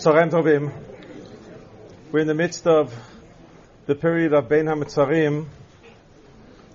Tzarem 0.00 0.30
Tovim. 0.30 0.72
We're 2.10 2.20
in 2.20 2.26
the 2.26 2.32
midst 2.32 2.66
of 2.66 2.90
the 3.84 3.94
period 3.94 4.32
of 4.32 4.48
Bein 4.48 4.64
HaMetzarim, 4.64 5.44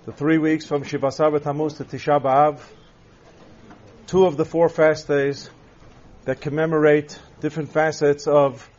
the 0.06 0.12
three 0.12 0.38
weeks 0.38 0.68
from 0.68 0.84
Shivasar 0.84 1.42
Tammuz 1.42 1.74
to 1.78 1.86
Tisha 1.86 2.22
B'Av, 2.22 2.60
two 4.06 4.28
of 4.28 4.38
the 4.38 4.46
four 4.46 4.70
fast 4.70 5.08
days 5.08 5.50
that 6.26 6.40
commemorate 6.40 7.20
different 7.40 7.72
facets 7.72 8.28
of 8.28 8.70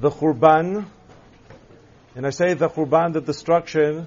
the 0.00 0.10
Churban. 0.10 0.84
And 2.14 2.26
I 2.26 2.30
say 2.30 2.52
the 2.52 2.68
Churban, 2.68 3.14
the 3.14 3.22
destruction, 3.22 4.06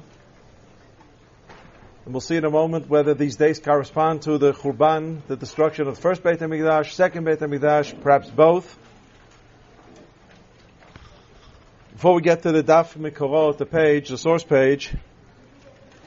and 2.05 2.13
we'll 2.13 2.21
see 2.21 2.35
in 2.35 2.45
a 2.45 2.51
moment 2.51 2.87
whether 2.87 3.15
these 3.15 3.37
days 3.37 3.59
correspond 3.59 4.21
to 4.23 4.37
the 4.37 4.53
Churban, 4.53 5.25
the 5.25 5.35
destruction 5.35 5.87
of 5.87 5.95
the 5.95 6.01
first 6.01 6.21
Beit 6.21 6.37
HaMikdash, 6.37 6.91
second 6.91 7.23
Beit 7.23 7.39
HaMikdash, 7.39 7.99
perhaps 8.03 8.29
both. 8.29 8.77
Before 11.99 12.15
we 12.15 12.21
get 12.21 12.43
to 12.43 12.53
the 12.53 12.63
Daf 12.63 12.95
Mikorot, 12.95 13.57
the 13.57 13.65
page, 13.65 14.07
the 14.07 14.17
source 14.17 14.41
page, 14.41 14.95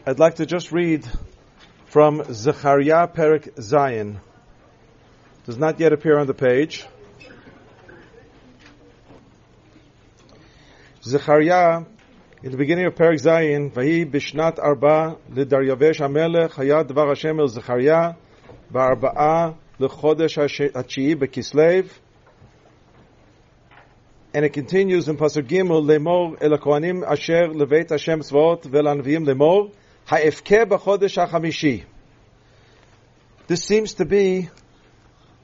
I'd 0.07 0.19
like 0.19 0.37
to 0.37 0.47
just 0.47 0.73
read 0.73 1.07
from 1.85 2.25
Zechariah 2.33 3.09
Perik 3.09 3.55
Zayin. 3.57 4.19
Does 5.45 5.59
not 5.59 5.79
yet 5.79 5.93
appear 5.93 6.19
on 6.19 6.27
the 6.27 6.33
page. 6.33 6.87
Zechariah, 11.03 11.85
in 12.43 12.53
the 12.53 12.57
beginning 12.57 12.87
of 12.87 12.95
Perik 12.95 13.21
Zayin, 13.21 13.71
Vahi 13.71 14.11
Bishnat 14.11 14.59
Arba 14.59 15.19
Lidaryavesh 15.31 16.01
Amelech 16.01 16.53
Hayad 16.53 16.87
Dvar 16.87 17.09
Hashem 17.09 17.39
El 17.39 17.49
Zechariah 17.49 18.15
Ba'arba'a 18.73 19.57
Lechodesh 19.79 20.73
HaTshi'i 20.73 21.17
Bekislev 21.17 21.91
and 24.35 24.45
it 24.45 24.51
continues 24.51 25.09
in 25.09 25.17
Pasuk 25.17 25.47
Gimel, 25.47 25.85
Lemor 25.85 26.39
el 26.41 26.57
Kohanim 26.59 27.07
asher 27.07 27.49
leveit 27.49 27.91
Hashem 27.91 28.21
tzvot 28.21 28.63
ve'lanviim 28.63 29.27
lemor, 29.27 29.73
ha'efke 30.07 30.67
b'chodesh 30.67 31.17
ha'chamishi. 31.17 31.85
This 33.47 33.63
seems 33.65 33.95
to 33.95 34.07
be 34.07 34.49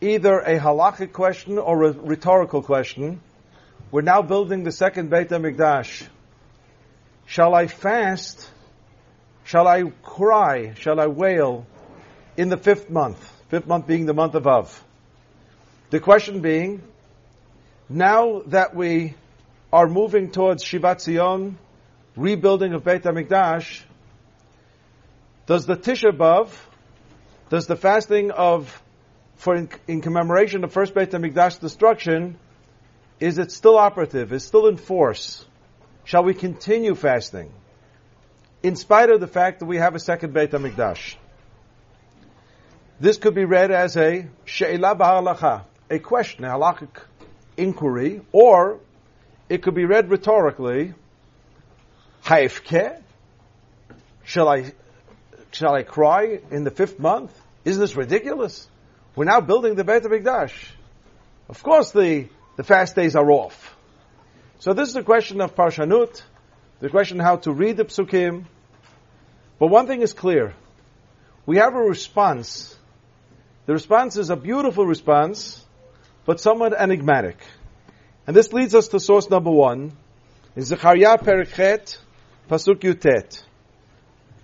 either 0.00 0.38
a 0.38 0.58
halachic 0.58 1.12
question 1.12 1.58
or 1.58 1.84
a 1.84 1.92
rhetorical 1.92 2.62
question. 2.62 3.20
We're 3.90 4.02
now 4.02 4.22
building 4.22 4.64
the 4.64 4.72
second 4.72 5.10
Beit 5.10 5.28
HaMikdash. 5.28 6.06
Shall 7.26 7.54
I 7.54 7.66
fast? 7.66 8.50
Shall 9.44 9.66
I 9.66 9.84
cry? 10.02 10.74
Shall 10.74 10.98
I 10.98 11.08
wail 11.08 11.66
in 12.36 12.48
the 12.48 12.56
fifth 12.56 12.88
month? 12.88 13.18
Fifth 13.48 13.66
month 13.66 13.86
being 13.86 14.06
the 14.06 14.14
month 14.14 14.34
of 14.34 14.46
Av. 14.46 14.84
The 15.90 16.00
question 16.00 16.40
being, 16.40 16.82
now 17.88 18.42
that 18.46 18.74
we 18.74 19.14
are 19.72 19.88
moving 19.88 20.30
towards 20.30 20.62
Shivat 20.62 21.00
Zion, 21.00 21.58
rebuilding 22.16 22.74
of 22.74 22.84
Beit 22.84 23.02
HaMikdash, 23.02 23.82
does 25.46 25.64
the 25.64 25.76
Tisha 25.76 26.12
B'Av, 26.16 26.50
does 27.48 27.66
the 27.66 27.76
fasting 27.76 28.30
of, 28.30 28.82
for 29.36 29.54
in, 29.54 29.70
in 29.86 30.00
commemoration 30.02 30.64
of 30.64 30.72
first 30.72 30.94
Beit 30.94 31.10
HaMikdash 31.10 31.60
destruction, 31.60 32.38
is 33.20 33.38
it 33.38 33.50
still 33.50 33.76
operative? 33.76 34.32
Is 34.32 34.44
still 34.44 34.66
in 34.66 34.76
force? 34.76 35.44
Shall 36.04 36.24
we 36.24 36.34
continue 36.34 36.94
fasting? 36.94 37.50
In 38.62 38.76
spite 38.76 39.10
of 39.10 39.20
the 39.20 39.26
fact 39.26 39.60
that 39.60 39.66
we 39.66 39.78
have 39.78 39.94
a 39.94 40.00
second 40.00 40.34
Beit 40.34 40.50
HaMikdash. 40.50 41.16
This 43.00 43.16
could 43.16 43.34
be 43.34 43.44
read 43.44 43.70
as 43.70 43.96
a 43.96 44.28
She'ila 44.44 44.96
B'Halacha, 44.96 45.62
a 45.90 45.98
question, 46.00 46.44
a 46.44 46.58
inquiry, 47.58 48.22
or 48.32 48.80
it 49.48 49.62
could 49.62 49.74
be 49.74 49.84
read 49.84 50.10
rhetorically, 50.10 50.94
Haifke? 52.24 53.02
Shall 54.24 54.48
I, 54.48 54.72
shall 55.52 55.74
I 55.74 55.82
cry 55.82 56.40
in 56.50 56.64
the 56.64 56.70
fifth 56.70 56.98
month? 56.98 57.38
Isn't 57.64 57.80
this 57.80 57.96
ridiculous? 57.96 58.68
We're 59.16 59.24
now 59.24 59.40
building 59.40 59.74
the 59.74 59.84
Beit 59.84 60.02
HaMikdash. 60.02 60.52
Of 61.48 61.62
course 61.62 61.90
the, 61.92 62.28
the 62.56 62.62
fast 62.62 62.94
days 62.94 63.16
are 63.16 63.30
off. 63.30 63.74
So 64.60 64.74
this 64.74 64.88
is 64.88 64.96
a 64.96 65.02
question 65.02 65.40
of 65.40 65.54
Parshanut, 65.54 66.22
the 66.80 66.88
question 66.88 67.18
how 67.18 67.36
to 67.36 67.52
read 67.52 67.76
the 67.76 67.84
Psukim. 67.84 68.44
But 69.58 69.68
one 69.68 69.86
thing 69.86 70.02
is 70.02 70.12
clear. 70.12 70.54
We 71.46 71.56
have 71.56 71.74
a 71.74 71.80
response. 71.80 72.76
The 73.66 73.72
response 73.72 74.16
is 74.16 74.30
a 74.30 74.36
beautiful 74.36 74.84
response, 74.84 75.64
but 76.26 76.40
somewhat 76.40 76.78
enigmatic. 76.78 77.38
And 78.28 78.36
this 78.36 78.52
leads 78.52 78.74
us 78.74 78.88
to 78.88 79.00
source 79.00 79.30
number 79.30 79.50
one, 79.50 79.90
in 80.54 80.62
Zechariah 80.62 81.16
Perichet, 81.16 81.98
Pasuk 82.50 82.80
Yutet. 82.80 83.42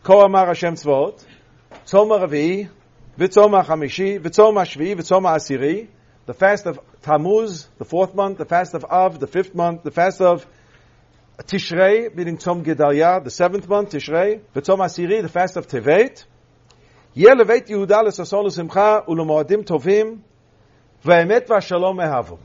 Ko 0.02 0.22
Amar 0.22 0.46
Hashem 0.46 0.76
Tzvot, 0.76 1.22
Tzom 1.84 2.18
Aravi, 2.18 2.70
V'tzom 3.18 3.62
HaChamishi, 3.62 4.20
V'tzom 4.20 4.54
HaShvi, 4.54 4.96
V'tzom 4.96 5.24
HaAsiri, 5.24 5.88
the 6.24 6.32
fast 6.32 6.64
of 6.64 6.80
Tammuz, 7.02 7.68
the 7.76 7.84
fourth 7.84 8.14
month, 8.14 8.38
the 8.38 8.46
fast 8.46 8.72
of 8.72 8.86
Av, 8.86 9.20
the 9.20 9.26
fifth 9.26 9.54
month, 9.54 9.82
the 9.82 9.90
fast 9.90 10.22
of 10.22 10.46
Tishrei, 11.42 12.14
meaning 12.14 12.38
Tzom 12.38 12.64
Gedaliah, 12.64 13.22
the 13.22 13.30
seventh 13.30 13.68
month, 13.68 13.90
Tishrei, 13.90 14.40
V'tzom 14.54 14.78
HaSiri, 14.78 15.20
the 15.20 15.28
fast 15.28 15.58
of 15.58 15.68
Tevet, 15.68 16.24
יהיה 17.16 17.34
לבית 17.34 17.70
יהודה 17.70 18.02
לששון 18.02 18.44
ולשמחה 18.44 18.98
ולמועדים 19.08 19.62
טובים, 19.62 20.18
והאמת 21.04 21.50
והשלום 21.50 22.00
אהבו. 22.00 22.38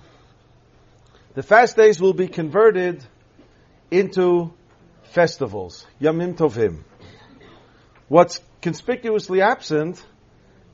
The 1.36 1.44
fast 1.44 1.76
days 1.76 2.02
will 2.02 2.14
be 2.14 2.28
converted 2.28 3.06
into 3.92 4.52
festivals, 5.04 5.86
Yamim 6.02 6.36
Tovim. 6.36 6.84
What's 8.08 8.42
conspicuously 8.64 9.42
absent, 9.42 10.04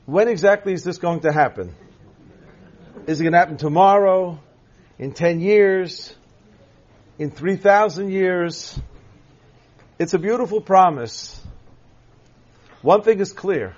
when 0.06 0.28
exactly 0.28 0.72
is 0.72 0.82
this 0.82 0.96
going 0.96 1.20
to 1.20 1.32
happen? 1.32 1.74
Is 3.06 3.20
it 3.20 3.24
going 3.24 3.32
to 3.32 3.38
happen 3.38 3.58
tomorrow? 3.58 4.40
In 4.98 5.12
10 5.12 5.40
years? 5.40 6.14
In 7.18 7.30
3,000 7.30 8.10
years? 8.10 8.80
It's 9.98 10.14
a 10.14 10.18
beautiful 10.18 10.62
promise. 10.62 11.38
One 12.80 13.02
thing 13.02 13.20
is 13.20 13.34
clear, 13.34 13.76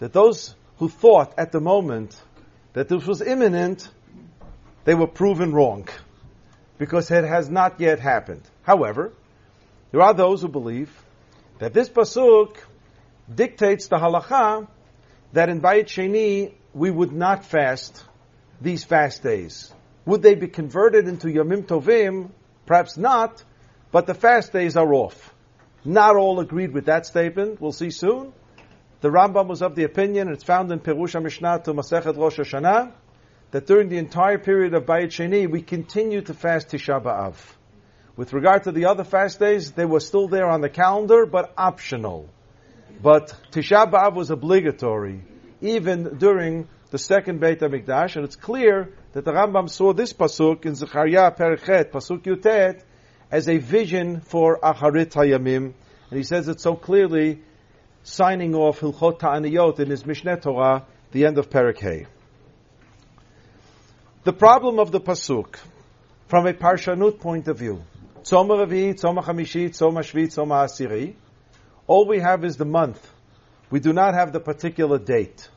that 0.00 0.12
those 0.12 0.56
who 0.78 0.88
thought 0.88 1.34
at 1.38 1.52
the 1.52 1.60
moment 1.60 2.20
that 2.72 2.88
this 2.88 3.06
was 3.06 3.22
imminent, 3.22 3.88
they 4.90 4.94
were 4.94 5.06
proven 5.06 5.52
wrong. 5.52 5.88
Because 6.76 7.12
it 7.12 7.22
has 7.22 7.48
not 7.48 7.78
yet 7.78 8.00
happened. 8.00 8.42
However, 8.62 9.12
there 9.92 10.00
are 10.02 10.12
those 10.12 10.42
who 10.42 10.48
believe 10.48 10.90
that 11.60 11.72
this 11.72 11.88
pasuk 11.88 12.56
dictates 13.32 13.86
the 13.86 13.98
halacha 13.98 14.66
that 15.32 15.48
in 15.48 15.60
Bayit 15.60 15.84
Sheni 15.84 16.54
we 16.74 16.90
would 16.90 17.12
not 17.12 17.44
fast 17.44 18.02
these 18.60 18.82
fast 18.82 19.22
days. 19.22 19.72
Would 20.06 20.22
they 20.22 20.34
be 20.34 20.48
converted 20.48 21.06
into 21.06 21.28
Yamim 21.28 21.66
Tovim? 21.66 22.30
Perhaps 22.66 22.96
not, 22.96 23.44
but 23.92 24.08
the 24.08 24.14
fast 24.14 24.52
days 24.52 24.76
are 24.76 24.92
off. 24.92 25.32
Not 25.84 26.16
all 26.16 26.40
agreed 26.40 26.72
with 26.72 26.86
that 26.86 27.06
statement. 27.06 27.60
We'll 27.60 27.70
see 27.70 27.90
soon. 27.90 28.32
The 29.02 29.08
Rambam 29.10 29.46
was 29.46 29.62
of 29.62 29.76
the 29.76 29.84
opinion, 29.84 30.30
it's 30.30 30.42
found 30.42 30.72
in 30.72 30.80
Perusha 30.80 31.22
Mishnah 31.22 31.60
to 31.66 31.74
Masechet 31.74 32.16
Rosh 32.16 32.40
Hashanah, 32.40 32.90
that 33.50 33.66
during 33.66 33.88
the 33.88 33.98
entire 33.98 34.38
period 34.38 34.74
of 34.74 34.84
Bayit 34.84 35.08
Sheni, 35.08 35.50
we 35.50 35.62
continue 35.62 36.20
to 36.22 36.34
fast 36.34 36.68
Tisha 36.68 37.02
B'Av. 37.02 37.34
With 38.16 38.32
regard 38.32 38.64
to 38.64 38.72
the 38.72 38.86
other 38.86 39.04
fast 39.04 39.40
days, 39.40 39.72
they 39.72 39.84
were 39.84 40.00
still 40.00 40.28
there 40.28 40.48
on 40.48 40.60
the 40.60 40.68
calendar, 40.68 41.26
but 41.26 41.52
optional. 41.56 42.28
But 43.02 43.34
Tisha 43.50 43.90
B'Av 43.90 44.14
was 44.14 44.30
obligatory, 44.30 45.22
even 45.60 46.18
during 46.18 46.68
the 46.90 46.98
second 46.98 47.40
Beit 47.40 47.60
HaMikdash, 47.60 48.16
and 48.16 48.24
it's 48.24 48.36
clear 48.36 48.92
that 49.12 49.24
the 49.24 49.32
Rambam 49.32 49.68
saw 49.68 49.92
this 49.92 50.12
pasuk 50.12 50.66
in 50.66 50.74
Zechariah 50.74 51.30
Perichet, 51.32 51.92
pasuk 51.92 52.22
Yutet, 52.22 52.82
as 53.30 53.48
a 53.48 53.58
vision 53.58 54.20
for 54.20 54.58
Acharit 54.60 55.12
Hayamim, 55.12 55.72
and 56.10 56.16
he 56.18 56.24
says 56.24 56.48
it 56.48 56.60
so 56.60 56.74
clearly, 56.74 57.42
signing 58.02 58.54
off 58.54 58.80
Hilchot 58.80 59.20
Ta'aniyot 59.20 59.78
in 59.80 59.90
his 59.90 60.04
Mishneh 60.04 60.40
Torah, 60.40 60.86
the 61.12 61.26
end 61.26 61.38
of 61.38 61.48
Perek 61.48 61.78
The 64.22 64.34
problem 64.34 64.78
of 64.78 64.92
the 64.92 65.00
pasuk, 65.00 65.56
from 66.28 66.46
a 66.46 66.52
parshanut 66.52 67.20
point 67.20 67.48
of 67.48 67.56
view, 67.56 67.82
Ravi, 68.30 68.92
Shvi, 68.92 69.70
Asiri, 69.72 71.14
all 71.86 72.06
we 72.06 72.18
have 72.18 72.44
is 72.44 72.58
the 72.58 72.66
month. 72.66 73.00
We 73.70 73.80
do 73.80 73.94
not 73.94 74.12
have 74.12 74.34
the 74.34 74.40
particular 74.40 74.98
date. 74.98 75.48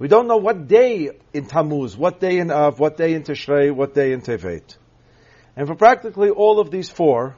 We 0.00 0.08
don't 0.08 0.26
know 0.26 0.38
what 0.38 0.66
day 0.66 1.10
in 1.32 1.46
Tammuz, 1.46 1.96
what 1.96 2.18
day 2.18 2.40
in 2.40 2.50
Av, 2.50 2.80
what 2.80 2.96
day 2.96 3.14
in 3.14 3.22
Tishrei, 3.22 3.72
what 3.72 3.94
day 3.94 4.10
in 4.10 4.20
Tevet. 4.20 4.76
And 5.54 5.68
for 5.68 5.76
practically 5.76 6.30
all 6.30 6.58
of 6.58 6.72
these 6.72 6.90
four, 6.90 7.36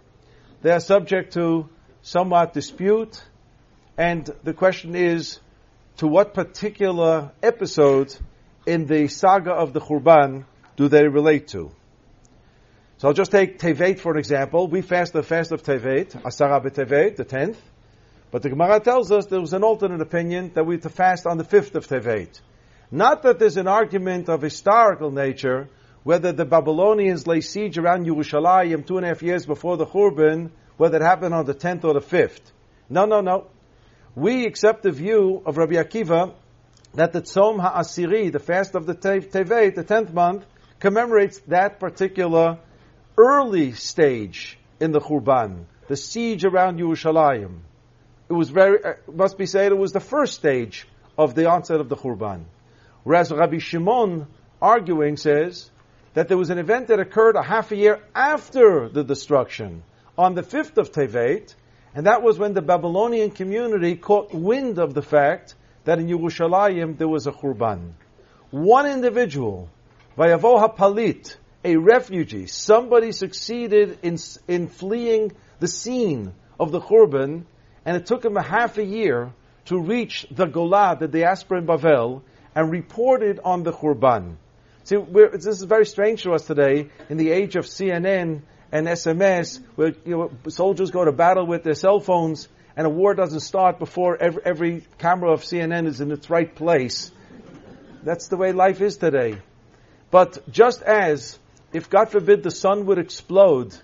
they 0.62 0.70
are 0.70 0.80
subject 0.80 1.34
to 1.34 1.68
somewhat 2.00 2.54
dispute, 2.54 3.22
and 3.98 4.30
the 4.44 4.54
question 4.54 4.96
is, 4.96 5.40
to 5.98 6.06
what 6.06 6.32
particular 6.32 7.32
episode 7.42 8.16
in 8.66 8.86
the 8.86 9.08
saga 9.08 9.50
of 9.50 9.74
the 9.74 9.80
Churban 9.82 10.46
do 10.76 10.88
they 10.88 11.06
relate 11.06 11.48
to? 11.48 11.70
So 12.98 13.08
I'll 13.08 13.14
just 13.14 13.32
take 13.32 13.58
Tevet 13.58 13.98
for 13.98 14.12
an 14.12 14.18
example. 14.18 14.68
We 14.68 14.80
fast 14.80 15.12
the 15.12 15.22
fast 15.22 15.52
of 15.52 15.62
Tevet, 15.62 16.12
Asara 16.22 16.62
Tevet, 16.62 17.16
the 17.16 17.24
10th. 17.24 17.56
But 18.30 18.42
the 18.42 18.50
Gemara 18.50 18.80
tells 18.80 19.12
us 19.12 19.26
there 19.26 19.40
was 19.40 19.52
an 19.52 19.62
alternate 19.62 20.00
opinion 20.00 20.52
that 20.54 20.64
we 20.64 20.78
to 20.78 20.88
fast 20.88 21.26
on 21.26 21.38
the 21.38 21.44
5th 21.44 21.74
of 21.74 21.86
Tevet. 21.86 22.40
Not 22.90 23.22
that 23.22 23.38
there's 23.38 23.56
an 23.56 23.68
argument 23.68 24.28
of 24.28 24.42
historical 24.42 25.10
nature, 25.10 25.68
whether 26.02 26.32
the 26.32 26.44
Babylonians 26.44 27.26
lay 27.26 27.40
siege 27.40 27.78
around 27.78 28.06
Yerushalayim 28.06 28.86
two 28.86 28.96
and 28.96 29.06
a 29.06 29.08
half 29.08 29.22
years 29.22 29.46
before 29.46 29.76
the 29.76 29.86
Churban, 29.86 30.50
whether 30.76 30.96
it 30.96 31.02
happened 31.02 31.34
on 31.34 31.44
the 31.44 31.54
10th 31.54 31.84
or 31.84 31.94
the 31.94 32.00
5th. 32.00 32.40
No, 32.88 33.04
no, 33.04 33.20
no. 33.20 33.46
We 34.14 34.46
accept 34.46 34.82
the 34.82 34.92
view 34.92 35.42
of 35.44 35.56
Rabbi 35.56 35.74
Akiva 35.74 36.34
that 36.94 37.12
the 37.12 37.22
Tzom 37.22 37.58
HaAsiri, 37.58 38.30
the 38.30 38.38
fast 38.38 38.74
of 38.74 38.86
the 38.86 38.94
Tevet, 38.94 39.74
the 39.74 39.84
10th 39.84 40.12
month, 40.12 40.44
commemorates 40.80 41.38
that 41.48 41.80
particular 41.80 42.58
early 43.16 43.72
stage 43.72 44.58
in 44.80 44.92
the 44.92 45.00
Churban, 45.00 45.64
the 45.88 45.96
siege 45.96 46.44
around 46.44 46.78
Yerushalayim. 46.78 47.60
It 48.28 48.32
was 48.32 48.50
very, 48.50 48.82
uh, 48.82 48.94
must 49.12 49.38
be 49.38 49.46
said, 49.46 49.72
it 49.72 49.78
was 49.78 49.92
the 49.92 50.00
first 50.00 50.34
stage 50.34 50.86
of 51.16 51.34
the 51.34 51.48
onset 51.48 51.80
of 51.80 51.88
the 51.88 51.96
Churban. 51.96 52.44
Whereas 53.02 53.30
Rabbi 53.30 53.58
Shimon, 53.58 54.26
arguing, 54.60 55.16
says 55.16 55.70
that 56.14 56.28
there 56.28 56.38
was 56.38 56.50
an 56.50 56.58
event 56.58 56.88
that 56.88 57.00
occurred 57.00 57.36
a 57.36 57.42
half 57.42 57.70
a 57.70 57.76
year 57.76 58.02
after 58.14 58.88
the 58.88 59.04
destruction, 59.04 59.82
on 60.16 60.34
the 60.34 60.42
5th 60.42 60.78
of 60.78 60.92
Tevet, 60.92 61.54
and 61.94 62.06
that 62.06 62.22
was 62.22 62.38
when 62.38 62.54
the 62.54 62.62
Babylonian 62.62 63.30
community 63.30 63.96
caught 63.96 64.32
wind 64.32 64.78
of 64.78 64.94
the 64.94 65.02
fact 65.02 65.54
that 65.84 65.98
in 65.98 66.08
Yerushalayim 66.08 66.96
there 66.98 67.08
was 67.08 67.26
a 67.26 67.32
Churban. 67.32 67.92
One 68.50 68.86
individual, 68.86 69.68
Vayavo 70.16 70.62
HaPalit, 70.62 71.34
a 71.64 71.76
refugee, 71.76 72.46
somebody 72.46 73.10
succeeded 73.10 73.98
in, 74.02 74.16
in 74.46 74.68
fleeing 74.68 75.32
the 75.58 75.66
scene 75.66 76.32
of 76.60 76.70
the 76.70 76.80
Churban, 76.80 77.44
and 77.84 77.96
it 77.96 78.06
took 78.06 78.24
him 78.24 78.36
a 78.36 78.42
half 78.42 78.78
a 78.78 78.84
year 78.84 79.32
to 79.66 79.80
reach 79.80 80.24
the 80.30 80.46
Golah, 80.46 80.98
the 80.98 81.08
diaspora 81.08 81.58
in 81.58 81.66
Bavel, 81.66 82.22
and 82.54 82.70
reported 82.70 83.40
on 83.42 83.64
the 83.64 83.72
Churban. 83.72 84.36
See, 84.84 84.96
this 84.96 85.46
is 85.46 85.62
very 85.62 85.86
strange 85.86 86.22
to 86.22 86.32
us 86.32 86.46
today 86.46 86.90
in 87.08 87.16
the 87.16 87.30
age 87.30 87.56
of 87.56 87.64
CNN 87.64 88.42
and 88.70 88.86
SMS, 88.86 89.60
where 89.74 89.94
you 90.04 90.16
know, 90.16 90.30
soldiers 90.48 90.92
go 90.92 91.04
to 91.04 91.12
battle 91.12 91.46
with 91.46 91.64
their 91.64 91.74
cell 91.74 91.98
phones, 91.98 92.48
and 92.76 92.86
a 92.86 92.90
war 92.90 93.14
doesn't 93.14 93.40
start 93.40 93.80
before 93.80 94.16
every, 94.20 94.42
every 94.44 94.86
camera 94.98 95.32
of 95.32 95.42
CNN 95.42 95.86
is 95.86 96.00
in 96.00 96.12
its 96.12 96.30
right 96.30 96.54
place. 96.54 97.10
That's 98.04 98.28
the 98.28 98.36
way 98.36 98.52
life 98.52 98.80
is 98.80 98.96
today. 98.96 99.38
But 100.14 100.48
just 100.48 100.80
as, 100.82 101.36
if 101.72 101.90
God 101.90 102.08
forbid 102.08 102.44
the 102.44 102.52
sun 102.52 102.86
would 102.86 102.98
explode, 102.98 103.76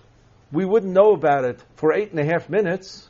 we 0.53 0.65
wouldn't 0.65 0.93
know 0.93 1.13
about 1.13 1.45
it 1.45 1.61
for 1.75 1.93
eight 1.93 2.13
and 2.13 2.21
a 2.21 2.25
half 2.25 2.49
minutes, 2.49 3.09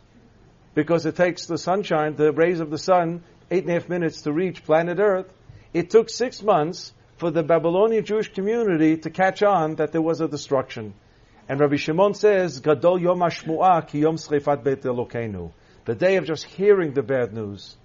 because 0.75 1.05
it 1.05 1.17
takes 1.17 1.45
the 1.45 1.59
sunshine, 1.59 2.17
the 2.17 2.33
rays 2.33 2.61
of 2.61 2.71
the 2.71 2.79
sun, 2.79 3.23
eight 3.51 3.65
and 3.65 3.73
a 3.73 3.75
half 3.75 3.91
minutes 3.91 4.23
to 4.23 4.33
reach 4.33 4.65
planet 4.65 4.99
Earth. 4.99 5.31
It 5.75 5.91
took 5.91 6.09
six 6.09 6.43
months 6.43 6.95
for 7.19 7.31
the 7.31 7.43
Babylonian 7.43 8.07
Jewish 8.07 8.33
community 8.33 8.97
to 8.97 9.11
catch 9.11 9.43
on 9.43 9.75
that 9.75 9.93
there 9.93 10.01
was 10.01 10.23
a 10.23 10.27
destruction. 10.27 10.95
And 11.47 11.61
Rabbi 11.61 11.77
Shimon 11.77 12.15
says, 12.15 12.61
Gadol 12.61 13.03
Yom 13.03 13.19
ki 13.19 13.99
Yom 13.99 14.17
Srefat 14.17 14.65
Beit. 14.65 14.81
The 14.81 15.95
day 15.95 16.17
of 16.17 16.25
just 16.25 16.45
hearing 16.45 16.95
the 16.95 17.03
bad 17.03 17.35
news 17.35 17.77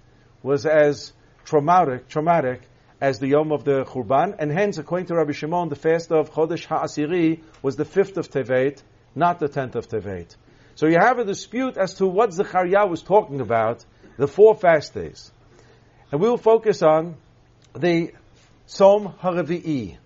was 0.42 0.64
as 0.64 1.12
traumatic, 1.44 2.08
traumatic 2.08 2.62
as 3.06 3.20
the 3.20 3.28
Yom 3.28 3.52
of 3.52 3.62
the 3.62 3.84
Churban, 3.84 4.34
and 4.36 4.50
hence, 4.50 4.78
according 4.78 5.06
to 5.06 5.14
Rabbi 5.14 5.30
Shimon, 5.30 5.68
the 5.68 5.76
fast 5.76 6.10
of 6.10 6.32
Chodesh 6.32 6.66
HaAsiri 6.66 7.40
was 7.62 7.76
the 7.76 7.84
5th 7.84 8.16
of 8.16 8.28
Tevet, 8.28 8.82
not 9.14 9.38
the 9.38 9.48
10th 9.48 9.76
of 9.76 9.88
Tevet. 9.88 10.34
So 10.74 10.88
you 10.88 10.98
have 10.98 11.20
a 11.20 11.24
dispute 11.24 11.76
as 11.76 11.94
to 11.98 12.06
what 12.08 12.32
Zechariah 12.32 12.88
was 12.88 13.02
talking 13.02 13.40
about, 13.40 13.84
the 14.16 14.26
four 14.26 14.56
fast 14.56 14.92
days. 14.92 15.30
And 16.10 16.20
we 16.20 16.28
will 16.28 16.36
focus 16.36 16.82
on 16.82 17.14
the 17.74 18.12
Tzom 18.66 19.16
HaRevi'i. 19.20 19.98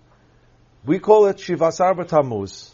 We 0.85 0.99
call 0.99 1.25
it 1.25 1.37
Shivasar 1.37 1.95
B'Tammuz. 1.95 2.69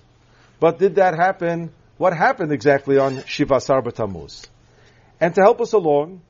But 0.60 0.78
did 0.78 0.96
that 0.96 1.16
happen? 1.16 1.72
What 1.96 2.12
happened 2.12 2.52
exactly 2.52 2.98
on 2.98 3.16
Shivasar 3.20 3.82
B'Tammuz? 3.82 4.46
And 5.22 5.34
to 5.36 5.42
help 5.42 5.62
us 5.62 5.72
along, 5.72 6.22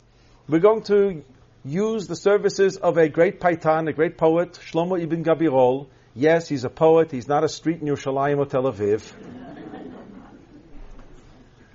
we're 0.48 0.60
going 0.60 0.84
to 0.84 1.24
use 1.68 2.08
the 2.08 2.16
services 2.16 2.78
of 2.78 2.98
a 2.98 3.10
great 3.10 3.42
paitan, 3.42 3.90
a 3.90 3.94
great 3.94 4.18
poet, 4.18 4.54
Shlomo 4.54 5.02
ibn 5.02 5.24
Gabirol. 5.24 5.88
Yes, 6.16 6.48
he's 6.48 6.64
a 6.64 6.70
poet. 6.70 7.12
He's 7.12 7.28
not 7.28 7.44
a 7.44 7.50
street 7.50 7.82
in 7.82 7.88
Yerushalayim 7.88 8.38
or 8.38 8.46
Tel 8.46 8.64
Aviv. 8.64 9.12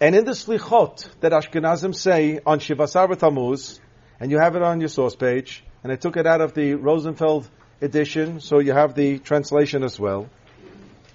and 0.01 0.15
in 0.17 0.25
the 0.25 0.33
slichot 0.33 1.07
that 1.21 1.33
Ashkenazim 1.33 1.95
say 1.95 2.41
on 2.45 2.59
Shivasar 2.59 3.09
B'Tammuz, 3.09 3.79
and 4.19 4.31
you 4.31 4.39
have 4.39 4.57
it 4.57 4.63
on 4.63 4.81
your 4.81 4.89
source 4.89 5.15
page, 5.15 5.63
and 5.85 5.93
I 5.93 5.97
took 5.97 6.17
it 6.17 6.27
out 6.27 6.41
of 6.41 6.55
the 6.55 6.75
Rosenfeld 6.75 7.49
edition, 7.81 8.41
so 8.41 8.61
you 8.61 8.73
have 8.73 8.95
the 8.95 9.19
translation 9.19 9.85
as 9.85 10.01
well. 10.01 10.29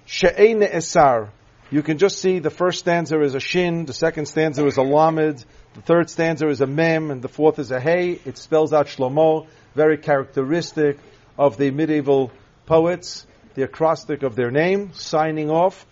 She'ei 0.06 0.54
Esar. 0.54 1.30
You 1.70 1.82
can 1.82 1.98
just 1.98 2.18
see 2.18 2.38
the 2.38 2.50
first 2.50 2.78
stanza 2.78 3.20
is 3.20 3.34
a 3.34 3.40
shin, 3.40 3.84
the 3.84 3.92
second 3.92 4.26
stanza 4.26 4.64
is 4.66 4.78
a 4.78 4.82
lamed, 4.82 5.44
the 5.78 5.82
third 5.82 6.10
stanza 6.10 6.48
is 6.48 6.60
a 6.60 6.66
mem, 6.66 7.12
and 7.12 7.22
the 7.22 7.28
fourth 7.28 7.60
is 7.60 7.70
a 7.70 7.78
hey. 7.78 8.18
It 8.24 8.36
spells 8.36 8.72
out 8.72 8.88
Shlomo, 8.88 9.46
very 9.76 9.96
characteristic 9.96 10.98
of 11.38 11.56
the 11.56 11.70
medieval 11.70 12.32
poets, 12.66 13.24
the 13.54 13.62
acrostic 13.62 14.24
of 14.24 14.34
their 14.34 14.50
name, 14.50 14.92
signing 14.94 15.50
off. 15.50 15.86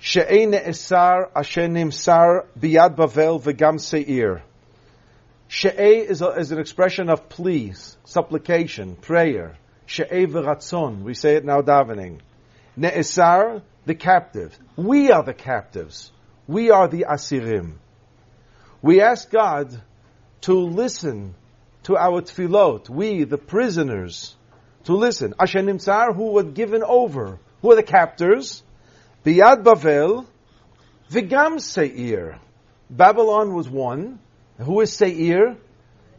She'ei 0.00 0.46
Esar 0.46 1.30
asher 1.32 1.68
nimsar 1.68 2.44
biyad 2.58 2.96
Bavel 2.96 3.40
v'gam 3.40 3.78
seir. 3.78 4.42
She'e 5.46 6.00
is, 6.08 6.20
is, 6.20 6.50
an 6.50 6.58
expression 6.58 7.08
of 7.08 7.28
pleas, 7.28 7.96
supplication, 8.04 8.96
prayer. 8.96 9.54
She'e 9.86 10.26
v'ratzon. 10.26 11.02
We 11.02 11.14
say 11.14 11.36
it 11.36 11.44
now 11.44 11.60
davening. 11.60 12.18
Ne'esar, 12.76 13.62
the 13.86 13.94
captive. 13.94 14.58
We 14.74 15.12
are 15.12 15.22
the 15.22 15.34
captives. 15.34 16.10
We 16.48 16.72
are 16.72 16.88
the 16.88 17.06
asirim. 17.08 17.74
We 18.82 19.02
ask 19.02 19.30
God 19.30 19.80
to 20.42 20.54
listen 20.54 21.34
to 21.82 21.96
our 21.96 22.22
tefillot. 22.22 22.88
We, 22.88 23.24
the 23.24 23.36
prisoners, 23.36 24.34
to 24.84 24.94
listen. 24.94 25.34
Asher 25.38 25.78
Tsar, 25.78 26.14
who 26.14 26.32
were 26.32 26.44
given 26.44 26.82
over. 26.82 27.38
Who 27.60 27.72
are 27.72 27.76
the 27.76 27.82
captors? 27.82 28.62
Biyad 29.24 29.64
Bavel, 29.64 30.26
Vigam 31.10 31.60
Seir. 31.60 32.38
Babylon 32.88 33.54
was 33.54 33.68
one. 33.68 34.18
Who 34.58 34.80
is 34.80 34.92
Seir? 34.92 35.58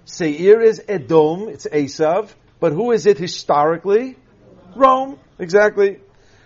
Seir 0.06 0.62
is 0.62 0.84
Edom, 0.88 1.50
it's 1.50 1.66
Esav, 1.66 2.30
but 2.60 2.74
who 2.74 2.92
is 2.92 3.06
it 3.06 3.18
historically? 3.18 4.18
Rome, 4.76 5.20
exactly. 5.40 6.00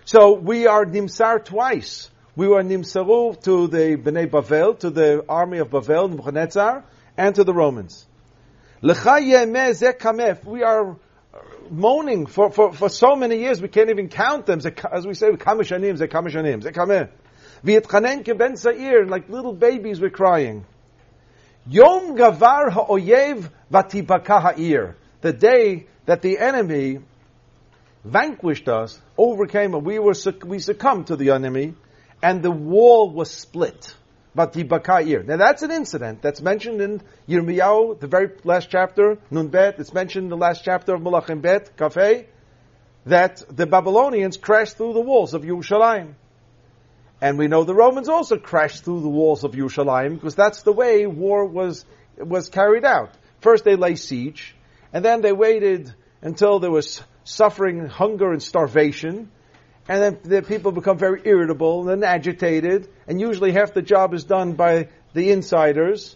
So 0.05 0.33
we 0.33 0.67
are 0.67 0.85
Nimsar 0.85 1.43
twice. 1.43 2.09
We 2.37 2.49
were 2.49 2.61
Nimsaru 2.61 3.41
to 3.43 3.67
the 3.67 3.95
Bnei 3.95 4.29
Bavel, 4.29 4.77
to 4.79 4.89
the 4.89 5.23
army 5.29 5.59
of 5.59 5.69
Bavel, 5.69 6.09
Nebuchadnezzar, 6.09 6.83
and 7.15 7.33
to 7.35 7.45
the 7.45 7.53
Romans. 7.53 8.05
We 8.81 8.91
are 10.63 10.97
moaning 11.69 12.25
for, 12.25 12.51
for, 12.51 12.73
for 12.73 12.89
so 12.89 13.15
many 13.15 13.39
years, 13.39 13.61
we 13.61 13.69
can't 13.69 13.89
even 13.89 14.09
count 14.09 14.45
them. 14.47 14.59
As 14.91 15.07
we 15.07 15.13
say, 15.13 15.29
Zekameshanim, 15.31 15.97
Zekameshanim, 15.97 16.61
Zekameh. 16.61 17.09
Like 19.09 19.29
little 19.29 19.53
babies 19.53 20.01
we're 20.01 20.09
crying. 20.09 20.65
Yom 21.67 22.17
Gavar 22.17 22.69
Ha'oyev. 22.69 23.49
The 25.21 25.33
day 25.33 25.87
that 26.05 26.21
the 26.21 26.37
enemy 26.37 26.99
vanquished 28.03 28.67
us, 28.67 28.99
overcame 29.17 29.73
us, 29.73 29.81
we 29.81 29.99
were 29.99 30.13
we 30.45 30.59
succumbed 30.59 31.07
to 31.07 31.15
the 31.15 31.31
enemy, 31.31 31.73
and 32.21 32.41
the 32.41 32.51
wall 32.51 33.09
was 33.09 33.31
split. 33.31 33.95
Vatibaka 34.35 35.07
Ir. 35.07 35.23
Now 35.23 35.37
that's 35.37 35.63
an 35.63 35.71
incident 35.71 36.21
that's 36.21 36.41
mentioned 36.41 36.81
in 36.81 37.01
Yirmiyahu, 37.27 37.99
the 37.99 38.07
very 38.07 38.31
last 38.43 38.69
chapter, 38.69 39.17
Nun 39.31 39.47
Bet. 39.47 39.79
It's 39.79 39.93
mentioned 39.93 40.25
in 40.25 40.29
the 40.29 40.37
last 40.37 40.63
chapter 40.65 40.93
of 40.93 41.01
Malachim 41.01 41.41
Bet, 41.41 41.77
Kafeh, 41.77 42.25
that 43.05 43.43
the 43.49 43.65
Babylonians 43.65 44.35
crashed 44.35 44.77
through 44.77 44.93
the 44.93 45.01
walls 45.01 45.33
of 45.33 45.43
Yerushalayim. 45.43 46.15
And 47.21 47.37
we 47.37 47.47
know 47.47 47.63
the 47.63 47.73
Romans 47.73 48.09
also 48.09 48.37
crashed 48.37 48.83
through 48.83 49.01
the 49.01 49.09
walls 49.09 49.45
of 49.45 49.53
Yerushalayim 49.53 50.15
because 50.15 50.35
that's 50.35 50.63
the 50.63 50.73
way 50.73 51.05
war 51.07 51.45
was, 51.45 51.85
was 52.17 52.49
carried 52.49 52.83
out. 52.83 53.11
First 53.39 53.63
they 53.63 53.77
lay 53.77 53.95
siege, 53.95 54.55
and 54.91 55.05
then 55.05 55.21
they 55.21 55.31
waited 55.31 55.93
until 56.21 56.59
there 56.59 56.71
was 56.71 57.01
suffering, 57.23 57.85
hunger, 57.85 58.31
and 58.31 58.43
starvation. 58.43 59.31
And 59.87 60.01
then 60.01 60.19
the 60.23 60.41
people 60.41 60.71
become 60.71 60.97
very 60.97 61.21
irritable 61.25 61.89
and 61.89 62.03
agitated, 62.03 62.89
and 63.07 63.21
usually 63.21 63.51
half 63.51 63.73
the 63.73 63.83
job 63.83 64.13
is 64.13 64.23
done 64.23 64.53
by 64.53 64.89
the 65.13 65.31
insiders. 65.31 66.15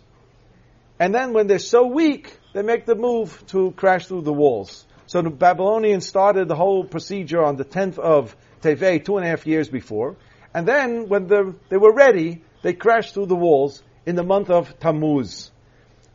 And 0.99 1.13
then 1.13 1.33
when 1.33 1.47
they're 1.47 1.59
so 1.59 1.85
weak, 1.85 2.35
they 2.53 2.63
make 2.63 2.85
the 2.85 2.95
move 2.95 3.43
to 3.47 3.71
crash 3.71 4.07
through 4.07 4.23
the 4.23 4.33
walls. 4.33 4.85
So 5.05 5.21
the 5.21 5.29
Babylonians 5.29 6.07
started 6.07 6.47
the 6.47 6.55
whole 6.55 6.83
procedure 6.83 7.43
on 7.43 7.55
the 7.55 7.65
10th 7.65 7.99
of 7.99 8.35
Tevei, 8.61 9.03
two 9.03 9.17
and 9.17 9.25
a 9.25 9.29
half 9.29 9.45
years 9.45 9.69
before. 9.69 10.17
And 10.53 10.67
then 10.67 11.07
when 11.07 11.27
the, 11.27 11.55
they 11.69 11.77
were 11.77 11.93
ready, 11.93 12.43
they 12.63 12.73
crashed 12.73 13.13
through 13.13 13.27
the 13.27 13.35
walls 13.35 13.83
in 14.05 14.15
the 14.15 14.23
month 14.23 14.49
of 14.49 14.79
Tammuz. 14.79 15.51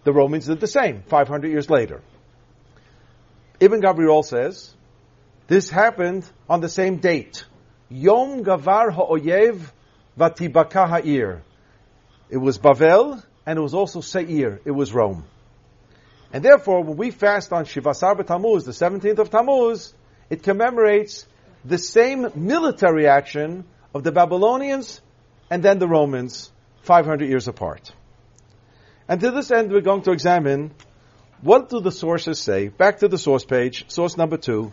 The 0.02 0.12
Romans 0.12 0.46
did 0.46 0.60
the 0.60 0.66
same, 0.66 1.02
500 1.08 1.48
years 1.48 1.70
later. 1.70 2.02
Ibn 3.60 3.80
Gabirol 3.80 4.24
says, 4.24 4.74
this 5.46 5.68
happened 5.68 6.24
on 6.48 6.60
the 6.60 6.68
same 6.68 6.96
date. 6.96 7.44
Yom 7.90 8.44
Gavar 8.44 8.92
Ha'oyev 8.92 9.60
Vatibaka 10.18 10.88
Ha'ir. 10.88 11.42
It 12.30 12.38
was 12.38 12.58
Bavel, 12.58 13.22
and 13.46 13.58
it 13.58 13.62
was 13.62 13.74
also 13.74 14.00
Seir. 14.00 14.60
It 14.64 14.70
was 14.70 14.92
Rome. 14.92 15.24
And 16.32 16.44
therefore, 16.44 16.82
when 16.82 16.96
we 16.96 17.10
fast 17.10 17.52
on 17.52 17.64
Shivasar 17.64 18.26
Tammuz, 18.26 18.64
the 18.64 18.72
17th 18.72 19.18
of 19.18 19.30
Tammuz, 19.30 19.94
it 20.30 20.42
commemorates 20.42 21.26
the 21.64 21.78
same 21.78 22.28
military 22.34 23.06
action 23.06 23.64
of 23.94 24.02
the 24.02 24.12
Babylonians 24.12 25.00
and 25.50 25.62
then 25.62 25.78
the 25.78 25.86
Romans, 25.86 26.50
500 26.82 27.28
years 27.28 27.46
apart. 27.46 27.92
And 29.06 29.20
to 29.20 29.30
this 29.30 29.50
end, 29.50 29.70
we're 29.70 29.82
going 29.82 30.02
to 30.02 30.12
examine 30.12 30.72
what 31.40 31.68
do 31.68 31.80
the 31.80 31.92
sources 31.92 32.40
say. 32.40 32.68
Back 32.68 32.98
to 32.98 33.08
the 33.08 33.18
source 33.18 33.44
page, 33.44 33.90
source 33.90 34.16
number 34.16 34.36
two. 34.36 34.72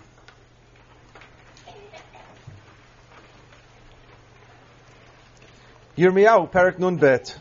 Yirmiyahu, 6.01 6.51
Parak 6.51 6.79
Nun 6.79 6.97
Bet. 6.97 7.37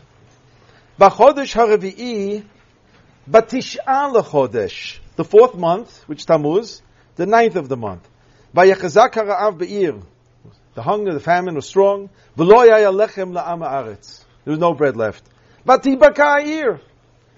B'chodesh 0.99 1.55
haravi'i, 1.55 2.43
batish'a 3.29 4.13
lechodesh. 4.13 4.99
The 5.15 5.23
fourth 5.23 5.55
month, 5.55 6.03
which 6.07 6.25
Tammuz, 6.27 6.81
the 7.15 7.25
ninth 7.25 7.55
of 7.55 7.69
the 7.69 7.77
month. 7.77 8.07
Vayachazak 8.55 9.13
hara'av 9.13 9.57
be'ir. 9.57 10.01
The 10.75 10.81
hunger, 10.83 11.13
the 11.13 11.19
famine 11.19 11.55
was 11.55 11.65
strong. 11.65 12.09
V'lo 12.37 12.65
lechem. 12.93 13.33
There 13.33 14.51
was 14.51 14.59
no 14.59 14.73
bread 14.73 14.95
left. 14.95 15.23
Batibaka'ir. 15.67 16.79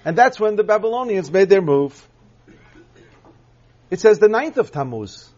And 0.06 0.18
that's 0.18 0.40
when 0.40 0.58
the 0.58 0.64
Babylonians 0.64 1.32
made 1.32 1.48
their 1.48 1.62
move. 1.62 2.08
It 3.90 4.02
says 4.02 4.20
the 4.20 4.28
ninth 4.28 4.58
of 4.58 4.72
Tammuz, 4.72 5.30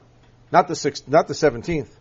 not 0.52 0.68
the 0.68 0.76
sixth, 0.76 1.08
not 1.08 1.28
the 1.28 1.36
seventeenth. 1.36 1.94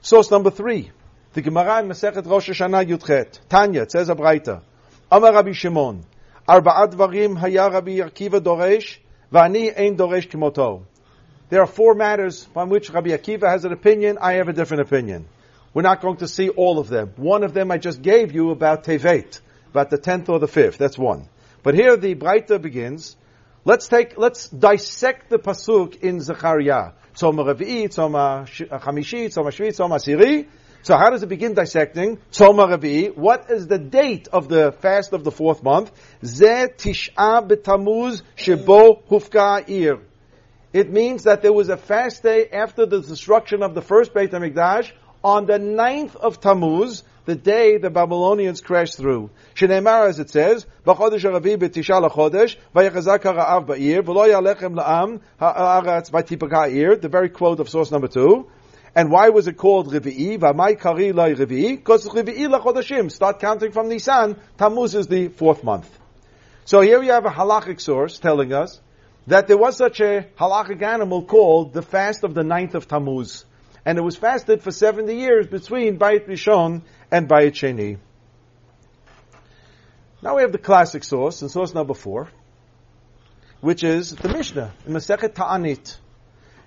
Source 0.00 0.30
number 0.30 0.50
three. 0.50 0.90
The 1.34 1.42
Gemara 1.42 1.80
in 1.80 1.88
Masechet 1.88 2.30
Rosh 2.30 2.48
Hashanah 2.48 2.86
Yudchet. 2.88 3.40
Tanya, 3.48 3.82
it 3.82 3.90
says 3.90 4.08
a 4.08 4.14
Braita. 4.14 4.62
Amar 5.10 5.32
Rabbi 5.32 5.50
Shimon. 5.50 6.04
Arba'at 6.48 6.94
dvarim 6.94 7.36
haya 7.36 7.68
Rabbi 7.70 7.96
Akiva 7.96 8.38
doresh, 8.40 8.98
v'ani 9.32 9.76
ein 9.76 9.96
doresh 9.96 10.30
kimoto. 10.30 10.84
There 11.48 11.60
are 11.60 11.66
four 11.66 11.96
matters 11.96 12.46
on 12.54 12.68
which 12.68 12.88
Rabbi 12.88 13.10
Akiva 13.10 13.50
has 13.50 13.64
an 13.64 13.72
opinion, 13.72 14.16
I 14.20 14.34
have 14.34 14.46
a 14.46 14.52
different 14.52 14.82
opinion. 14.82 15.26
We're 15.72 15.82
not 15.82 16.00
going 16.00 16.18
to 16.18 16.28
see 16.28 16.50
all 16.50 16.78
of 16.78 16.86
them. 16.86 17.14
One 17.16 17.42
of 17.42 17.52
them 17.52 17.72
I 17.72 17.78
just 17.78 18.00
gave 18.00 18.32
you 18.32 18.50
about 18.50 18.84
Tevet, 18.84 19.40
about 19.70 19.90
the 19.90 19.98
tenth 19.98 20.28
or 20.28 20.38
the 20.38 20.46
fifth. 20.46 20.78
That's 20.78 20.96
one. 20.96 21.28
But 21.64 21.74
here 21.74 21.96
the 21.96 22.14
Braita 22.14 22.62
begins. 22.62 23.16
Let's 23.64 23.88
take, 23.88 24.16
let's 24.16 24.48
dissect 24.50 25.30
the 25.30 25.40
pasuk 25.40 25.96
in 25.96 26.20
Zechariah. 26.20 26.92
Tzoma 27.16 27.52
Revi'i, 27.52 27.88
Tzoma 27.88 28.46
Chamishi, 28.46 29.26
Tzoma 29.26 29.48
Shvi, 29.48 29.70
Tzoma 29.70 30.00
Siri, 30.00 30.46
so 30.84 30.98
how 30.98 31.08
does 31.08 31.22
it 31.22 31.30
begin 31.30 31.54
dissecting? 31.54 32.18
Tzoma 32.30 32.76
Revi. 32.76 33.16
What 33.16 33.50
is 33.50 33.66
the 33.66 33.78
date 33.78 34.28
of 34.28 34.48
the 34.48 34.70
fast 34.70 35.14
of 35.14 35.24
the 35.24 35.30
fourth 35.30 35.62
month? 35.62 35.90
Ze 36.22 36.66
Tish'a 36.76 37.48
B'Tamuz 37.48 38.20
Shebo 38.36 39.02
Hufka 39.08 39.66
Ir. 39.66 40.00
It 40.74 40.92
means 40.92 41.22
that 41.22 41.40
there 41.40 41.54
was 41.54 41.70
a 41.70 41.78
fast 41.78 42.22
day 42.22 42.50
after 42.50 42.84
the 42.84 43.00
destruction 43.00 43.62
of 43.62 43.74
the 43.74 43.80
first 43.80 44.12
Beit 44.12 44.32
HaMikdash 44.32 44.92
on 45.24 45.46
the 45.46 45.58
ninth 45.58 46.16
of 46.16 46.38
Tammuz, 46.42 47.02
the 47.24 47.34
day 47.34 47.78
the 47.78 47.88
Babylonians 47.88 48.60
crashed 48.60 48.98
through. 48.98 49.30
Shneimar, 49.54 50.10
as 50.10 50.18
it 50.18 50.28
says, 50.28 50.66
"B'chodesh 50.84 51.22
haravi 51.22 51.56
b'tisha 51.56 52.06
lachodesh, 52.06 52.56
v'yachazak 52.74 53.20
hara'av 53.20 53.64
ba'ir, 53.68 54.02
v'lo 54.02 54.28
yalechem 54.28 54.76
la'am 54.76 55.22
ha'aretz 55.40 56.10
v'tipaka 56.10 57.00
the 57.00 57.08
very 57.08 57.30
quote 57.30 57.60
of 57.60 57.70
source 57.70 57.90
number 57.90 58.08
two. 58.08 58.46
And 58.94 59.10
why 59.10 59.30
was 59.30 59.48
it 59.48 59.56
called 59.56 59.92
Rivi'i? 59.92 60.38
V'amai 60.38 60.80
kari 60.80 61.12
la 61.12 61.24
Rivi'i? 61.24 61.76
Because 61.76 62.06
Rivi'i 62.08 62.48
lachodashim. 62.48 63.10
Start 63.10 63.40
counting 63.40 63.72
from 63.72 63.88
Nisan. 63.88 64.36
Tammuz 64.56 64.94
is 64.94 65.08
the 65.08 65.28
fourth 65.28 65.64
month. 65.64 65.90
So 66.64 66.80
here 66.80 67.00
we 67.00 67.08
have 67.08 67.26
a 67.26 67.30
halachic 67.30 67.80
source 67.80 68.18
telling 68.18 68.52
us 68.52 68.80
that 69.26 69.48
there 69.48 69.56
was 69.58 69.76
such 69.76 70.00
a 70.00 70.28
halachic 70.38 70.82
animal 70.82 71.24
called 71.24 71.72
the 71.72 71.82
fast 71.82 72.22
of 72.22 72.34
the 72.34 72.44
ninth 72.44 72.74
of 72.74 72.86
Tammuz. 72.86 73.44
And 73.84 73.98
it 73.98 74.02
was 74.02 74.16
fasted 74.16 74.62
for 74.62 74.70
70 74.70 75.14
years 75.14 75.46
between 75.46 75.98
Bayit 75.98 76.28
Rishon 76.28 76.82
and 77.10 77.28
Bayit 77.28 77.52
Sheni. 77.52 77.98
Now 80.22 80.36
we 80.36 80.42
have 80.42 80.52
the 80.52 80.58
classic 80.58 81.04
source, 81.04 81.42
and 81.42 81.50
source 81.50 81.74
number 81.74 81.92
four, 81.92 82.28
which 83.60 83.84
is 83.84 84.14
the 84.14 84.28
Mishnah, 84.28 84.72
in 84.86 84.94
Masechet 84.94 85.34
Ta'anit. 85.34 85.98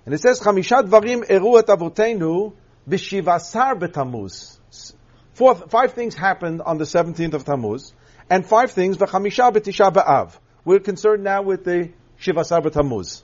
And 0.08 0.14
it 0.14 0.22
says, 0.22 0.40
Chamishat 0.40 0.88
Varim 0.88 1.26
Eru 1.30 1.58
et 1.58 1.66
Avotenu 1.66 2.54
B'Shivasar 2.90 3.78
B'Tammuz. 3.78 4.94
Four, 5.34 5.56
five 5.56 5.92
things 5.96 6.16
happened 6.16 6.62
on 6.62 6.78
the 6.78 6.86
17th 6.86 7.34
of 7.34 7.44
Tammuz, 7.44 7.92
and 8.30 8.46
five 8.46 8.72
things 8.72 8.96
V'Chamisha 8.96 9.52
B'Tisha 9.52 9.92
B'Av. 9.92 10.32
We're 10.64 10.80
concerned 10.80 11.26
now 11.26 11.42
with 11.42 11.66
the 11.66 11.92
Shivasar 12.22 12.64
B'Tammuz. 12.64 13.24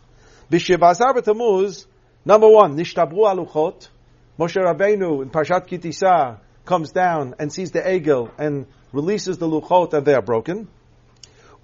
B'Shivasar 0.51 1.15
B'Tammuz, 1.15 1.85
number 2.25 2.49
one, 2.49 2.75
Nishtabru 2.75 3.33
Aluchot. 3.33 3.87
Moshe 4.37 4.61
Rabbeinu 4.61 5.21
in 5.21 5.29
Parshat 5.29 5.67
Ki 5.67 5.77
Tisa 5.77 6.41
comes 6.65 6.91
down 6.91 7.35
and 7.39 7.53
sees 7.53 7.71
the 7.71 7.79
Egel 7.79 8.29
and 8.37 8.67
releases 8.91 9.37
the 9.37 9.47
Luchot 9.47 9.93
and 9.93 10.05
they 10.05 10.15
are 10.15 10.21
broken. 10.21 10.67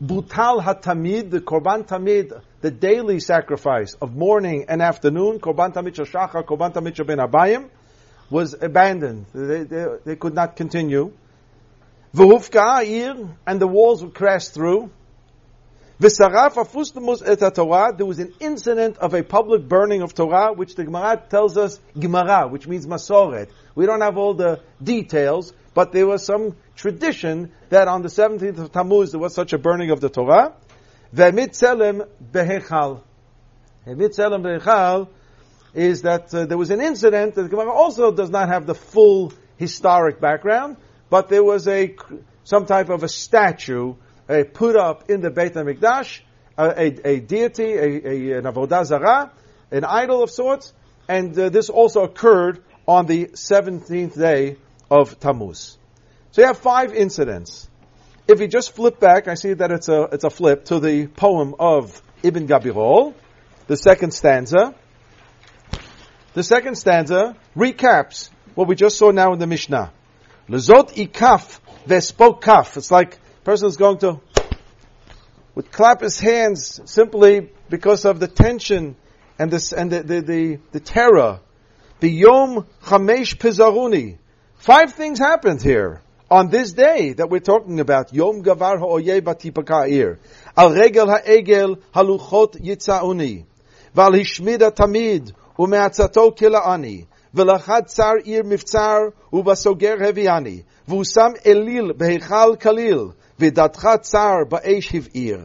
Butal 0.01 0.63
Hatamid, 0.63 1.29
the 1.29 1.41
Korban 1.41 1.86
Tamid, 1.86 2.41
the 2.62 2.72
daily 2.72 3.20
sacrifice 3.20 3.96
of 3.96 4.15
morning 4.15 4.65
and 4.70 4.82
afternoon, 4.82 5.39
Korban 5.39 5.74
Tamid 5.74 5.94
Shachar, 5.96 6.46
Korban 6.46 6.74
Tamid 6.74 7.06
Ben 7.06 7.18
Abayim, 7.18 7.70
was 8.29 8.56
abandoned. 8.60 9.25
They, 9.34 9.63
they, 9.63 9.86
they 10.06 10.15
could 10.15 10.34
not 10.34 10.56
continue. 10.56 11.12
V'hufka 12.15 13.36
and 13.46 13.60
the 13.60 13.68
walls 13.68 14.01
were 14.01 14.10
crash 14.10 14.48
through. 14.48 14.89
V'saraf 16.00 16.53
Apostomus 16.53 17.22
et 17.25 17.53
Torah, 17.53 17.94
there 17.94 18.06
was 18.06 18.20
an 18.20 18.34
incident 18.39 18.98
of 19.00 19.13
a 19.13 19.22
public 19.22 19.68
burning 19.68 20.01
of 20.01 20.13
Torah, 20.13 20.53
which 20.53 20.75
the 20.75 20.86
Gemara 20.86 21.22
tells 21.29 21.58
us 21.58 21.77
Gemara, 22.00 22.48
which 22.48 22.65
means 22.65 22.88
Masoret. 22.88 23.50
We 23.75 23.86
don't 23.86 24.00
have 24.00 24.18
all 24.18 24.34
the 24.34 24.62
details, 24.82 25.51
but 25.74 25.92
there 25.92 26.08
was 26.08 26.26
some 26.26 26.56
tradition 26.76 27.52
that 27.70 27.88
on 27.88 28.02
the 28.02 28.08
17th 28.08 28.58
of 28.58 28.72
Tammuz 28.72 29.12
there 29.12 29.20
was 29.20 29.34
such 29.34 29.54
a 29.54 29.58
burning 29.58 29.92
of 29.92 30.02
the 30.02 30.10
Torah. 30.10 30.54
Ve'mitzelem 31.14 32.08
behechal. 32.32 33.02
Ve'mitzelem 33.86 34.42
behechal 34.44 35.08
is 35.74 36.02
that 36.04 36.34
uh, 36.34 36.46
there 36.46 36.58
was 36.58 36.72
an 36.72 36.82
incident 36.82 37.36
that 37.36 37.50
Gemara 37.50 37.72
also 37.72 38.12
does 38.12 38.30
not 38.30 38.50
have 38.50 38.66
the 38.66 38.76
full 38.76 39.32
historic 39.58 40.20
background, 40.20 40.78
but 41.10 41.30
there 41.30 41.44
was 41.44 41.68
a 41.68 41.96
some 42.44 42.66
type 42.66 42.90
of 42.90 43.04
a 43.04 43.08
statue 43.08 43.94
uh, 44.28 44.44
put 44.54 44.76
up 44.76 45.10
in 45.10 45.22
the 45.22 45.30
Beit 45.30 45.54
HaMikdash, 45.54 46.22
uh, 46.58 46.74
a, 46.76 47.08
a, 47.08 47.20
deity, 47.20 47.74
a, 47.74 47.84
a, 47.84 48.38
an 48.40 48.46
avodah 48.46 48.86
zarah, 48.86 49.32
an 49.72 49.84
idol 49.84 50.24
of 50.24 50.32
sorts, 50.32 50.74
and 51.08 51.38
uh, 51.38 51.50
this 51.50 51.70
also 51.70 52.04
occurred 52.04 52.64
on 52.88 53.06
the 53.06 53.26
17th 53.28 54.18
day 54.18 54.58
of 54.89 55.19
Tammuz. 55.19 55.77
So 56.31 56.41
you 56.41 56.48
have 56.48 56.60
five 56.60 56.93
incidents. 56.93 57.69
If 58.27 58.39
you 58.39 58.48
just 58.48 58.75
flip 58.75 59.00
back, 59.00 59.27
I 59.27 59.34
see 59.34 59.53
that 59.53 59.72
it's 59.72 59.89
a, 59.89 60.03
it's 60.12 60.24
a 60.24 60.29
flip 60.29 60.65
to 60.65 60.79
the 60.79 61.08
poem 61.08 61.55
of 61.60 62.01
Ibn 62.22 62.48
Gabirol, 62.48 63.13
the 63.67 63.77
second 63.77 64.13
stanza. 64.13 64.75
The 66.34 66.43
second 66.43 66.75
stanza 66.75 67.36
recaps 67.55 68.29
what 68.55 68.67
we 68.67 68.75
just 68.75 68.98
saw 68.98 69.12
now 69.12 69.34
in 69.34 69.39
the 69.39 69.48
Mishnah. 69.48 69.91
Lezot 70.48 70.93
ikaf 70.93 71.60
spoke 72.03 72.41
kaf. 72.41 72.77
It's 72.77 72.91
like 72.91 73.15
a 73.15 73.43
person 73.43 73.67
is 73.67 73.77
going 73.77 74.00
to 74.00 74.22
would 75.55 75.72
clap 75.72 76.01
his 76.01 76.19
hands 76.19 76.79
simply 76.86 77.50
because 77.69 78.05
of 78.05 78.19
the 78.19 78.27
tension 78.27 78.96
and 79.38 79.51
this 79.51 79.74
and 79.74 79.91
the 79.91 80.03
the, 80.03 80.22
the, 80.22 80.60
the 80.72 80.79
terror. 80.79 81.39
The 82.00 82.10
Yom 82.10 82.65
Chamesh 82.84 83.38
Pizaruni. 83.38 84.19
Five 84.59 84.93
things 84.95 85.19
happened 85.19 85.62
here 85.62 86.00
on 86.31 86.49
this 86.49 86.73
day 86.73 87.12
that 87.12 87.29
we're 87.29 87.41
talking 87.41 87.81
about, 87.81 88.12
Yom 88.12 88.43
Gavar 88.43 88.79
Ha'oye 88.79 89.21
Batipaka'ir, 89.21 90.19
Al 90.57 90.73
Regel 90.73 91.09
Ha'egel 91.09 91.76
Haluchot 91.95 92.61
Yitzauni, 92.61 93.45
Val 93.95 94.12
Hishmida 94.12 94.75
Tamid, 94.75 95.33
Umeatzato 95.59 96.37
Kila'ani, 96.37 97.07
ולחד 97.35 97.83
צר 97.87 98.12
עיר 98.25 98.43
מבצר 98.45 98.99
ובסוגר 99.33 99.95
הביאני, 100.09 100.62
והוא 100.88 101.05
שם 101.05 101.33
אליל 101.47 101.93
בהיכל 101.97 102.57
כליל, 102.62 102.99
ודתך 103.38 103.88
צר 104.00 104.37
באש 104.49 104.95
הבעיר. 104.95 105.41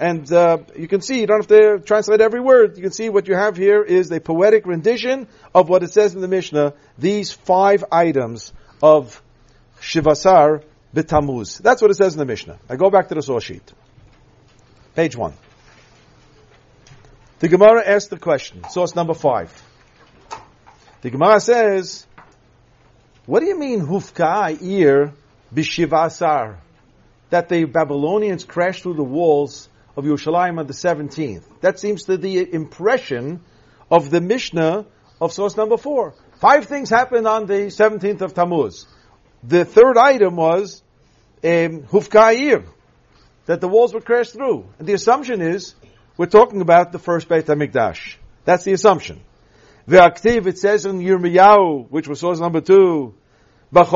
and 0.00 0.30
uh, 0.32 0.58
you 0.76 0.86
can 0.86 1.00
see, 1.00 1.20
you 1.20 1.26
don't 1.26 1.38
have 1.40 1.48
to 1.48 1.80
translate 1.80 2.20
every 2.20 2.40
word. 2.40 2.76
You 2.76 2.82
can 2.82 2.92
see 2.92 3.08
what 3.08 3.26
you 3.26 3.34
have 3.34 3.56
here 3.56 3.82
is 3.82 4.10
a 4.12 4.20
poetic 4.20 4.64
rendition 4.64 5.26
of 5.52 5.68
what 5.68 5.82
it 5.82 5.92
says 5.92 6.14
in 6.14 6.20
the 6.20 6.28
Mishnah, 6.28 6.74
these 6.96 7.32
five 7.32 7.84
items 7.90 8.52
of 8.80 9.20
Shivasar 9.80 10.62
B'Tamuz. 10.94 11.60
That's 11.60 11.82
what 11.82 11.90
it 11.90 11.94
says 11.94 12.12
in 12.12 12.20
the 12.20 12.26
Mishnah. 12.26 12.58
I 12.68 12.76
go 12.76 12.90
back 12.90 13.08
to 13.08 13.16
the 13.16 13.22
source 13.22 13.42
sheet. 13.42 13.72
Page 14.94 15.16
one. 15.16 15.32
The 17.40 17.48
Gemara 17.48 17.86
asks 17.86 18.08
the 18.08 18.18
question, 18.18 18.68
source 18.70 18.94
number 18.94 19.14
five. 19.14 19.52
The 21.02 21.10
Gemara 21.10 21.40
says, 21.40 22.06
what 23.26 23.40
do 23.40 23.46
you 23.46 23.58
mean 23.58 23.80
hufka 23.80 24.58
ear 24.62 25.12
b'shivasar? 25.54 26.56
That 27.30 27.48
the 27.48 27.64
Babylonians 27.64 28.44
crashed 28.44 28.84
through 28.84 28.94
the 28.94 29.04
walls 29.04 29.68
of 29.98 30.04
Yerushalayim 30.04 30.60
on 30.60 30.68
the 30.68 30.72
17th. 30.72 31.42
That 31.60 31.80
seems 31.80 32.04
to 32.04 32.16
be 32.16 32.38
the 32.38 32.54
impression 32.54 33.40
of 33.90 34.10
the 34.10 34.20
Mishnah 34.20 34.86
of 35.20 35.32
source 35.32 35.56
number 35.56 35.76
four. 35.76 36.14
Five 36.36 36.66
things 36.66 36.88
happened 36.88 37.26
on 37.26 37.46
the 37.46 37.66
17th 37.66 38.20
of 38.20 38.32
Tammuz. 38.32 38.86
The 39.42 39.64
third 39.64 39.98
item 39.98 40.36
was 40.36 40.84
um, 41.42 41.82
hufka 41.82 42.64
that 43.46 43.60
the 43.60 43.66
walls 43.66 43.92
were 43.92 44.00
crashed 44.00 44.34
through. 44.34 44.66
And 44.78 44.86
the 44.86 44.92
assumption 44.92 45.42
is 45.42 45.74
we're 46.16 46.26
talking 46.26 46.60
about 46.60 46.92
the 46.92 47.00
first 47.00 47.28
Beit 47.28 47.46
HaMikdash. 47.46 48.14
That's 48.44 48.62
the 48.62 48.74
assumption. 48.74 49.20
Ve'aktiv, 49.88 50.46
it 50.46 50.58
says 50.58 50.84
in 50.84 51.00
Yirmiyahu, 51.00 51.90
which 51.90 52.06
was 52.06 52.20
source 52.20 52.38
number 52.38 52.60
two, 52.60 53.14
It 53.70 53.90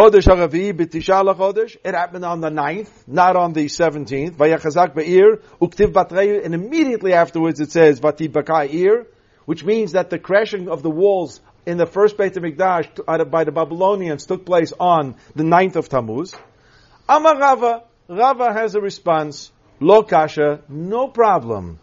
happened 1.95 2.25
on 2.27 2.41
the 2.43 2.51
ninth, 2.51 3.05
not 3.09 3.37
on 3.37 3.55
the 3.55 3.69
seventeenth. 3.69 4.37
Vayachazak 4.37 4.95
be'ir 4.95 5.39
uktiv 5.63 5.93
batrei, 5.95 6.45
and 6.45 6.55
immediately 6.55 7.15
afterwards 7.15 7.59
it 7.59 7.71
says 7.73 7.99
vati 7.99 8.27
ir, 8.27 9.07
which 9.47 9.65
means 9.65 9.93
that 9.93 10.11
the 10.11 10.19
crashing 10.19 10.69
of 10.69 10.83
the 10.83 10.91
walls 10.91 11.41
in 11.65 11.79
the 11.79 11.87
first 11.87 12.19
Beit 12.19 12.35
HaMikdash 12.35 13.31
by 13.31 13.45
the 13.45 13.53
Babylonians 13.53 14.27
took 14.27 14.45
place 14.45 14.75
on 14.79 15.15
the 15.35 15.45
ninth 15.45 15.77
of 15.77 15.89
Tammuz. 15.89 16.35
Amar 17.09 17.39
Rava, 17.39 17.85
Rava 18.09 18.53
has 18.53 18.75
a 18.75 18.81
response. 18.81 19.51
Lo 19.81 20.03
kasha, 20.03 20.61
no 20.69 21.09
problem. 21.09 21.79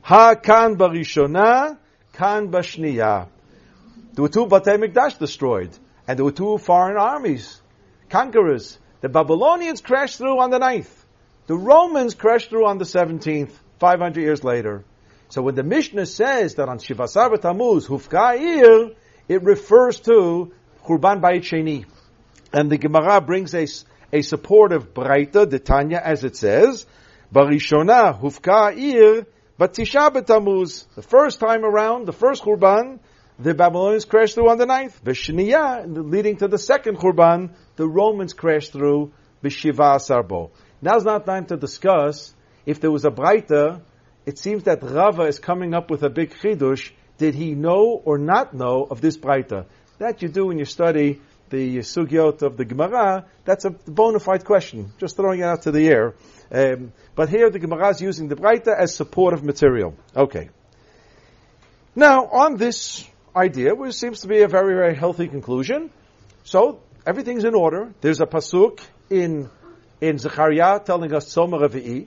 Ha 0.00 0.34
kan 0.36 0.76
barishona, 0.76 1.76
kan 2.14 2.48
bashniya. 2.48 3.28
There 4.14 4.22
were 4.22 4.28
two 4.28 4.46
Batei 4.46 4.78
Mikdash 4.82 5.18
destroyed, 5.18 5.76
and 6.06 6.18
there 6.18 6.24
were 6.24 6.32
two 6.32 6.58
foreign 6.58 6.96
armies, 6.96 7.60
conquerors. 8.08 8.78
The 9.00 9.08
Babylonians 9.08 9.80
crashed 9.80 10.18
through 10.18 10.40
on 10.40 10.50
the 10.50 10.58
9th. 10.58 10.90
The 11.46 11.56
Romans 11.56 12.14
crashed 12.14 12.50
through 12.50 12.66
on 12.66 12.78
the 12.78 12.84
17th, 12.84 13.52
500 13.78 14.20
years 14.20 14.44
later. 14.44 14.84
So 15.28 15.42
when 15.42 15.54
the 15.54 15.62
Mishnah 15.62 16.06
says 16.06 16.54
that 16.54 16.68
on 16.68 16.78
Shivasar 16.78 17.40
Tammuz, 17.40 17.86
Hufka'ir, 17.86 18.94
it 19.28 19.42
refers 19.42 20.00
to 20.00 20.52
Churban 20.86 21.20
Bayit 21.20 21.42
Sheni. 21.42 21.86
And 22.52 22.70
the 22.70 22.78
Gemara 22.78 23.20
brings 23.20 23.54
a, 23.54 23.66
a 24.12 24.22
supportive 24.22 24.94
Breita, 24.94 25.48
the 25.48 25.58
Tanya, 25.58 26.00
as 26.02 26.24
it 26.24 26.36
says, 26.36 26.86
Barishona 27.32 28.20
Hufka'ir, 28.20 29.26
but 29.58 29.74
Tisha 29.74 30.12
B'Tammuz, 30.12 30.86
the 30.94 31.02
first 31.02 31.40
time 31.40 31.64
around, 31.64 32.06
the 32.06 32.12
first 32.12 32.42
Churban, 32.42 33.00
the 33.38 33.54
Babylonians 33.54 34.04
crashed 34.04 34.34
through 34.34 34.50
on 34.50 34.58
the 34.58 34.66
ninth. 34.66 35.02
V'shniya, 35.04 35.86
leading 35.86 36.36
to 36.36 36.48
the 36.48 36.58
second 36.58 36.98
Churban, 36.98 37.50
the 37.76 37.86
Romans 37.86 38.32
crashed 38.32 38.72
through 38.72 39.12
B'shiva 39.42 39.98
Sarbo. 39.98 40.50
Now's 40.80 41.04
not 41.04 41.26
time 41.26 41.46
to 41.46 41.56
discuss 41.56 42.34
if 42.64 42.80
there 42.80 42.90
was 42.90 43.04
a 43.04 43.10
Breita. 43.10 43.80
It 44.26 44.38
seems 44.38 44.64
that 44.64 44.82
Rava 44.82 45.22
is 45.22 45.38
coming 45.38 45.74
up 45.74 45.90
with 45.90 46.02
a 46.02 46.10
big 46.10 46.34
chidush. 46.34 46.92
Did 47.18 47.34
he 47.34 47.54
know 47.54 48.00
or 48.04 48.18
not 48.18 48.54
know 48.54 48.86
of 48.88 49.00
this 49.00 49.16
Breita? 49.16 49.66
That 49.98 50.22
you 50.22 50.28
do 50.28 50.46
when 50.46 50.58
you 50.58 50.64
study 50.64 51.20
the 51.50 51.78
sugyot 51.78 52.42
of 52.42 52.56
the 52.56 52.64
Gemara. 52.64 53.26
That's 53.44 53.64
a 53.64 53.70
bona 53.70 54.18
fide 54.20 54.44
question. 54.44 54.92
Just 54.98 55.16
throwing 55.16 55.40
it 55.40 55.44
out 55.44 55.62
to 55.62 55.72
the 55.72 55.86
air. 55.88 56.14
Um, 56.50 56.92
but 57.14 57.28
here 57.28 57.50
the 57.50 57.58
Gemara 57.58 57.90
is 57.90 58.00
using 58.00 58.28
the 58.28 58.36
Breita 58.36 58.76
as 58.76 58.94
supportive 58.94 59.42
material. 59.42 59.94
Okay. 60.16 60.50
Now, 61.94 62.26
on 62.26 62.56
this 62.56 63.08
idea, 63.36 63.74
which 63.74 63.94
seems 63.94 64.20
to 64.20 64.28
be 64.28 64.42
a 64.42 64.48
very, 64.48 64.74
very 64.74 64.94
healthy 64.94 65.28
conclusion. 65.28 65.90
So 66.44 66.80
everything's 67.06 67.44
in 67.44 67.54
order. 67.54 67.92
There's 68.00 68.20
a 68.20 68.26
pasuk 68.26 68.80
in 69.10 69.50
in 70.00 70.18
Zechariah 70.18 70.80
telling 70.80 71.14
us 71.14 71.32
Tzoma 71.34 71.66
Revi'i. 71.66 72.06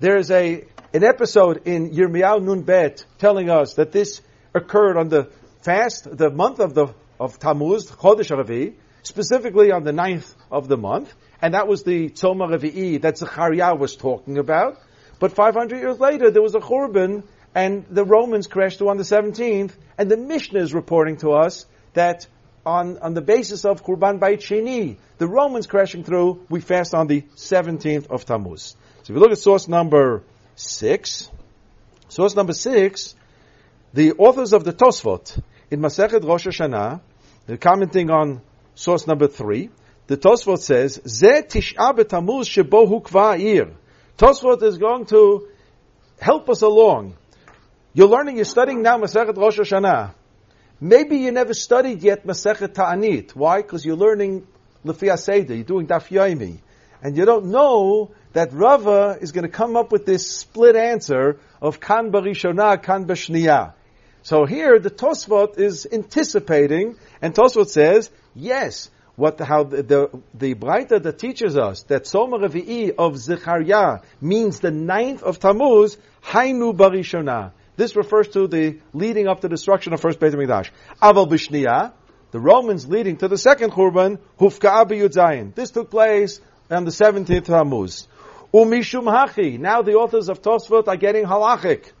There 0.00 0.16
is 0.16 0.30
a 0.30 0.64
an 0.94 1.04
episode 1.04 1.62
in 1.66 1.90
Yirmiyahu 1.90 2.42
Nun 2.42 2.62
Bet 2.62 3.04
telling 3.18 3.50
us 3.50 3.74
that 3.74 3.92
this 3.92 4.20
occurred 4.54 4.96
on 4.96 5.08
the 5.08 5.30
fast, 5.62 6.06
the 6.16 6.30
month 6.30 6.60
of 6.60 6.74
the 6.74 6.94
of 7.18 7.38
Tammuz, 7.38 7.90
Chodesh 7.90 8.30
Revi'i, 8.30 8.74
specifically 9.02 9.70
on 9.72 9.84
the 9.84 9.92
ninth 9.92 10.34
of 10.50 10.68
the 10.68 10.76
month, 10.76 11.14
and 11.40 11.54
that 11.54 11.68
was 11.68 11.82
the 11.82 12.10
Tzoma 12.10 12.48
Revi'i 12.56 13.00
that 13.02 13.18
Zechariah 13.18 13.74
was 13.74 13.96
talking 13.96 14.38
about. 14.38 14.78
But 15.18 15.32
500 15.32 15.78
years 15.78 16.00
later, 16.00 16.30
there 16.30 16.42
was 16.42 16.54
a 16.54 16.60
Churban 16.60 17.22
and 17.54 17.84
the 17.90 18.04
Romans 18.04 18.46
crashed 18.46 18.78
through 18.78 18.88
on 18.88 18.96
the 18.96 19.02
17th, 19.02 19.72
and 19.98 20.10
the 20.10 20.16
Mishnah 20.16 20.60
is 20.60 20.72
reporting 20.72 21.18
to 21.18 21.32
us 21.32 21.66
that 21.92 22.26
on, 22.64 22.98
on 22.98 23.14
the 23.14 23.20
basis 23.20 23.64
of 23.64 23.84
Churban 23.84 24.18
Bayit 24.18 24.38
Sheni, 24.38 24.96
the 25.18 25.26
Romans 25.26 25.66
crashing 25.66 26.04
through, 26.04 26.46
we 26.48 26.60
fast 26.60 26.94
on 26.94 27.06
the 27.08 27.22
17th 27.36 28.06
of 28.08 28.24
Tammuz. 28.24 28.76
So 29.02 29.10
if 29.12 29.16
you 29.16 29.18
look 29.18 29.32
at 29.32 29.38
source 29.38 29.68
number 29.68 30.22
6, 30.56 31.30
source 32.08 32.36
number 32.36 32.52
6, 32.52 33.14
the 33.92 34.12
authors 34.12 34.52
of 34.52 34.64
the 34.64 34.72
Tosfot 34.72 35.40
in 35.70 35.80
Masechet 35.80 36.24
Rosh 36.24 36.46
Hashanah, 36.46 37.00
they're 37.46 37.56
commenting 37.56 38.10
on 38.10 38.40
source 38.74 39.06
number 39.06 39.26
3, 39.26 39.68
the 40.06 40.16
Tosfot 40.16 40.58
says, 40.58 41.00
Ze 41.06 41.42
tish'a 41.42 41.94
b'tamuz 41.96 42.46
shebo 42.46 42.88
hukva 42.88 43.74
Tosfot 44.16 44.62
is 44.62 44.78
going 44.78 45.06
to 45.06 45.48
help 46.20 46.48
us 46.48 46.62
along 46.62 47.16
you're 47.94 48.08
learning, 48.08 48.36
you're 48.36 48.44
studying 48.44 48.82
now 48.82 48.98
Masechet 48.98 49.36
Rosh 49.36 49.58
Hashanah. 49.58 50.14
Maybe 50.80 51.18
you 51.18 51.30
never 51.30 51.54
studied 51.54 52.02
yet 52.02 52.26
Masechet 52.26 52.74
Ta'anit. 52.74 53.36
Why? 53.36 53.62
Because 53.62 53.84
you're 53.84 53.96
learning 53.96 54.46
Lefia 54.84 55.18
Seder, 55.18 55.54
you're 55.54 55.64
doing 55.64 55.86
Daf 55.86 56.08
Yomi. 56.08 56.58
And 57.02 57.16
you 57.16 57.24
don't 57.24 57.46
know 57.46 58.12
that 58.32 58.52
Rava 58.52 59.18
is 59.20 59.32
going 59.32 59.44
to 59.44 59.50
come 59.50 59.76
up 59.76 59.92
with 59.92 60.06
this 60.06 60.30
split 60.30 60.76
answer 60.76 61.38
of 61.60 61.80
Kan 61.80 62.10
Barishona, 62.10 62.82
Kan 62.82 63.06
Bashniya. 63.06 63.74
So 64.22 64.46
here 64.46 64.78
the 64.78 64.90
Tosfot 64.90 65.58
is 65.58 65.86
anticipating, 65.90 66.96
and 67.20 67.34
Tosfot 67.34 67.68
says, 67.68 68.10
yes, 68.34 68.88
what 69.16 69.38
how 69.40 69.64
the 69.64 69.82
the, 69.82 70.22
the 70.32 70.54
that 70.54 71.18
teaches 71.18 71.58
us 71.58 71.82
that 71.84 72.06
Soma 72.06 72.38
Revi'i 72.38 72.94
of 72.96 73.18
Zechariah 73.18 74.00
means 74.20 74.60
the 74.60 74.70
ninth 74.70 75.22
of 75.22 75.38
Tammuz, 75.38 75.96
Hainu 76.24 76.74
Barishona. 76.74 77.52
This 77.76 77.96
refers 77.96 78.28
to 78.28 78.46
the 78.46 78.80
leading 78.92 79.28
up 79.28 79.40
to 79.40 79.48
destruction 79.48 79.92
of 79.92 80.00
first 80.00 80.20
Beit 80.20 80.32
HaMikdash. 80.34 80.70
Aval 81.00 81.28
Bishniya, 81.28 81.92
the 82.30 82.40
Romans 82.40 82.86
leading 82.86 83.16
to 83.18 83.28
the 83.28 83.38
second 83.38 83.72
Churban, 83.72 84.18
Hufka'a 84.38 84.86
B'Yudzayin. 84.86 85.54
This 85.54 85.70
took 85.70 85.90
place 85.90 86.40
on 86.70 86.84
the 86.84 86.90
17th 86.90 87.46
Tammuz. 87.46 88.08
Umishum 88.52 89.04
Hachi. 89.04 89.58
Now 89.58 89.80
the 89.82 89.94
authors 89.94 90.28
of 90.28 90.42
Tosfot 90.42 90.86
are 90.88 90.96
getting 90.96 91.24
halachic. 91.24 91.92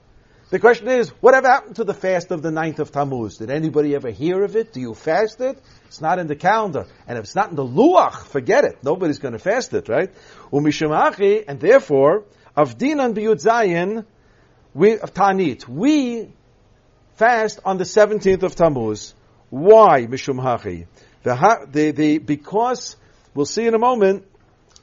The 0.50 0.58
question 0.58 0.88
is, 0.88 1.08
whatever 1.22 1.48
happened 1.48 1.76
to 1.76 1.84
the 1.84 1.94
fast 1.94 2.30
of 2.30 2.42
the 2.42 2.50
9th 2.50 2.78
of 2.80 2.92
Tammuz? 2.92 3.38
Did 3.38 3.50
anybody 3.50 3.94
ever 3.94 4.10
hear 4.10 4.44
of 4.44 4.54
it? 4.54 4.74
Do 4.74 4.80
you 4.80 4.92
fast 4.92 5.40
it? 5.40 5.58
It's 5.86 6.02
not 6.02 6.18
in 6.18 6.26
the 6.26 6.36
calendar. 6.36 6.86
And 7.06 7.16
if 7.16 7.24
it's 7.24 7.34
not 7.34 7.48
in 7.48 7.56
the 7.56 7.64
Luach, 7.64 8.26
forget 8.26 8.64
it. 8.64 8.84
Nobody's 8.84 9.18
going 9.18 9.32
to 9.32 9.38
fast 9.38 9.72
it, 9.72 9.88
right? 9.88 10.10
Umishum 10.52 10.90
Hachi, 10.90 11.42
and 11.48 11.58
therefore, 11.58 12.24
Avdinan 12.54 13.14
B'Yudzayin, 13.14 14.04
we, 14.74 14.98
of 14.98 15.12
Tanit, 15.12 15.68
we 15.68 16.28
fast 17.16 17.60
on 17.64 17.78
the 17.78 17.84
17th 17.84 18.42
of 18.42 18.54
Tammuz. 18.54 19.14
Why, 19.50 20.06
Mishum 20.06 20.40
Hachi? 20.40 20.86
The, 21.22 21.66
the, 21.70 21.90
the, 21.90 22.18
because, 22.18 22.96
we'll 23.34 23.46
see 23.46 23.66
in 23.66 23.74
a 23.74 23.78
moment, 23.78 24.26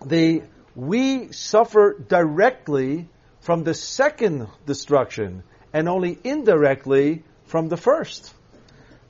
the, 0.06 0.44
we 0.76 1.32
suffer 1.32 1.96
directly 2.08 3.10
from 3.42 3.64
the 3.64 3.74
second 3.74 4.48
destruction 4.66 5.44
and 5.74 5.90
only 5.90 6.18
indirectly 6.24 7.24
from 7.46 7.68
the 7.68 7.78
first. 7.78 8.34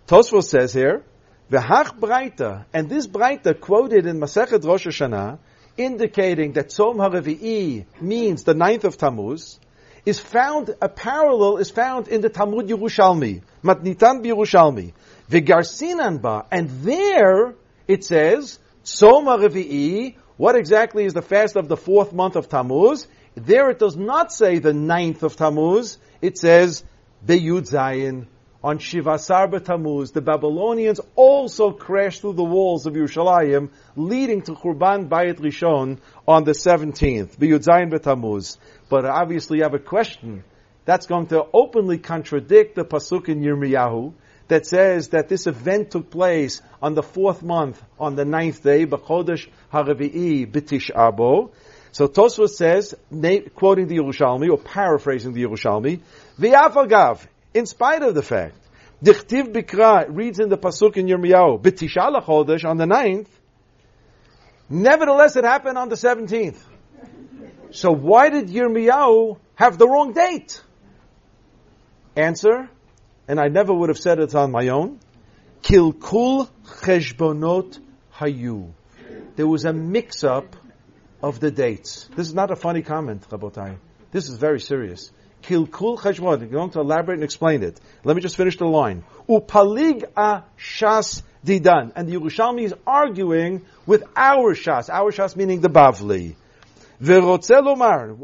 Tosfos 0.07 0.45
says 0.45 0.73
here, 0.73 1.03
V'hach 1.51 1.99
Breita, 1.99 2.65
and 2.73 2.89
this 2.89 3.07
Breita 3.07 3.59
quoted 3.59 4.05
in 4.05 4.19
Masechet 4.19 4.65
Rosh 4.65 4.87
Hashanah, 4.87 5.39
indicating 5.77 6.53
that 6.53 6.69
Tzom 6.69 6.95
HaRevi'i 6.95 7.85
means 8.01 8.43
the 8.43 8.53
ninth 8.53 8.83
of 8.83 8.97
Tammuz, 8.97 9.59
is 10.05 10.19
found, 10.19 10.75
a 10.81 10.89
parallel 10.89 11.57
is 11.57 11.69
found 11.69 12.07
in 12.07 12.21
the 12.21 12.29
Talmud 12.29 12.67
Yerushalmi, 12.67 13.41
Matnitan 13.63 14.23
Yerushalmi, 14.23 14.93
Vigarsinan 15.29 16.21
Ba, 16.21 16.45
and 16.51 16.69
there 16.83 17.55
it 17.87 18.03
says, 18.03 18.59
Soma 18.83 19.37
Revi'i, 19.37 20.15
what 20.37 20.55
exactly 20.55 21.05
is 21.05 21.13
the 21.13 21.21
fast 21.21 21.55
of 21.55 21.67
the 21.67 21.77
fourth 21.77 22.13
month 22.13 22.35
of 22.35 22.47
Tammuz? 22.47 23.07
There 23.35 23.69
it 23.69 23.79
does 23.79 23.95
not 23.97 24.31
say 24.31 24.59
the 24.59 24.73
ninth 24.73 25.23
of 25.23 25.35
Tammuz. 25.35 25.97
It 26.21 26.37
says 26.37 26.83
Beyud 27.25 27.69
Zayin 27.69 28.27
on 28.63 28.79
Shivasar 28.79 29.63
Tammuz. 29.63 30.11
The 30.11 30.21
Babylonians 30.21 30.99
also 31.15 31.71
crashed 31.71 32.21
through 32.21 32.33
the 32.33 32.43
walls 32.43 32.85
of 32.85 32.93
Yerushalayim, 32.93 33.69
leading 33.95 34.41
to 34.43 34.53
Churban 34.53 35.07
Bayit 35.07 35.39
Rishon 35.39 35.99
on 36.27 36.43
the 36.43 36.51
17th. 36.51 37.37
Beyud 37.37 37.63
Zayin 37.63 38.01
Tammuz. 38.01 38.57
But 38.89 39.05
obviously 39.05 39.57
you 39.57 39.63
have 39.63 39.73
a 39.73 39.79
question. 39.79 40.43
That's 40.85 41.05
going 41.05 41.27
to 41.27 41.45
openly 41.53 41.99
contradict 41.99 42.75
the 42.75 42.83
Pasuk 42.83 43.29
in 43.29 43.41
Yirmiyahu 43.41 44.13
that 44.47 44.65
says 44.65 45.09
that 45.09 45.29
this 45.29 45.45
event 45.45 45.91
took 45.91 46.09
place 46.09 46.61
on 46.81 46.95
the 46.95 47.03
fourth 47.03 47.43
month, 47.43 47.81
on 47.99 48.15
the 48.15 48.25
ninth 48.25 48.63
day, 48.63 48.85
B'chodesh 48.85 49.47
HaRevi'i 49.71 50.51
B'tish 50.51 50.91
Abo. 50.91 51.51
So 51.91 52.07
Tosfos 52.07 52.49
says, 52.49 52.95
quoting 53.55 53.87
the 53.87 53.97
Yerushalmi, 53.97 54.49
or 54.49 54.57
paraphrasing 54.57 55.33
the 55.33 55.43
Yerushalmi, 55.43 56.01
V'yafagav, 56.39 57.25
in 57.53 57.65
spite 57.65 58.03
of 58.03 58.15
the 58.15 58.21
fact, 58.21 58.55
Dichtiv 59.03 59.53
Bikra 59.53 60.07
reads 60.09 60.39
in 60.39 60.49
the 60.49 60.57
Pasuk 60.57 60.97
in 60.97 61.07
Yirmiyahu, 61.07 61.61
B'tisha 61.61 62.21
Chodesh, 62.23 62.65
on 62.67 62.77
the 62.77 62.85
ninth, 62.85 63.29
nevertheless 64.69 65.35
it 65.35 65.43
happened 65.43 65.77
on 65.77 65.89
the 65.89 65.97
seventeenth. 65.97 66.63
So 67.71 67.91
why 67.91 68.29
did 68.29 68.47
Yirmiyahu 68.47 69.37
have 69.55 69.77
the 69.77 69.87
wrong 69.87 70.13
date? 70.13 70.61
Answer, 72.15 72.69
and 73.27 73.39
I 73.39 73.47
never 73.47 73.73
would 73.73 73.89
have 73.89 73.99
said 73.99 74.19
it 74.19 74.35
on 74.35 74.51
my 74.51 74.69
own. 74.69 74.99
Kilkul 75.61 76.49
cheshbonot 76.81 77.79
hayu. 78.15 78.73
There 79.35 79.47
was 79.47 79.65
a 79.65 79.71
mix-up 79.71 80.55
of 81.21 81.39
the 81.39 81.51
dates. 81.51 82.09
This 82.15 82.27
is 82.27 82.33
not 82.33 82.51
a 82.51 82.55
funny 82.55 82.81
comment, 82.81 83.27
Rabotai. 83.29 83.77
This 84.11 84.27
is 84.27 84.37
very 84.37 84.59
serious. 84.59 85.11
Kilkul 85.43 85.99
cheshbonot. 85.99 86.41
I'm 86.41 86.49
going 86.49 86.69
to 86.71 86.81
elaborate 86.81 87.15
and 87.15 87.23
explain 87.23 87.63
it. 87.63 87.79
Let 88.03 88.15
me 88.15 88.21
just 88.21 88.35
finish 88.35 88.57
the 88.57 88.65
line. 88.65 89.03
Upalig 89.27 90.03
a 90.15 90.43
shas 90.57 91.21
didan. 91.45 91.91
And 91.95 92.07
the 92.07 92.15
Yerushalmi 92.15 92.63
is 92.63 92.73
arguing 92.85 93.65
with 93.85 94.03
our 94.15 94.55
shas. 94.55 94.89
Our 94.89 95.11
shas 95.11 95.35
meaning 95.35 95.61
the 95.61 95.69
Bavli. 95.69 96.35
Verotze 97.01 97.61
lomar. 97.61 98.17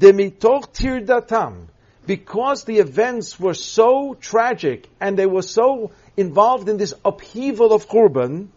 Demitoch 0.00 0.72
tirdatam 0.72 1.68
because 2.06 2.64
the 2.64 2.78
events 2.78 3.38
were 3.38 3.54
so 3.54 4.14
tragic 4.20 4.88
and 5.00 5.18
they 5.18 5.26
were 5.26 5.42
so 5.42 5.92
involved 6.16 6.68
in 6.68 6.76
this 6.76 6.94
upheaval 7.04 7.72
of 7.72 7.88
Churban, 7.88 8.48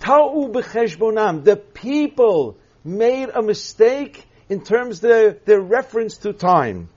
Ta'u 0.00 0.48
b'cheshbonam, 0.48 1.44
the 1.44 1.56
people 1.56 2.56
made 2.84 3.28
a 3.30 3.42
mistake 3.42 4.24
in 4.48 4.62
terms 4.62 4.96
of 4.96 5.02
their, 5.02 5.30
their 5.32 5.60
reference 5.60 6.18
to 6.18 6.32
time. 6.32 6.88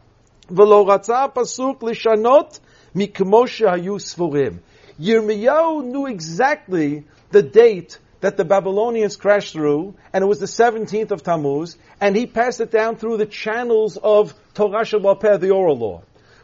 V'lo 0.50 0.86
pasuk 1.34 1.80
lishanot 1.80 2.60
mikmoshe 2.96 3.68
hayu 3.68 4.00
svurim. 4.00 4.60
Yirmiyahu 5.00 5.86
knew 5.86 6.08
exactly 6.08 7.06
the 7.32 7.44
date 7.44 8.00
that 8.22 8.36
the 8.36 8.44
Babylonians 8.44 9.16
crashed 9.16 9.54
through, 9.54 9.94
and 10.12 10.24
it 10.24 10.28
was 10.28 10.40
the 10.40 10.46
17th 10.46 11.12
of 11.12 11.24
Tammuz, 11.24 11.78
and 12.02 12.16
he 12.16 12.26
passed 12.26 12.60
it 12.60 12.72
down 12.72 12.98
through 12.98 13.18
the 13.18 13.26
channels 13.26 13.98
of 13.98 14.34
Torah 14.54 14.84
Shabbat, 14.84 15.40
the 15.40 15.52
oral 15.52 15.78
law. 15.78 16.02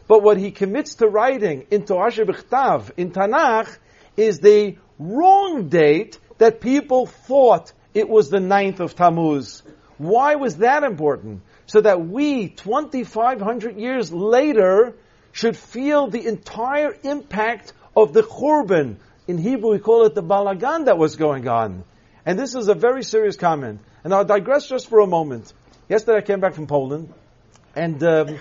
But 0.07 0.23
what 0.23 0.37
he 0.37 0.51
commits 0.51 0.95
to 0.95 1.07
writing 1.07 1.65
in 1.71 1.85
Torah 1.85 2.11
Shabbat, 2.11 2.91
in 2.95 3.11
Tanakh, 3.11 3.77
is 4.15 4.39
the 4.39 4.77
wrong 4.99 5.67
date 5.67 6.17
that 6.37 6.61
people 6.61 7.07
thought 7.07 7.73
it 7.93 8.07
was 8.07 8.29
the 8.29 8.37
9th 8.37 8.79
of 8.79 8.95
Tammuz. 8.95 9.63
Why 9.97 10.35
was 10.35 10.57
that 10.57 10.83
important? 10.83 11.41
So 11.67 11.81
that 11.81 12.05
we, 12.05 12.49
2,500 12.49 13.77
years 13.77 14.11
later, 14.11 14.93
should 15.31 15.57
feel 15.57 16.07
the 16.07 16.25
entire 16.25 16.95
impact 17.03 17.73
of 17.95 18.13
the 18.13 18.21
Churban, 18.21 18.97
in 19.27 19.39
Hebrew, 19.39 19.71
we 19.71 19.79
call 19.79 20.05
it 20.05 20.13
the 20.13 20.21
balagan 20.21 20.85
that 20.85 20.97
was 20.97 21.15
going 21.15 21.47
on. 21.47 21.83
And 22.25 22.37
this 22.37 22.53
is 22.53 22.67
a 22.67 22.75
very 22.75 23.03
serious 23.03 23.35
comment. 23.35 23.79
And 24.03 24.13
I'll 24.13 24.25
digress 24.25 24.69
just 24.69 24.87
for 24.87 24.99
a 24.99 25.07
moment. 25.07 25.51
Yesterday 25.89 26.19
I 26.19 26.21
came 26.21 26.39
back 26.39 26.53
from 26.53 26.67
Poland, 26.67 27.13
and 27.75 28.03
um, 28.03 28.39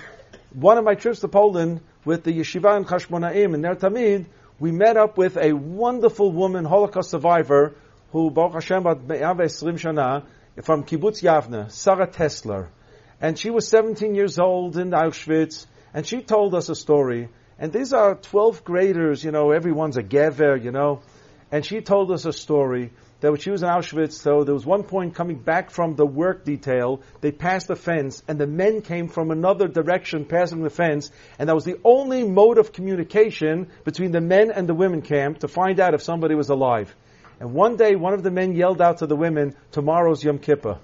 one 0.52 0.78
of 0.78 0.84
my 0.84 0.94
trips 0.94 1.20
to 1.20 1.28
Poland 1.28 1.80
with 2.04 2.24
the 2.24 2.32
yeshiva 2.32 2.76
in 2.76 2.84
Chashmonaim 2.84 3.54
in 3.54 3.60
Ner 3.60 3.74
Tamid, 3.74 4.26
we 4.58 4.72
met 4.72 4.96
up 4.96 5.18
with 5.18 5.36
a 5.36 5.52
wonderful 5.52 6.32
woman, 6.32 6.64
Holocaust 6.64 7.10
survivor, 7.10 7.74
who 8.12 8.30
Baruch 8.30 8.54
Hashem 8.54 8.82
from 8.82 10.84
Kibbutz 10.84 11.22
Yavne, 11.22 11.70
Sarah 11.70 12.06
Tesler. 12.06 12.68
And 13.20 13.38
she 13.38 13.50
was 13.50 13.68
17 13.68 14.14
years 14.14 14.38
old 14.38 14.76
in 14.76 14.90
Auschwitz, 14.90 15.66
and 15.92 16.06
she 16.06 16.22
told 16.22 16.54
us 16.54 16.68
a 16.68 16.74
story 16.74 17.28
and 17.58 17.72
these 17.72 17.92
are 17.92 18.16
12th 18.16 18.64
graders, 18.64 19.22
you 19.22 19.30
know, 19.30 19.52
everyone's 19.52 19.96
a 19.96 20.02
gever, 20.02 20.62
you 20.62 20.72
know. 20.72 21.02
And 21.52 21.64
she 21.64 21.80
told 21.82 22.10
us 22.10 22.24
a 22.24 22.32
story 22.32 22.90
that 23.20 23.30
when 23.30 23.40
she 23.40 23.50
was 23.50 23.62
in 23.62 23.68
Auschwitz, 23.68 24.14
so 24.14 24.42
there 24.42 24.54
was 24.54 24.66
one 24.66 24.82
point 24.82 25.14
coming 25.14 25.38
back 25.38 25.70
from 25.70 25.94
the 25.94 26.04
work 26.04 26.44
detail, 26.44 27.00
they 27.20 27.30
passed 27.30 27.68
the 27.68 27.76
fence, 27.76 28.24
and 28.26 28.40
the 28.40 28.46
men 28.48 28.82
came 28.82 29.06
from 29.06 29.30
another 29.30 29.68
direction 29.68 30.24
passing 30.24 30.62
the 30.62 30.70
fence, 30.70 31.10
and 31.38 31.48
that 31.48 31.54
was 31.54 31.64
the 31.64 31.78
only 31.84 32.24
mode 32.24 32.58
of 32.58 32.72
communication 32.72 33.68
between 33.84 34.10
the 34.10 34.20
men 34.20 34.50
and 34.50 34.68
the 34.68 34.74
women 34.74 35.00
camp 35.00 35.38
to 35.38 35.48
find 35.48 35.78
out 35.78 35.94
if 35.94 36.02
somebody 36.02 36.34
was 36.34 36.48
alive. 36.48 36.94
And 37.38 37.54
one 37.54 37.76
day, 37.76 37.94
one 37.94 38.14
of 38.14 38.24
the 38.24 38.32
men 38.32 38.56
yelled 38.56 38.82
out 38.82 38.98
to 38.98 39.06
the 39.06 39.16
women, 39.16 39.54
tomorrow's 39.70 40.24
Yom 40.24 40.38
Kippur. 40.38 40.80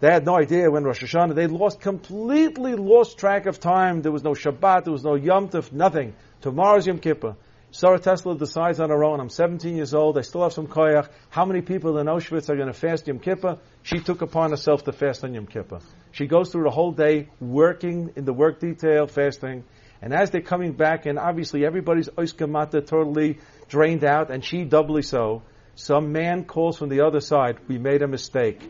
They 0.00 0.10
had 0.10 0.24
no 0.24 0.36
idea 0.36 0.70
when 0.70 0.84
Rosh 0.84 1.02
Hashanah. 1.02 1.34
They 1.34 1.46
lost 1.46 1.80
completely 1.80 2.74
lost 2.74 3.18
track 3.18 3.44
of 3.44 3.60
time. 3.60 4.00
There 4.00 4.10
was 4.10 4.24
no 4.24 4.30
Shabbat. 4.30 4.84
There 4.84 4.92
was 4.92 5.04
no 5.04 5.14
Yom 5.14 5.50
Tov. 5.50 5.72
Nothing. 5.72 6.14
Tomorrow's 6.40 6.86
Yom 6.86 6.98
Kippur. 6.98 7.36
Sarah 7.70 8.00
Tesla 8.00 8.34
decides 8.36 8.80
on 8.80 8.88
her 8.88 9.04
own. 9.04 9.20
I'm 9.20 9.28
17 9.28 9.76
years 9.76 9.92
old. 9.92 10.16
I 10.16 10.22
still 10.22 10.42
have 10.42 10.54
some 10.54 10.66
koyach. 10.66 11.08
How 11.28 11.44
many 11.44 11.60
people 11.60 11.98
in 11.98 12.06
Auschwitz 12.06 12.48
are 12.48 12.56
going 12.56 12.66
to 12.66 12.72
fast 12.72 13.06
Yom 13.06 13.18
Kippur? 13.18 13.58
She 13.82 14.00
took 14.00 14.22
upon 14.22 14.50
herself 14.50 14.84
to 14.84 14.92
fast 14.92 15.22
on 15.22 15.34
Yom 15.34 15.46
Kippur. 15.46 15.80
She 16.12 16.26
goes 16.26 16.50
through 16.50 16.64
the 16.64 16.70
whole 16.70 16.92
day 16.92 17.28
working 17.38 18.12
in 18.16 18.24
the 18.24 18.32
work 18.32 18.58
detail, 18.58 19.06
fasting. 19.06 19.64
And 20.00 20.14
as 20.14 20.30
they're 20.30 20.40
coming 20.40 20.72
back, 20.72 21.04
and 21.04 21.18
obviously 21.18 21.66
everybody's 21.66 22.08
oiskamata 22.08 22.86
totally 22.86 23.38
drained 23.68 24.02
out, 24.02 24.30
and 24.30 24.42
she 24.42 24.64
doubly 24.64 25.02
so, 25.02 25.42
some 25.74 26.10
man 26.10 26.44
calls 26.44 26.78
from 26.78 26.88
the 26.88 27.02
other 27.02 27.20
side, 27.20 27.58
we 27.68 27.78
made 27.78 28.00
a 28.02 28.08
mistake. 28.08 28.62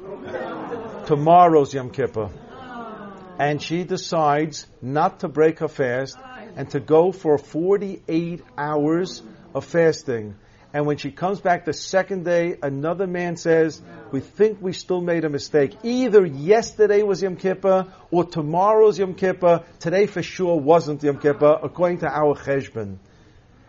Tomorrow's 1.11 1.75
Yom 1.75 1.91
Kippur. 1.91 2.31
Oh. 2.31 3.13
And 3.37 3.61
she 3.61 3.83
decides 3.83 4.69
not 4.81 5.21
to 5.21 5.29
break 5.29 5.59
her 5.59 5.67
fast 5.67 6.17
and 6.55 6.71
to 6.71 6.79
go 6.79 7.11
for 7.11 7.37
48 7.37 8.45
hours 8.57 9.21
of 9.53 9.65
fasting. 9.65 10.37
And 10.73 10.87
when 10.87 10.99
she 10.99 11.11
comes 11.11 11.41
back 11.41 11.65
the 11.65 11.73
second 11.73 12.25
day, 12.25 12.59
another 12.63 13.09
man 13.09 13.37
says, 13.37 13.83
we 14.13 14.21
think 14.21 14.59
we 14.63 14.73
still 14.73 15.01
made 15.01 15.25
a 15.25 15.29
mistake. 15.29 15.77
Either 15.83 16.25
yesterday 16.25 17.03
was 17.03 17.23
Yom 17.23 17.35
Kippur 17.35 17.93
or 18.13 18.23
tomorrow's 18.23 18.97
Yom 18.97 19.15
Kippur. 19.15 19.65
Today 19.81 20.07
for 20.07 20.23
sure 20.23 20.61
wasn't 20.61 21.03
Yom 21.03 21.19
Kippur 21.19 21.59
according 21.61 21.99
to 21.99 22.07
our 22.09 22.37
cheshbon. 22.37 22.99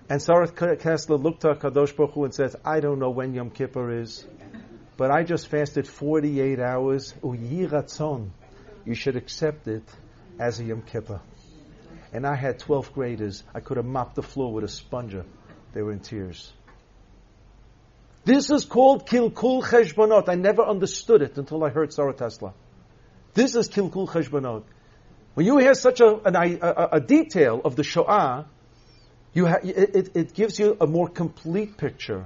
And 0.08 0.22
Sarah 0.22 0.48
Kessler 0.48 1.18
looked 1.18 1.42
to 1.42 1.56
Kadosh 1.56 1.96
Baruch 1.96 2.14
Hu 2.14 2.24
and 2.26 2.36
says, 2.36 2.56
I 2.64 2.82
don't 2.82 3.00
know 3.00 3.10
when 3.10 3.34
Yom 3.34 3.50
Kippur 3.50 4.00
is 4.00 4.28
but 5.02 5.10
I 5.10 5.24
just 5.24 5.48
fasted 5.48 5.88
48 5.88 6.60
hours. 6.60 7.16
You 7.24 8.94
should 8.94 9.16
accept 9.16 9.68
it 9.68 9.82
as 10.38 10.60
a 10.60 10.64
Yom 10.64 10.84
Kippur. 10.84 11.20
And 12.14 12.28
I 12.28 12.36
had 12.36 12.60
12th 12.60 12.94
graders. 12.94 13.42
I 13.52 13.62
could 13.62 13.78
have 13.78 13.86
mopped 13.88 14.14
the 14.14 14.22
floor 14.22 14.54
with 14.54 14.64
a 14.64 14.68
sponger. 14.68 15.26
They 15.74 15.82
were 15.82 15.92
in 15.92 16.02
tears. 16.02 16.54
This 18.26 18.52
is 18.52 18.64
called 18.66 19.08
Kilkul 19.08 19.64
Cheshbonot. 19.64 20.30
I 20.30 20.36
never 20.36 20.62
understood 20.62 21.24
it 21.24 21.36
until 21.36 21.64
I 21.64 21.70
heard 21.70 21.92
Sarah 21.92 22.14
Tesla. 22.14 22.54
This 23.34 23.56
is 23.56 23.70
Kilkul 23.70 24.08
Cheshbonot. 24.08 24.66
When 25.34 25.48
you 25.48 25.58
hear 25.58 25.74
such 25.74 26.00
a, 26.00 26.16
an, 26.26 26.36
a, 26.36 26.90
a 26.92 27.00
detail 27.00 27.60
of 27.66 27.76
the 27.76 27.84
Shoah, 27.84 28.46
you 29.34 29.48
ha- 29.48 29.62
it, 29.64 30.16
it 30.16 30.36
gives 30.36 30.60
you 30.60 30.78
a 30.80 30.86
more 30.86 31.08
complete 31.08 31.76
picture 31.76 32.26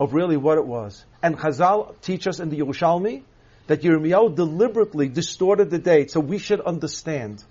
of 0.00 0.14
really 0.14 0.36
what 0.36 0.58
it 0.58 0.66
was. 0.66 1.04
And 1.22 1.38
Chazal 1.38 2.00
teach 2.00 2.26
us 2.26 2.40
in 2.40 2.50
the 2.50 2.58
Yerushalmi 2.58 3.22
that 3.66 3.82
Yirmiyahu 3.82 4.34
deliberately 4.34 5.08
distorted 5.08 5.70
the 5.70 5.78
date 5.78 6.10
so 6.10 6.20
we 6.20 6.38
should 6.38 6.60
understand 6.60 7.42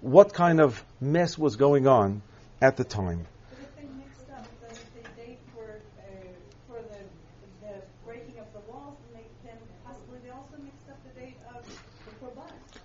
what 0.00 0.32
kind 0.32 0.60
of 0.60 0.84
mess 1.00 1.38
was 1.38 1.56
going 1.56 1.86
on 1.86 2.22
at 2.60 2.76
the 2.76 2.84
time. 2.84 3.26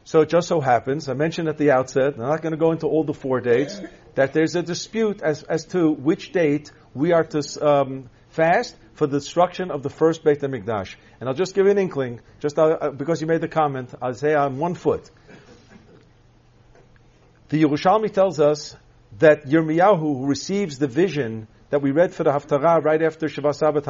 So 0.06 0.22
it 0.22 0.30
just 0.30 0.48
so 0.48 0.60
happens, 0.60 1.08
I 1.08 1.14
mentioned 1.14 1.50
at 1.50 1.60
the 1.60 1.70
outset, 1.70 2.16
I'm 2.16 2.22
not 2.22 2.42
going 2.42 2.54
to 2.54 2.58
go 2.58 2.72
into 2.72 2.88
all 2.88 3.04
the 3.04 3.14
four 3.14 3.42
dates, 3.42 3.80
that 4.16 4.34
there's 4.34 4.56
a 4.56 4.64
dispute 4.64 5.22
as, 5.22 5.44
as 5.44 5.66
to 5.66 5.92
which 5.92 6.32
date 6.32 6.72
we 6.96 7.12
are 7.12 7.24
to 7.26 7.42
um, 7.62 8.10
fast 8.30 8.76
for 8.94 9.08
the 9.08 9.20
destruction 9.20 9.72
of 9.72 9.84
the 9.84 9.90
first 9.90 10.24
Beit 10.24 10.42
HaMikdash. 10.42 10.96
And 11.20 11.30
I'll 11.30 11.36
just 11.36 11.56
give 11.56 11.66
you 11.66 11.72
an 11.72 11.78
inkling, 11.78 12.22
just 12.40 12.58
uh, 12.58 12.64
uh, 12.64 12.92
because 12.92 13.22
you 13.22 13.28
made 13.28 13.42
the 13.42 13.48
comment, 13.48 13.94
I'll 14.02 14.14
say 14.14 14.34
on 14.34 14.58
one 14.58 14.76
foot. 14.76 15.10
The 17.50 17.64
Yerushalmi 17.64 18.12
tells 18.12 18.40
us 18.40 18.76
that 19.18 19.46
Yirmiyahu, 19.46 20.00
who 20.00 20.26
receives 20.28 20.78
the 20.78 20.88
vision 20.88 21.48
that 21.70 21.82
we 21.82 21.92
read 21.92 22.14
for 22.14 22.24
the 22.24 22.32
Haftarah 22.32 22.84
right 22.84 23.02
after 23.02 23.28
Shabbat 23.28 23.56
Sabbath 23.56 23.86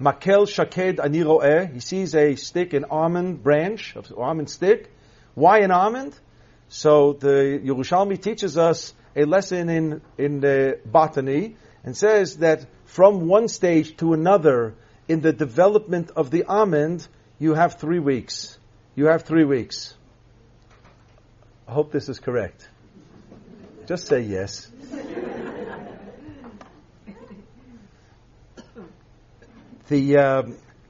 Makel 0.00 0.48
Shaked 0.48 0.98
Aniroeh, 0.98 1.72
he 1.72 1.80
sees 1.80 2.14
a 2.14 2.36
stick, 2.36 2.72
an 2.72 2.84
almond 2.84 3.42
branch, 3.42 3.96
an 3.96 4.04
almond 4.16 4.48
stick. 4.48 4.92
Why 5.34 5.60
an 5.60 5.72
almond? 5.72 6.18
So 6.68 7.14
the 7.14 7.60
Yerushalmi 7.64 8.20
teaches 8.22 8.56
us 8.56 8.94
a 9.16 9.24
lesson 9.24 9.68
in, 9.68 10.02
in 10.16 10.40
the 10.40 10.78
botany 10.86 11.56
and 11.82 11.96
says 11.96 12.36
that 12.36 12.66
from 12.88 13.28
one 13.28 13.48
stage 13.48 13.96
to 13.98 14.14
another 14.14 14.74
in 15.08 15.20
the 15.20 15.32
development 15.32 16.10
of 16.16 16.30
the 16.30 16.44
almond, 16.44 17.06
you 17.38 17.52
have 17.52 17.74
three 17.78 17.98
weeks. 17.98 18.58
You 18.94 19.06
have 19.06 19.24
three 19.24 19.44
weeks. 19.44 19.94
I 21.68 21.72
hope 21.72 21.92
this 21.92 22.08
is 22.08 22.18
correct. 22.18 22.66
Just 23.86 24.06
say 24.06 24.22
yes. 24.22 24.70
the 29.88 30.16
uh, 30.16 30.42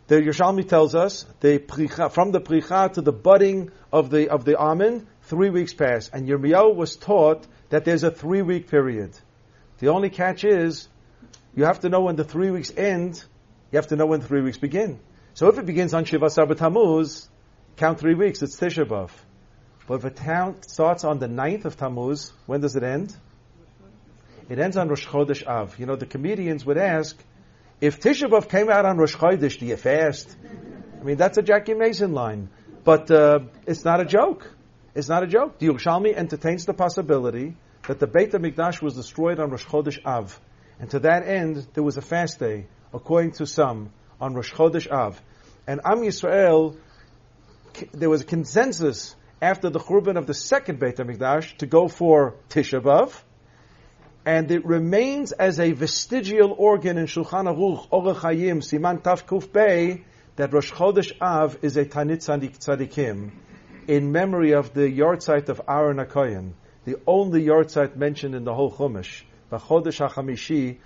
the 0.06 0.22
Yerushalmi 0.22 0.68
tells 0.68 0.94
us 0.94 1.26
the 1.40 1.58
pricha, 1.58 2.12
from 2.12 2.30
the 2.30 2.40
pricha 2.40 2.92
to 2.92 3.02
the 3.02 3.12
budding 3.12 3.72
of 3.92 4.10
the 4.10 4.28
of 4.28 4.44
the 4.44 4.56
almond, 4.56 5.08
three 5.22 5.50
weeks 5.50 5.74
pass, 5.74 6.08
and 6.12 6.28
Yirmiyahu 6.28 6.76
was 6.76 6.94
taught 6.94 7.44
that 7.70 7.84
there's 7.84 8.04
a 8.04 8.10
three 8.12 8.42
week 8.42 8.68
period. 8.68 9.10
The 9.80 9.88
only 9.88 10.10
catch 10.10 10.44
is 10.44 10.88
you 11.58 11.64
have 11.64 11.80
to 11.80 11.88
know 11.88 12.02
when 12.02 12.14
the 12.14 12.22
three 12.22 12.52
weeks 12.52 12.72
end. 12.76 13.20
You 13.72 13.78
have 13.78 13.88
to 13.88 13.96
know 13.96 14.06
when 14.06 14.20
three 14.20 14.42
weeks 14.42 14.58
begin. 14.58 15.00
So 15.34 15.48
if 15.48 15.58
it 15.58 15.66
begins 15.66 15.92
on 15.92 16.04
Shiva 16.04 16.30
Sabbat 16.30 16.58
Tammuz, 16.58 17.28
count 17.76 17.98
three 17.98 18.14
weeks. 18.14 18.42
It's 18.42 18.56
Tisha 18.60 18.86
B'av. 18.86 19.10
But 19.88 19.94
if 19.94 20.04
a 20.04 20.10
count 20.12 20.70
starts 20.70 21.02
on 21.02 21.18
the 21.18 21.26
9th 21.26 21.64
of 21.64 21.76
Tammuz, 21.76 22.32
when 22.46 22.60
does 22.60 22.76
it 22.76 22.84
end? 22.84 23.16
It 24.48 24.60
ends 24.60 24.76
on 24.76 24.88
Rosh 24.88 25.04
Chodesh 25.04 25.44
Av. 25.44 25.76
You 25.80 25.86
know, 25.86 25.96
the 25.96 26.06
comedians 26.06 26.64
would 26.64 26.78
ask, 26.78 27.20
if 27.80 27.98
Tisha 27.98 28.30
B'av 28.30 28.48
came 28.48 28.70
out 28.70 28.84
on 28.84 28.96
Rosh 28.96 29.16
Chodesh, 29.16 29.58
do 29.58 29.66
you 29.66 29.76
fast? 29.76 30.36
I 31.00 31.02
mean, 31.02 31.16
that's 31.16 31.38
a 31.38 31.42
Jackie 31.42 31.74
Mason 31.74 32.12
line. 32.12 32.50
But 32.84 33.10
uh, 33.10 33.40
it's 33.66 33.84
not 33.84 33.98
a 33.98 34.04
joke. 34.04 34.48
It's 34.94 35.08
not 35.08 35.24
a 35.24 35.26
joke. 35.26 35.58
The 35.58 35.66
Yerushalmi 35.66 36.14
entertains 36.14 36.66
the 36.66 36.74
possibility 36.74 37.56
that 37.88 37.98
the 37.98 38.06
Beit 38.06 38.30
HaMikdash 38.30 38.80
was 38.80 38.94
destroyed 38.94 39.40
on 39.40 39.50
Rosh 39.50 39.64
Chodesh 39.64 39.98
Av. 40.04 40.40
And 40.80 40.90
to 40.90 41.00
that 41.00 41.26
end, 41.26 41.66
there 41.74 41.82
was 41.82 41.96
a 41.96 42.02
fast 42.02 42.38
day, 42.38 42.66
according 42.92 43.32
to 43.32 43.46
some, 43.46 43.90
on 44.20 44.34
Rosh 44.34 44.52
Chodesh 44.52 44.90
Av. 44.90 45.20
And 45.66 45.80
Am 45.84 45.98
Yisrael, 45.98 46.76
there 47.92 48.10
was 48.10 48.22
a 48.22 48.24
consensus 48.24 49.14
after 49.40 49.70
the 49.70 49.78
Churban 49.78 50.16
of 50.16 50.26
the 50.26 50.34
second 50.34 50.78
Beit 50.78 50.96
HaMikdash 50.96 51.58
to 51.58 51.66
go 51.66 51.88
for 51.88 52.34
Tisha 52.48 52.80
B'Av. 52.80 53.12
And 54.24 54.50
it 54.50 54.64
remains 54.66 55.32
as 55.32 55.58
a 55.58 55.72
vestigial 55.72 56.52
organ 56.52 56.98
in 56.98 57.06
Shulchan 57.06 57.46
Aruch, 57.46 57.88
Orach 57.90 58.16
Hayim, 58.16 58.58
Siman 58.58 59.02
Taf 59.02 59.24
Kuf 59.24 59.52
Bey, 59.52 60.04
that 60.36 60.52
Rosh 60.52 60.72
Chodesh 60.72 61.12
Av 61.20 61.58
is 61.62 61.76
a 61.76 61.84
Tanit 61.84 62.26
Tzadikim 62.26 63.32
in 63.88 64.12
memory 64.12 64.52
of 64.52 64.74
the 64.74 64.82
yahrzeit 64.82 65.48
of 65.48 65.62
Aaron 65.66 65.96
HaKoyen, 65.96 66.52
the 66.84 66.96
only 67.06 67.42
yahrzeit 67.42 67.96
mentioned 67.96 68.34
in 68.34 68.44
the 68.44 68.54
whole 68.54 68.70
Chumash. 68.70 69.22
HaChamishi. 69.50 70.78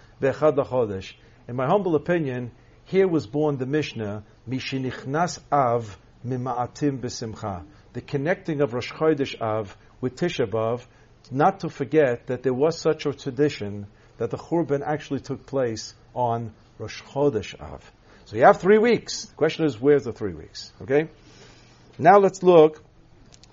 In 1.48 1.56
my 1.56 1.66
humble 1.66 1.96
opinion, 1.96 2.52
here 2.84 3.08
was 3.08 3.26
born 3.26 3.56
the 3.58 3.66
Mishnah, 3.66 4.24
Mishinichnas 4.48 5.40
Av 5.50 5.98
Mima'atim 6.26 7.00
B'Simcha. 7.00 7.64
The 7.92 8.00
connecting 8.00 8.60
of 8.60 8.74
Rosh 8.74 8.92
Chodesh 8.92 9.40
Av 9.40 9.76
with 10.00 10.16
Tisha 10.16 10.46
B'Av, 10.46 10.84
not 11.30 11.60
to 11.60 11.68
forget 11.68 12.26
that 12.26 12.42
there 12.42 12.54
was 12.54 12.78
such 12.78 13.06
a 13.06 13.12
tradition 13.12 13.86
that 14.18 14.30
the 14.30 14.36
Churban 14.36 14.82
actually 14.84 15.20
took 15.20 15.46
place 15.46 15.94
on 16.14 16.52
Rosh 16.78 17.02
Chodesh 17.02 17.60
Av. 17.60 17.90
So 18.26 18.36
you 18.36 18.44
have 18.44 18.60
three 18.60 18.78
weeks. 18.78 19.26
The 19.26 19.34
question 19.34 19.64
is, 19.64 19.80
where's 19.80 20.04
the 20.04 20.12
three 20.12 20.34
weeks? 20.34 20.72
Okay? 20.82 21.08
Now 21.98 22.18
let's 22.18 22.42
look 22.42 22.82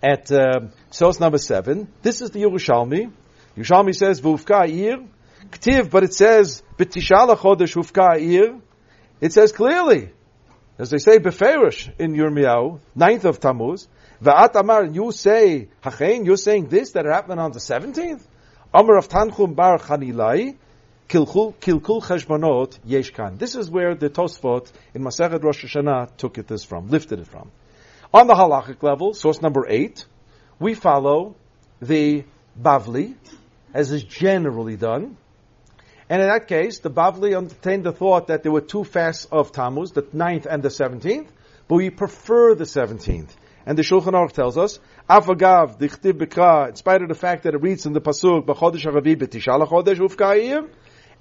at 0.02 0.32
uh, 0.32 0.67
source 0.91 1.19
number 1.19 1.38
seven. 1.38 1.91
This 2.02 2.22
is 2.22 2.32
the 2.32 2.43
Yerushalmi. 2.43 3.12
Yerushalmi 3.60 3.93
says, 3.93 4.22
Vufka 4.22 4.69
ir, 4.69 5.06
ktiv, 5.52 5.89
but 5.89 6.04
it 6.04 6.13
says, 6.13 6.63
B'tishala 6.78 7.36
chodesh 7.36 7.76
Vufka 7.76 8.17
ir. 8.17 8.62
It 9.19 9.34
says 9.34 9.52
clearly, 9.52 10.12
as 10.78 10.91
they 10.91 10.98
say, 10.98 11.19
Beferish 11.19 11.91
in 12.00 12.13
Yirmiyahu, 12.13 12.80
ninth 12.95 13.26
of 13.26 13.41
Tammuz, 13.41 13.89
Va'at 14.24 14.56
Amar, 14.56 14.86
you 14.86 15.12
say, 15.12 15.67
Hachein, 15.84 16.26
you're 16.26 16.38
saying 16.38 16.69
this, 16.69 16.91
that 16.93 17.06
happened 17.06 17.41
on 17.41 17.52
the 17.52 17.60
17th? 17.60 18.22
Amar 18.74 18.98
of 18.98 19.10
Tanchum 19.10 19.56
Bar 19.56 19.78
Chanilai, 19.80 20.56
Kilkul, 21.10 21.54
Cheshbonot 21.60 22.80
Yeshkan. 22.88 23.38
This 23.39 23.56
is 23.56 23.69
where 23.69 23.93
the 23.95 24.10
Tosfot 24.10 24.72
in 24.93 25.02
Masechet 25.02 25.43
Rosh 25.43 25.65
Hashanah 25.65 26.15
took 26.15 26.38
it 26.38 26.48
this 26.48 26.63
from, 26.63 26.88
lifted 26.88 27.19
it 27.19 27.28
from. 27.28 27.52
On 28.13 28.26
the 28.26 28.36
halachic 28.36 28.82
level, 28.84 29.13
source 29.13 29.41
number 29.41 29.65
eight, 29.67 30.06
we 30.60 30.76
follow 30.76 31.36
the 31.82 32.24
Bavli, 32.62 33.15
as 33.74 33.92
is 33.92 34.04
generally 34.04 34.76
done. 34.76 35.18
And 36.10 36.22
in 36.22 36.28
that 36.28 36.48
case, 36.48 36.80
the 36.80 36.90
Bavli 36.90 37.36
entertained 37.36 37.84
the 37.84 37.92
thought 37.92 38.28
that 38.28 38.42
there 38.42 38.52
were 38.52 38.62
two 38.62 38.84
fasts 38.84 39.28
of 39.32 39.52
Tammuz, 39.52 39.92
the 39.92 40.02
9th 40.02 40.48
and 40.48 40.64
the 40.64 40.70
17th, 40.70 41.28
but 41.68 41.76
we 41.76 41.92
prefer 41.92 42.56
the 42.56 42.64
17th. 42.64 43.30
And 43.66 43.78
the 43.78 43.84
Shulchan 43.84 44.14
Aruch 44.14 44.32
tells 44.32 44.58
us, 44.58 44.80
Afagav, 45.08 45.78
dichtib 45.78 46.14
b'kra, 46.14 46.70
in 46.70 46.76
spite 46.76 47.04
of 47.04 47.10
the 47.10 47.16
fact 47.16 47.44
that 47.44 47.54
it 47.54 47.62
reads 47.62 47.86
in 47.86 47.94
the 47.94 48.02
Pasuk, 48.02 48.46
b'chodesh 48.46 48.86
haravi 48.86 49.16
b'tishala 49.16 49.68
chodesh 49.68 49.98
ufka'ir, 49.98 50.68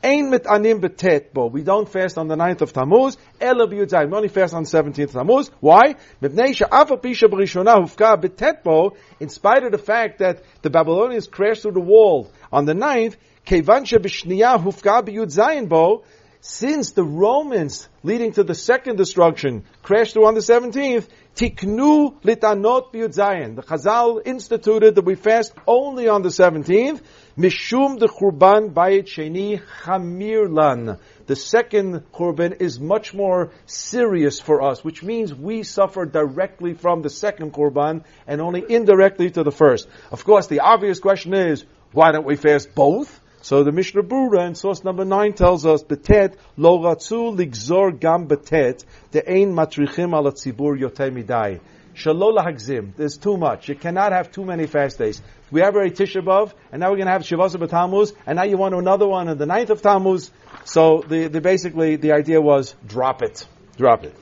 Ein 0.01 0.31
mit 0.31 0.47
anim 0.47 0.81
betet 0.81 1.33
bo. 1.33 1.47
We 1.47 1.63
don't 1.63 1.89
fast 1.89 2.19
on 2.19 2.29
the 2.29 2.37
9th 2.37 2.61
of 2.61 2.73
Tammuz. 2.73 3.17
Ela 3.41 3.67
b'yudzayim. 3.67 4.11
We 4.11 4.17
only 4.17 4.29
fast 4.29 4.55
on 4.55 4.63
the 4.63 4.69
17th 4.69 5.07
of 5.07 5.13
Tammuz. 5.13 5.51
Why? 5.59 5.97
Mipnei 6.23 6.55
she'afa 6.55 6.97
pisha 6.99 7.29
b'rishona 7.29 7.77
hufka 7.79 8.17
betet 8.17 8.63
bo. 8.63 8.95
In 9.19 9.29
spite 9.29 9.65
of 9.65 9.73
the 9.73 9.79
fact 9.79 10.21
that 10.21 10.45
the 10.63 10.71
Babylonians 10.71 11.27
crashed 11.27 11.63
through 11.63 11.73
the 11.73 11.81
wall 11.81 12.31
on 12.53 12.65
the 12.65 12.75
9th, 12.75 13.17
kevan 13.45 13.87
she'b'shniyah 13.87 14.63
hufka 14.63 15.03
b'yudzayin 15.03 15.69
bo. 15.69 16.05
Since 16.41 16.93
the 16.93 17.03
Romans, 17.03 17.89
leading 18.05 18.31
to 18.35 18.45
the 18.45 18.55
second 18.55 18.97
destruction, 18.97 19.65
crashed 19.83 20.13
through 20.13 20.27
on 20.27 20.35
the 20.35 20.41
17th, 20.41 21.09
tiknu 21.35 22.21
litanot 22.23 22.93
b'yudzayin. 22.93 23.57
The 23.57 23.63
Chazal 23.63 24.23
instituted 24.25 24.95
that 24.95 25.05
we 25.05 25.17
fast 25.17 25.53
only 25.67 26.07
on 26.07 26.23
the 26.23 26.29
17th. 26.29 27.01
Mishum 27.39 28.01
de 28.01 28.09
Churban 28.09 28.75
Bayit 28.75 29.05
Sheni 29.05 29.63
Chamirlan. 29.85 30.99
The 31.27 31.37
second 31.37 32.03
Churban 32.13 32.61
is 32.61 32.81
much 32.81 33.15
more 33.15 33.53
serious 33.65 34.41
for 34.41 34.61
us, 34.61 34.83
which 34.83 35.05
means 35.05 35.33
we 35.33 35.63
suffer 35.63 36.05
directly 36.05 36.75
from 36.75 37.03
the 37.03 37.11
second 37.11 37.53
Churban 37.53 38.03
and 38.27 38.41
only 38.41 38.65
indirectly 38.69 39.31
to 39.31 39.45
the 39.45 39.53
first. 39.53 39.87
Of 40.11 40.25
course, 40.25 40.49
the 40.49 40.59
obvious 40.59 40.99
question 40.99 41.33
is, 41.33 41.65
why 41.93 42.11
don't 42.11 42.27
we 42.27 42.35
fast 42.35 42.75
both? 42.75 43.21
So 43.41 43.63
the 43.63 43.71
Mishnah 43.71 44.03
Brura 44.03 44.45
in 44.45 44.57
source 44.57 44.83
number 44.83 45.05
nine 45.05 45.33
tells 45.33 45.65
us, 45.65 45.85
"Betet 45.85 46.35
lo 46.57 46.81
ratzu 46.81 47.37
ligzor 47.37 48.01
gam 48.01 48.27
betet 48.27 48.85
the 49.13 49.25
ein 49.31 49.55
matrichim 49.55 50.13
al 50.13 50.25
tzibur 50.33 50.77
yotem 50.77 51.23
midai." 51.23 51.61
Shalol 51.95 52.39
hagzim. 52.39 52.95
There's 52.97 53.17
too 53.17 53.37
much. 53.37 53.69
You 53.69 53.75
cannot 53.75 54.13
have 54.13 54.31
too 54.31 54.45
many 54.45 54.67
fast 54.67 54.99
days. 54.99 55.21
We 55.51 55.61
have 55.63 55.75
already 55.75 55.93
Tisha 55.93 56.23
B'av, 56.23 56.53
and 56.71 56.81
now 56.81 56.91
we're 56.91 56.97
going 56.97 57.07
to 57.07 57.13
have 57.13 57.23
Shavasa 57.23 57.57
B'Tammuz, 57.57 58.13
and 58.27 58.37
now 58.37 58.43
you 58.45 58.59
want 58.59 58.75
another 58.75 59.07
one 59.07 59.29
on 59.29 59.39
the 59.39 59.47
9th 59.47 59.71
of 59.71 59.83
Tammuz. 59.83 60.31
So 60.65 61.03
the, 61.07 61.29
the 61.29 61.41
basically 61.41 61.97
the 61.97 62.13
idea 62.13 62.41
was 62.41 62.75
drop 62.87 63.23
it, 63.23 63.47
drop 63.77 64.05
it. 64.05 64.15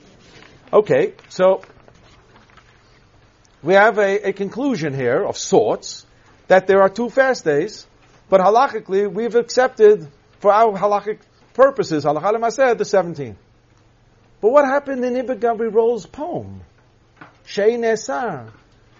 Okay, 0.71 1.13
so 1.27 1.61
we 3.61 3.73
have 3.73 3.97
a, 3.97 4.29
a 4.29 4.33
conclusion 4.33 4.93
here 4.93 5.23
of 5.23 5.37
sorts 5.37 6.05
that 6.47 6.67
there 6.67 6.81
are 6.81 6.89
two 6.89 7.09
fast 7.09 7.43
days, 7.43 7.85
but 8.29 8.39
halachically 8.39 9.11
we've 9.11 9.35
accepted 9.35 10.07
for 10.39 10.53
our 10.53 10.77
halachic 10.77 11.19
purposes, 11.53 12.05
halakha 12.05 12.51
said 12.51 12.77
the 12.77 12.85
17th. 12.85 13.35
But 14.39 14.51
what 14.51 14.65
happened 14.65 15.03
in 15.03 15.15
Ibn 15.17 15.39
Gabri 15.39 16.11
poem? 16.11 16.61
Shei 17.45 17.75
Nesar, 17.77 18.51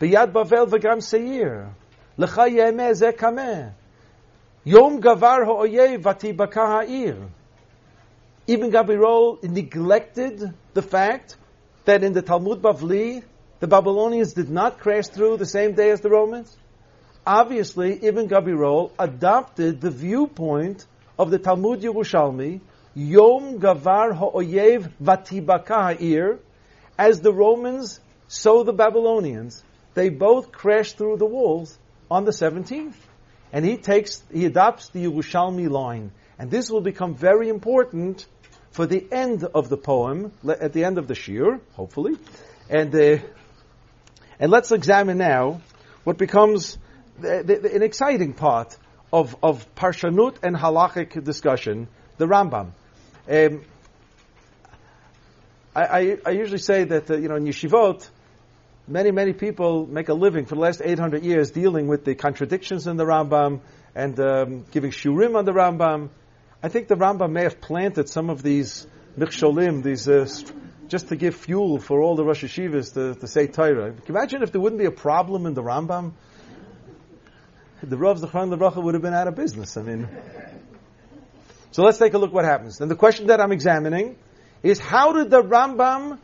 B'yad 0.02 0.32
Bavel 0.32 0.68
v'gam 0.68 1.02
Seir, 1.02 1.70
L'cha 2.18 2.48
yemeh 2.48 2.96
ze 2.96 3.12
kameh, 3.12 3.72
Yom 4.64 5.00
gavar 5.00 5.46
ha'oyev 5.46 6.02
vatibaka 6.02 6.66
ha'ir. 6.66 7.16
Ibn 8.48 8.72
Gabirol 8.72 9.44
neglected 9.44 10.52
the 10.74 10.82
fact 10.82 11.38
that 11.86 12.04
in 12.04 12.14
the 12.14 12.24
Talmud 12.24 12.62
Bavli, 12.62 13.24
the 13.60 13.68
Babylonians 13.68 14.34
did 14.34 14.50
not 14.50 14.80
crash 14.80 15.08
through 15.08 15.38
the 15.38 15.46
same 15.46 15.74
day 15.74 15.92
as 15.92 16.02
the 16.02 16.10
Romans. 16.10 16.58
Obviously, 17.26 18.04
Ibn 18.04 18.28
Gabirol 18.28 18.92
adopted 18.98 19.80
the 19.80 19.92
viewpoint 19.92 20.88
of 21.20 21.30
the 21.30 21.38
Talmud 21.38 21.82
Yerushalmi, 21.82 22.62
Yom 22.96 23.60
Gavar 23.60 24.16
Ha'oyev 24.16 24.90
Vatibaka 25.02 25.96
Ha'ir, 25.96 26.40
as 26.98 27.22
the 27.22 27.32
Romans, 27.32 28.00
so 28.28 28.64
the 28.64 28.74
Babylonians, 28.74 29.64
they 29.94 30.10
both 30.10 30.52
crashed 30.52 30.98
through 30.98 31.18
the 31.18 31.26
walls 31.26 31.78
on 32.10 32.26
the 32.26 32.32
17th. 32.32 32.96
And 33.54 33.66
he 33.66 33.78
takes, 33.78 34.24
he 34.32 34.46
adopts 34.46 34.90
the 34.90 35.06
Yerushalmi 35.06 35.70
line. 35.70 36.12
And 36.38 36.52
this 36.52 36.70
will 36.70 36.82
become 36.82 37.16
very 37.16 37.50
important 37.50 38.26
for 38.72 38.86
the 38.86 39.08
end 39.12 39.44
of 39.44 39.70
the 39.70 39.78
poem, 39.78 40.32
at 40.48 40.74
the 40.74 40.84
end 40.84 40.98
of 40.98 41.08
the 41.08 41.16
shir, 41.16 41.60
hopefully. 41.74 42.18
And, 42.70 42.94
uh, 42.94 43.18
and 44.40 44.52
let's 44.52 44.72
examine 44.72 45.18
now 45.18 45.62
what 46.04 46.18
becomes 46.18 46.78
the, 47.20 47.44
the, 47.44 47.76
an 47.76 47.82
exciting 47.82 48.34
part 48.34 48.78
of, 49.12 49.36
of 49.42 49.74
Parshanut 49.76 50.38
and 50.44 50.56
halachic 50.56 51.24
discussion, 51.24 51.88
the 52.18 52.26
Rambam. 52.26 52.72
Um, 53.30 53.62
I, 55.76 55.84
I, 55.84 56.18
I, 56.26 56.30
usually 56.32 56.60
say 56.60 56.84
that, 56.86 57.10
uh, 57.10 57.18
you 57.18 57.28
know, 57.28 57.36
in 57.36 57.46
yeshivot, 57.46 58.08
many, 58.88 59.12
many 59.12 59.34
people 59.34 59.86
make 59.86 60.10
a 60.10 60.14
living 60.14 60.46
for 60.46 60.56
the 60.56 60.62
last 60.62 60.82
800 60.84 61.24
years 61.24 61.52
dealing 61.52 61.88
with 61.88 62.06
the 62.06 62.16
contradictions 62.16 62.88
in 62.88 62.98
the 62.98 63.06
Rambam 63.06 63.62
and 63.94 64.20
um, 64.20 64.66
giving 64.72 64.92
shurim 64.92 65.36
on 65.36 65.46
the 65.46 65.52
Rambam. 65.52 66.10
I 66.64 66.70
think 66.70 66.88
the 66.88 66.96
Rambam 66.96 67.32
may 67.32 67.44
have 67.44 67.60
planted 67.60 68.10
some 68.10 68.30
of 68.30 68.42
these 68.42 68.88
michsholim, 69.18 69.84
these 69.84 70.08
uh, 70.08 70.28
just 70.88 71.10
to 71.10 71.16
give 71.16 71.36
fuel 71.36 71.80
for 71.80 72.02
all 72.02 72.16
the 72.16 72.24
Rosh 72.24 72.44
Yeshivas 72.44 72.94
to, 72.94 73.20
to 73.20 73.28
say 73.28 73.48
Torah. 73.48 73.94
Imagine 74.08 74.42
if 74.42 74.52
there 74.52 74.62
wouldn't 74.62 74.80
be 74.80 74.86
a 74.86 74.92
problem 74.92 75.46
in 75.46 75.54
the 75.54 75.62
Rambam? 75.62 76.14
The 77.84 77.98
Rav 77.98 78.20
Zechron 78.20 78.56
Lebracha 78.56 78.82
would 78.82 78.96
have 78.96 79.04
been 79.04 79.14
out 79.14 79.28
of 79.28 79.36
business. 79.36 79.78
I 79.78 79.84
mean, 79.84 80.08
so 81.72 81.84
let's 81.84 82.00
take 82.00 82.14
a 82.14 82.18
look 82.18 82.34
what 82.34 82.46
happens. 82.46 82.82
And 82.82 82.90
the 82.90 82.96
question 82.96 83.28
that 83.28 83.40
I'm 83.40 83.52
examining 83.52 84.18
is 84.64 84.80
how 84.80 85.14
did 85.14 85.30
the 85.30 85.44
Rambam 85.44 86.18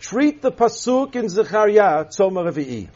treat 0.00 0.42
the 0.42 0.50
pasuk 0.50 1.14
in 1.14 1.28
Zechariah 1.28 2.06
Tzomar 2.06 2.50
Revi'i? 2.50 2.88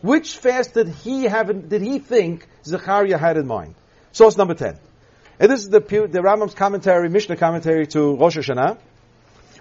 Which 0.00 0.36
fast 0.36 0.74
did 0.74 0.88
he 0.88 1.24
have? 1.24 1.68
Did 1.68 1.82
he 1.82 1.98
think 1.98 2.46
Zechariah 2.64 3.18
had 3.18 3.36
in 3.36 3.46
mind? 3.46 3.74
Source 4.12 4.36
number 4.36 4.54
ten. 4.54 4.78
And 5.38 5.50
this 5.50 5.60
is 5.60 5.68
the, 5.68 5.80
the 5.80 6.20
Rambam's 6.20 6.54
commentary, 6.54 7.10
Mishnah 7.10 7.36
commentary 7.36 7.86
to 7.88 8.16
Rosh 8.16 8.38
Hashanah. 8.38 8.78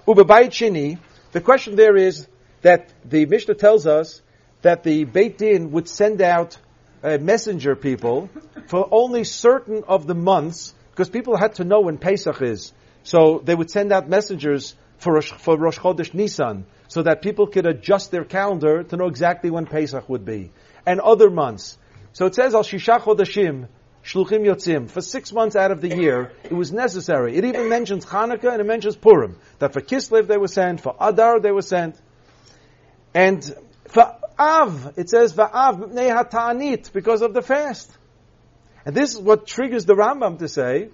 Ubebayit 0.07 0.51
Shini, 0.51 0.99
the 1.31 1.41
question 1.41 1.75
there 1.75 1.97
is 1.97 2.27
that 2.61 2.93
the 3.03 3.25
Mishnah 3.25 3.55
tells 3.55 3.85
us 3.87 4.21
that 4.61 4.83
the 4.83 5.03
Beit 5.03 5.37
Din 5.37 5.71
would 5.71 5.89
send 5.89 6.21
out 6.21 6.57
uh, 7.03 7.17
messenger 7.17 7.75
people 7.75 8.29
for 8.67 8.87
only 8.91 9.23
certain 9.23 9.83
of 9.87 10.07
the 10.07 10.15
months, 10.15 10.73
because 10.91 11.09
people 11.09 11.35
had 11.35 11.55
to 11.55 11.63
know 11.63 11.81
when 11.81 11.97
Pesach 11.97 12.41
is. 12.41 12.71
So 13.03 13.41
they 13.43 13.53
would 13.53 13.69
send 13.69 13.91
out 13.91 14.07
messengers 14.07 14.75
for 14.97 15.13
Rosh, 15.13 15.31
for 15.31 15.57
Rosh 15.57 15.77
Chodesh 15.77 16.13
Nisan, 16.13 16.65
so 16.87 17.03
that 17.03 17.21
people 17.21 17.47
could 17.47 17.65
adjust 17.65 18.11
their 18.11 18.23
calendar 18.23 18.83
to 18.83 18.97
know 18.97 19.07
exactly 19.07 19.49
when 19.49 19.65
Pesach 19.65 20.07
would 20.09 20.25
be. 20.25 20.51
And 20.85 20.99
other 20.99 21.29
months. 21.29 21.77
So 22.13 22.25
it 22.25 22.35
says, 22.35 22.53
Al 22.53 22.63
Shisha 22.63 22.99
Chodeshim, 22.99 23.67
Shluchim 24.03 24.45
Yotzim. 24.45 24.89
For 24.89 25.01
six 25.01 25.33
months 25.33 25.55
out 25.55 25.71
of 25.71 25.81
the 25.81 25.95
year, 25.95 26.31
it 26.43 26.53
was 26.53 26.71
necessary. 26.71 27.35
It 27.35 27.45
even 27.45 27.69
mentions 27.69 28.05
Hanukkah 28.05 28.51
and 28.51 28.61
it 28.61 28.65
mentions 28.65 28.95
Purim. 28.95 29.37
That 29.59 29.73
for 29.73 29.81
Kislev 29.81 30.27
they 30.27 30.37
were 30.37 30.47
sent, 30.47 30.81
for 30.81 30.95
Adar 30.99 31.39
they 31.39 31.51
were 31.51 31.63
sent. 31.63 31.99
And 33.13 33.43
for 33.87 34.15
Av, 34.37 34.93
it 34.97 35.09
says, 35.09 35.33
Va'av 35.33 36.29
Ta'anit, 36.29 36.91
because 36.93 37.21
of 37.21 37.33
the 37.33 37.41
fast. 37.41 37.91
And 38.85 38.95
this 38.95 39.13
is 39.13 39.19
what 39.19 39.47
triggers 39.47 39.85
the 39.85 39.95
Rambam 39.95 40.39
to 40.39 40.47
say 40.47 40.89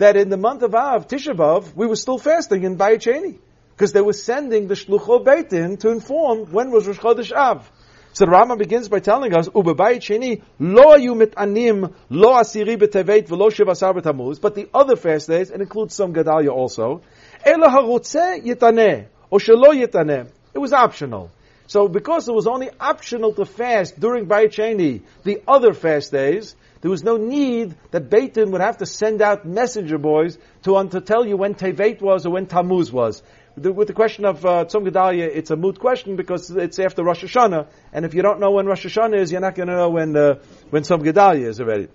that 0.00 0.16
in 0.16 0.28
the 0.28 0.36
month 0.36 0.62
of 0.62 0.74
Av, 0.74 1.06
Tisha 1.06 1.34
B'Av, 1.34 1.74
we 1.74 1.86
were 1.86 1.96
still 1.96 2.18
fasting 2.18 2.64
in 2.64 2.76
Bayit 2.76 3.38
Because 3.76 3.92
they 3.92 4.00
were 4.00 4.12
sending 4.12 4.66
the 4.66 4.74
Shlucho 4.74 5.24
Beitin 5.24 5.78
to 5.80 5.90
inform 5.90 6.52
when 6.52 6.70
was 6.70 6.86
Rosh 6.86 6.98
Chodesh 6.98 7.32
Av. 7.32 7.70
So 8.12 8.24
the 8.24 8.32
Rambam 8.32 8.58
begins 8.58 8.88
by 8.88 8.98
telling 8.98 9.32
us, 9.34 9.48
"Ubebayit 9.48 10.00
sheni 10.00 10.42
lo 10.58 10.96
ayu 10.96 11.14
mitanim 11.14 11.92
lo 12.08 12.32
asiri 12.32 12.76
betevet 12.76 13.28
v'lo 13.28 13.50
shivasar 13.50 13.94
b'tamuz." 13.94 14.40
But 14.40 14.56
the 14.56 14.68
other 14.74 14.96
fast 14.96 15.28
days, 15.28 15.50
and 15.50 15.62
includes 15.62 15.94
some 15.94 16.12
Gedalia 16.12 16.50
also, 16.50 17.02
ela 17.44 17.68
harotze 17.68 18.44
yitaneh 18.44 19.06
or 19.30 19.38
shelo 19.38 19.68
yitaneh. 19.68 20.26
It 20.52 20.58
was 20.58 20.72
optional. 20.72 21.30
So 21.68 21.86
because 21.86 22.28
it 22.28 22.34
was 22.34 22.48
only 22.48 22.68
optional 22.80 23.32
to 23.34 23.44
fast 23.44 24.00
during 24.00 24.26
Bayit 24.26 24.54
Sheni, 24.54 25.02
the 25.22 25.40
other 25.46 25.72
fast 25.72 26.10
days, 26.10 26.56
there 26.80 26.90
was 26.90 27.04
no 27.04 27.16
need 27.16 27.76
that 27.90 28.08
Beitin 28.08 28.52
would 28.52 28.60
have 28.60 28.78
to 28.78 28.86
send 28.86 29.20
out 29.20 29.44
messenger 29.44 29.98
boys 29.98 30.38
to, 30.62 30.76
um, 30.76 30.88
to 30.90 31.00
tell 31.00 31.26
you 31.26 31.36
when 31.36 31.54
Tevet 31.54 32.00
was 32.00 32.24
or 32.24 32.30
when 32.30 32.46
Tammuz 32.46 32.90
was 32.90 33.22
the, 33.56 33.72
with 33.72 33.88
the 33.88 33.94
question 33.94 34.24
of 34.24 34.44
uh, 34.44 34.64
Tzom 34.64 34.88
Gedalia, 34.88 35.28
it's 35.28 35.50
a 35.50 35.56
moot 35.56 35.78
question 35.78 36.16
because 36.16 36.50
it's 36.50 36.78
after 36.78 37.02
Rosh 37.02 37.24
Hashanah, 37.24 37.68
and 37.92 38.04
if 38.04 38.14
you 38.14 38.22
don't 38.22 38.40
know 38.40 38.52
when 38.52 38.66
Rosh 38.66 38.86
Hashanah 38.86 39.20
is, 39.20 39.32
you're 39.32 39.40
not 39.40 39.54
going 39.54 39.68
to 39.68 39.76
know 39.76 39.90
when 39.90 40.16
uh, 40.16 40.40
when 40.70 40.82
Tzom 40.82 41.02
Gedalia 41.02 41.48
is 41.48 41.60
already. 41.60 41.88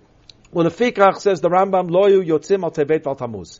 Well, 0.51 0.69
the 0.69 0.69
Fikach 0.69 1.19
says 1.19 1.41
the 1.41 1.49
Rambam 1.49 1.89
loyu 1.89 2.25
yotzim 2.25 2.63
al 2.63 2.71
tevet 2.71 3.05
al 3.07 3.15
tamuz. 3.15 3.59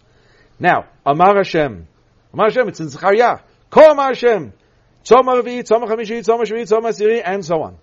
Now, 0.59 0.85
Amar 1.05 1.37
Hashem, 1.37 1.87
Amar 2.33 2.47
Hashem, 2.47 2.69
it's 2.69 2.79
in 2.79 2.89
Zechariah. 2.89 3.39
Ko 3.69 3.91
Amar 3.91 4.09
Hashem, 4.09 4.53
Tzom 5.03 5.23
Arvi, 5.23 5.63
Tzom 5.63 5.83
Chamishi, 5.87 6.19
Tzom 6.19 6.41
Shvi, 6.45 6.63
Tzom 6.63 6.83
Asiri, 6.83 7.21
and 7.23 7.43
so 7.43 7.61
on. 7.61 7.77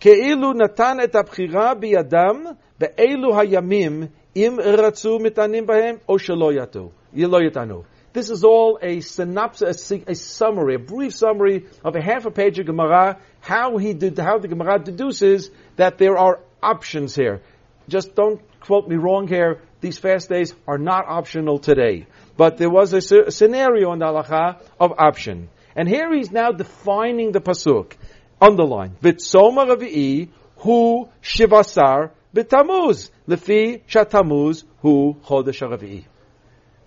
כאילו 0.00 0.52
נתן 0.52 0.96
את 1.04 1.14
הבחירה 1.14 1.74
בידם 1.74 2.44
באילו 2.78 3.40
הימים 3.40 4.02
אם 4.36 4.56
רצו 4.64 5.18
מתענים 5.18 5.66
בהם 5.66 5.96
או 6.08 6.18
שלא 6.18 6.52
יתענו. 6.52 6.90
לא 7.14 7.38
יתענו. 7.46 7.82
This 8.12 8.28
is 8.28 8.44
all 8.44 8.78
a 8.82 9.00
synopsis, 9.00 9.90
a, 9.90 10.02
a, 10.08 10.14
summary, 10.14 10.74
a 10.74 10.78
brief 10.78 11.14
summary 11.14 11.64
of 11.82 11.96
a 11.96 12.02
half 12.02 12.26
a 12.26 12.30
page 12.30 12.58
of 12.58 12.66
Gemara, 12.66 13.18
how 13.40 13.78
he 13.78 13.94
did, 13.94 14.18
how 14.18 14.38
the 14.38 14.48
Gemara 14.48 14.78
deduces 14.78 15.50
that 15.76 15.96
there 15.96 16.18
are 16.18 16.40
options 16.62 17.14
here. 17.14 17.40
Just 17.88 18.14
don't 18.14 18.40
quote 18.60 18.86
me 18.86 18.96
wrong 18.96 19.28
here. 19.28 19.62
These 19.80 19.98
fast 19.98 20.28
days 20.28 20.54
are 20.68 20.76
not 20.76 21.06
optional 21.08 21.58
today. 21.58 22.06
But 22.36 22.58
there 22.58 22.70
was 22.70 22.92
a, 22.92 23.20
a 23.28 23.30
scenario 23.30 23.92
in 23.92 24.00
the 24.00 24.04
halacha 24.04 24.60
of 24.78 24.92
option. 24.98 25.48
And 25.74 25.88
here 25.88 26.14
he's 26.14 26.30
now 26.30 26.52
defining 26.52 27.32
the 27.32 27.40
pasuk. 27.40 27.94
Underline. 28.41 28.95
V'tzoma 29.01 29.67
ravi'i 29.67 30.29
hu 30.57 31.09
shivasar 31.21 32.11
b'tamuz. 32.35 33.09
Lefi 33.27 33.81
shatamuz 33.87 34.63
hu 34.81 35.15
chodesh 35.25 35.67
ravi'i. 35.67 36.03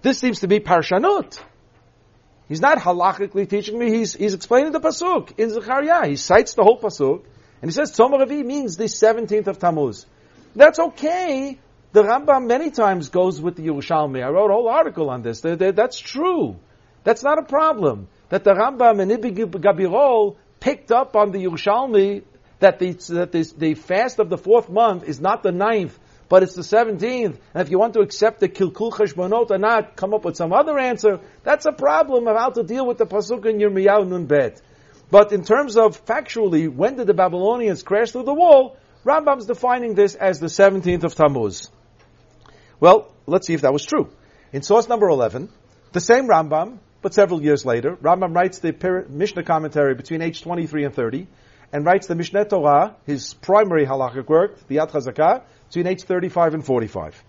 This 0.03 0.19
seems 0.19 0.41
to 0.41 0.49
be 0.49 0.61
Parshanut. 0.61 1.41
He's 2.49 2.61
not 2.61 2.79
halachically 2.79 3.49
teaching 3.49 3.79
me, 3.79 3.91
he's, 3.91 4.15
he's 4.15 4.35
explaining 4.35 4.73
the 4.73 4.81
Pasuk 4.81 5.39
in 5.39 5.51
Zechariah. 5.51 6.09
He 6.09 6.17
cites 6.17 6.55
the 6.55 6.65
whole 6.65 6.81
Pasuk, 6.81 7.23
and 7.63 7.71
he 7.71 7.73
says 7.73 7.93
Tzom 7.93 8.11
Ravi 8.19 8.43
means 8.43 8.77
the 8.77 8.85
17th 8.85 9.47
of 9.47 9.59
Tammuz. 9.61 10.07
That's 10.57 10.81
okay. 10.81 11.59
The 11.93 12.03
Rambam 12.03 12.47
many 12.47 12.71
times 12.71 13.09
goes 13.09 13.41
with 13.41 13.57
the 13.57 13.67
Yerushalmi. 13.67 14.25
I 14.25 14.31
wrote 14.31 14.51
a 14.51 14.55
whole 14.55 14.69
article 14.69 15.11
on 15.11 15.23
this. 15.23 15.41
that's 15.41 15.99
true. 15.99 16.57
That's 17.05 17.23
not 17.23 17.39
a 17.39 17.43
problem. 17.43 18.09
That 18.31 18.45
the 18.45 18.53
Rambam 18.53 19.01
and 19.01 19.13
Ibn 19.13 19.35
Gabirol 19.35 20.37
picked 20.61 20.93
up 20.93 21.17
on 21.17 21.33
the 21.33 21.45
Yerushalmi 21.45 22.23
that 22.61 22.79
the, 22.79 22.93
that 23.15 23.33
the, 23.33 23.53
the 23.57 23.75
fast 23.75 24.19
of 24.19 24.29
the 24.29 24.39
fourth 24.39 24.69
month 24.69 25.05
is 25.05 25.21
not 25.21 25.43
the 25.43 25.51
ninth, 25.51 25.99
but 26.29 26.43
it's 26.45 26.55
the 26.55 26.63
17th, 26.63 27.39
and 27.55 27.63
if 27.63 27.71
you 27.71 27.79
want 27.79 27.95
to 27.95 28.01
accept 28.01 28.39
the 28.39 28.49
Kilkul 28.49 28.93
Cheshbonot 28.93 29.51
or 29.51 29.59
not, 29.59 29.97
come 29.97 30.15
up 30.15 30.25
with 30.25 30.37
some 30.37 30.53
other 30.53 30.79
answer, 30.79 31.19
that's 31.43 31.67
a 31.67 31.73
problem 31.73 32.29
of 32.29 32.37
how 32.37 32.51
to 32.51 32.63
deal 32.63 32.87
with 32.87 32.99
the 32.99 33.07
Pasuk 33.07 33.47
in 33.47 33.59
Yirmiyahu 33.59 34.09
Nun 34.09 34.27
Bet. 34.27 34.63
But 35.11 35.33
in 35.33 35.43
terms 35.43 35.77
of 35.77 36.05
factually, 36.05 36.73
when 36.73 36.97
did 36.97 37.09
the 37.09 37.15
Babylonians 37.15 37.83
crash 37.83 38.13
through 38.13 38.25
the 38.25 38.35
wall, 38.35 38.77
Rambam's 39.05 39.47
defining 39.47 39.95
this 39.95 40.15
as 40.15 40.39
the 40.39 40.47
17th 40.47 41.05
of 41.05 41.15
Tammuz. 41.15 41.69
Well, 42.79 43.13
let's 43.27 43.47
see 43.47 43.55
if 43.55 43.63
that 43.63 43.73
was 43.73 43.85
true. 43.85 44.11
In 44.53 44.63
source 44.63 44.89
number 44.89 45.09
11, 45.09 45.49
the 45.93 46.01
same 46.01 46.29
Rambam, 46.29 46.79
but 47.03 47.15
several 47.15 47.43
years 47.43 47.65
later, 47.65 47.97
Rambam 47.97 48.35
writes 48.35 48.59
the 48.59 49.07
Mishnah 49.09 49.43
commentary 49.45 49.95
between 49.95 50.23
age 50.23 50.43
23 50.43 50.85
and 50.85 50.95
30, 50.95 51.27
and 51.73 51.85
writes 51.85 52.07
the 52.07 52.15
Mishneh 52.15 52.49
Torah, 52.49 52.97
his 53.07 53.35
primary 53.35 53.87
halachic 53.87 54.27
work, 54.27 54.67
the 54.69 54.77
Yad 54.77 54.91
Chazakah, 54.91 55.43
between 55.69 55.87
age 55.87 56.03
35 56.03 56.55
and 56.55 56.65
45. 56.65 57.25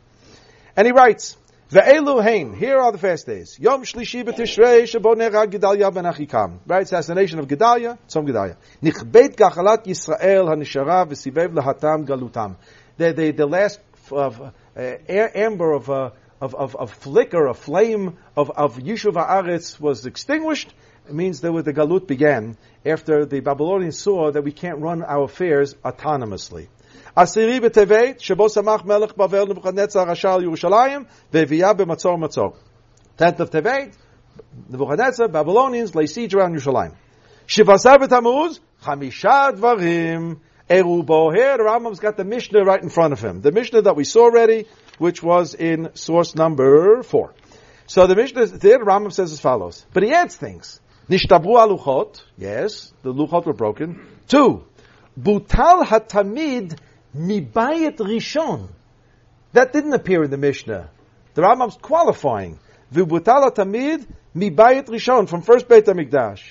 And 0.76 0.88
he 0.88 0.91
writes, 0.91 1.38
Ve'elu 1.72 2.22
hein, 2.22 2.54
here 2.54 2.78
are 2.80 2.91
the 2.91 2.98
fast 2.98 3.26
days. 3.26 3.58
Yom 3.58 3.84
Shlishi 3.84 4.26
b'Tishrei 4.26 4.84
shebo 4.84 5.16
nerag 5.16 5.52
Gedalia 5.52 5.93
ben 5.93 6.04
Achikam. 6.04 6.60
Right, 6.66 6.82
assassination 6.82 7.39
of 7.39 7.48
Gedalia, 7.48 7.98
Tzom 8.10 8.28
Gedalia. 8.28 8.58
Nichbet 8.84 9.38
gachalat 9.38 9.86
Yisrael 9.86 10.50
hanishara 10.50 11.08
v'sivev 11.08 11.54
lahatam 11.54 12.06
galutam. 12.06 12.58
The, 12.98 13.14
the, 13.14 13.32
the 13.32 13.46
last 13.46 13.80
of, 14.12 14.41
uh, 14.41 14.52
amber 14.78 15.72
of, 15.72 15.89
uh, 15.89 16.10
of, 16.42 16.56
of, 16.56 16.76
of 16.76 16.92
flicker, 16.92 17.48
a 17.48 17.54
flame 17.54 18.18
of, 18.36 18.50
of 18.50 18.78
Yishuv 18.78 19.14
Ha'aretz 19.14 19.80
was 19.80 20.06
extinguished, 20.06 20.74
it 21.08 21.14
means 21.14 21.42
that 21.42 21.52
the 21.66 21.74
Galut 21.74 22.08
began 22.08 22.58
after 22.86 23.26
the 23.26 23.39
Babylonians 23.39 24.00
saw 24.00 24.32
that 24.32 24.44
we 24.44 24.52
can't 24.52 24.80
run 24.80 25.04
our 25.04 25.24
affairs 25.26 25.76
autonomously. 25.76 26.68
Asiri 27.16 27.60
b'tevet, 27.60 28.86
melech 28.86 29.16
bavel 29.16 29.48
Nebuchadnezzar 29.48 30.08
Yerushalayim, 30.08 31.08
ve'viyah 31.32 31.76
b'matzor 31.76 32.18
matzor. 32.18 32.56
Tenth 33.18 33.39
of 33.39 33.52
Tevet, 33.52 33.94
Nebuchadnezzar, 34.70 35.28
Babylonians, 35.28 35.94
lay 35.94 36.08
siege 36.08 36.34
around 36.34 36.56
Yerushalayim. 36.56 36.96
Shivasar 37.48 37.98
b'tamuz, 37.98 38.60
chamisha 38.82 39.52
dvarim, 39.52 40.39
Eru 40.70 41.04
Boher, 41.04 41.58
Rambam's 41.58 42.00
got 42.00 42.16
the 42.16 42.24
Mishnah 42.24 42.64
right 42.64 42.82
in 42.82 42.89
front 42.89 43.12
of 43.12 43.22
him. 43.22 43.42
The 43.42 43.52
Mishnah 43.52 43.82
that 43.82 43.98
we 43.98 44.06
saw 44.06 44.22
already, 44.22 44.68
which 45.02 45.24
was 45.24 45.56
in 45.56 45.89
source 45.95 46.36
number 46.36 47.02
4. 47.02 47.34
So 47.88 48.06
the 48.06 48.16
Mishnah, 48.16 48.45
there 48.45 48.78
the 48.78 48.86
Rambam 48.86 49.12
says 49.12 49.32
as 49.32 49.39
follows. 49.39 49.84
But 49.93 50.04
he 50.04 50.14
adds 50.14 50.36
things. 50.36 50.80
Nishtabru 51.10 51.58
aluchot, 51.58 52.22
yes, 52.38 52.93
the 53.02 53.12
luchot 53.12 53.47
were 53.47 53.54
broken. 53.54 54.06
Two, 54.28 54.64
butal 55.20 55.84
hatamid 55.86 56.78
mibayet 57.18 57.97
rishon. 57.97 58.70
That 59.54 59.74
didn't 59.74 59.93
appear 59.93 60.24
in 60.24 60.30
the 60.30 60.38
Mishnah. 60.38 60.91
The 61.34 61.41
Rambam's 61.41 61.78
qualifying. 61.82 62.60
V'butal 62.93 63.49
hatamid 63.49 64.06
mibayet 64.36 64.86
rishon, 64.86 65.28
from 65.28 65.41
first 65.41 65.68
Beit 65.68 65.86
HaMikdash. 65.86 66.43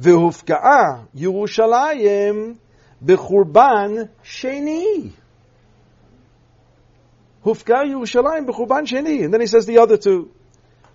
V'hufka'a 0.00 1.08
Yerushalayim 1.16 2.56
b'churban 3.04 4.10
sheni. 4.24 5.10
Hufka 7.44 7.84
Yerushalayim 7.84 8.46
b'churban 8.46 8.86
sheni. 8.86 9.24
And 9.24 9.32
then 9.32 9.40
he 9.40 9.46
says 9.46 9.66
the 9.66 9.78
other 9.78 9.96
two. 9.96 10.30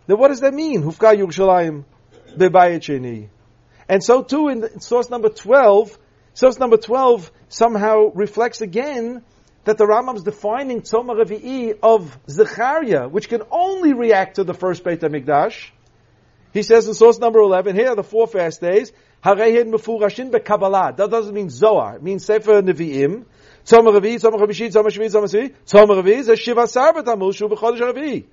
Then 0.07 0.17
what 0.17 0.29
does 0.29 0.41
that 0.41 0.53
mean? 0.53 0.83
Hufka 0.83 1.15
Yerushalayim 1.15 1.85
b'bayet 2.37 2.81
sheni. 2.81 3.29
And 3.89 4.03
so 4.03 4.23
too 4.23 4.49
in 4.49 4.79
source 4.79 5.09
number 5.09 5.29
12, 5.29 5.97
source 6.33 6.59
number 6.59 6.77
12 6.77 7.31
somehow 7.49 8.11
reflects 8.13 8.61
again 8.61 9.23
that 9.65 9.77
the 9.77 9.85
Rambam's 9.85 10.23
defining 10.23 10.81
Tzoma 10.81 11.23
Revi'i 11.23 11.77
of 11.81 12.17
Zechariah, 12.29 13.07
which 13.09 13.29
can 13.29 13.41
only 13.51 13.93
react 13.93 14.35
to 14.35 14.43
the 14.43 14.53
first 14.53 14.83
Beit 14.83 15.01
HaMikdash. 15.01 15.69
He 16.53 16.63
says 16.63 16.87
in 16.87 16.93
source 16.93 17.19
number 17.19 17.39
11, 17.39 17.75
here 17.75 17.89
are 17.89 17.95
the 17.95 18.03
four 18.03 18.27
fast 18.27 18.61
days. 18.61 18.93
Harehin 19.23 19.73
mefurashin 19.73 20.31
beKabbalah. 20.31 20.95
That 20.97 21.09
doesn't 21.09 21.33
mean 21.33 21.49
Zohar. 21.49 21.97
It 21.97 22.03
means 22.03 22.23
Sefer 22.25 22.61
Nevi'im. 22.61 23.25
Tzom 23.65 23.87
Revi'i, 23.87 24.15
Tzom 24.15 24.33
Chavishi, 24.39 24.69
Tzom 24.69 24.85
Shvi, 24.85 25.05
Tzom 25.05 25.23
Asvi. 25.23 25.53
Tzom 25.65 25.87
Revi'i 25.87 26.29
is 26.29 26.39
Shiva 26.39 26.67
Sar 26.67 26.93
B'Tamuz 26.93 27.35
Shu 27.35 27.47
B'Chodesh 27.47 27.79
Revi'i. 27.79 28.25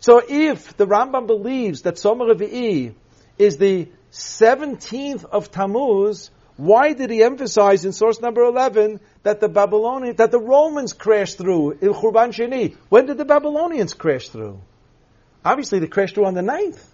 So 0.00 0.20
if 0.26 0.76
the 0.76 0.86
Rambam 0.86 1.28
believes 1.28 1.82
that 1.82 1.94
Tzom 1.94 2.18
Revi'i 2.18 2.94
is 3.38 3.56
the 3.58 3.88
17th 4.10 5.24
of 5.26 5.52
Tammuz, 5.52 6.30
why 6.56 6.92
did 6.92 7.10
he 7.10 7.22
emphasize 7.22 7.84
in 7.84 7.92
source 7.92 8.20
number 8.20 8.42
11 8.42 8.98
that 9.22 9.40
the 9.40 9.48
Babylonians, 9.48 10.16
that 10.16 10.32
the 10.32 10.40
Romans 10.40 10.92
crashed 10.92 11.38
through 11.38 11.72
in 11.72 11.94
Churban 11.94 12.32
Sheni? 12.32 12.76
When 12.88 13.06
did 13.06 13.16
the 13.16 13.24
Babylonians 13.24 13.94
crash 13.94 14.28
through? 14.28 14.60
Obviously 15.44 15.78
they 15.78 15.86
crashed 15.86 16.16
through 16.16 16.26
on 16.26 16.34
the 16.34 16.42
9th. 16.42 16.84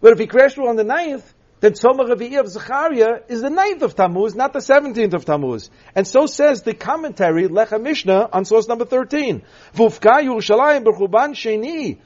But 0.00 0.12
if 0.12 0.18
he 0.18 0.26
crashed 0.26 0.56
through 0.56 0.68
on 0.68 0.76
the 0.76 0.84
9th, 0.84 1.22
then 1.60 1.72
Tzomah 1.72 2.08
Revi'i 2.08 2.38
of 2.38 2.48
Zechariah 2.48 3.22
is 3.28 3.42
the 3.42 3.48
9th 3.48 3.82
of 3.82 3.96
Tammuz, 3.96 4.34
not 4.36 4.52
the 4.52 4.60
17th 4.60 5.14
of 5.14 5.24
Tammuz. 5.24 5.70
And 5.94 6.06
so 6.06 6.26
says 6.26 6.62
the 6.62 6.74
commentary, 6.74 7.48
Lechem 7.48 7.84
Mishneh, 7.84 8.28
on 8.32 8.44
source 8.44 8.68
number 8.68 8.84
13. 8.84 9.42
Vufka 9.74 10.22
Yerushalayim 10.22 10.84
B'chuban 10.84 11.34
Sheni. 11.34 11.98